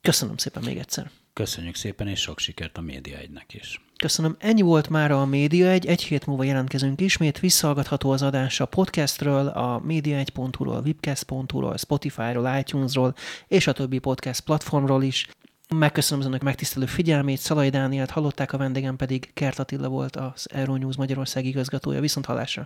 Köszönöm 0.00 0.36
szépen 0.36 0.62
még 0.62 0.78
egyszer. 0.78 1.10
Köszönjük 1.32 1.74
szépen, 1.74 2.08
és 2.08 2.20
sok 2.20 2.38
sikert 2.38 2.78
a 2.78 2.80
Média 2.80 3.16
egynek 3.16 3.54
is. 3.54 3.80
Köszönöm. 3.96 4.36
Ennyi 4.38 4.62
volt 4.62 4.88
már 4.88 5.10
a 5.10 5.24
Média 5.24 5.68
egy. 5.68 5.86
Egy 5.86 6.02
hét 6.02 6.26
múlva 6.26 6.44
jelentkezünk 6.44 7.00
ismét. 7.00 7.40
Visszahallgatható 7.40 8.10
az 8.10 8.22
adás 8.22 8.60
a 8.60 8.66
podcastről, 8.66 9.46
a 9.46 9.82
média1.hu-ról, 9.86 10.82
webcast.hu-ról, 10.84 11.76
Spotify-ról, 11.76 12.56
iTunes-ról 12.58 13.14
és 13.48 13.66
a 13.66 13.72
többi 13.72 13.98
podcast 13.98 14.40
platformról 14.40 15.02
is. 15.02 15.28
Megköszönöm 15.74 16.20
az 16.20 16.26
önök 16.28 16.42
megtisztelő 16.42 16.86
figyelmét, 16.86 17.38
Szalai 17.38 17.68
Dánielt 17.68 18.10
hallották, 18.10 18.52
a 18.52 18.56
vendégem 18.58 18.96
pedig 18.96 19.30
Kert 19.34 19.58
Attila 19.58 19.88
volt 19.88 20.16
az 20.16 20.48
Euronews 20.50 20.96
Magyarország 20.96 21.44
igazgatója. 21.44 22.00
Viszont 22.00 22.26
hallásra! 22.26 22.60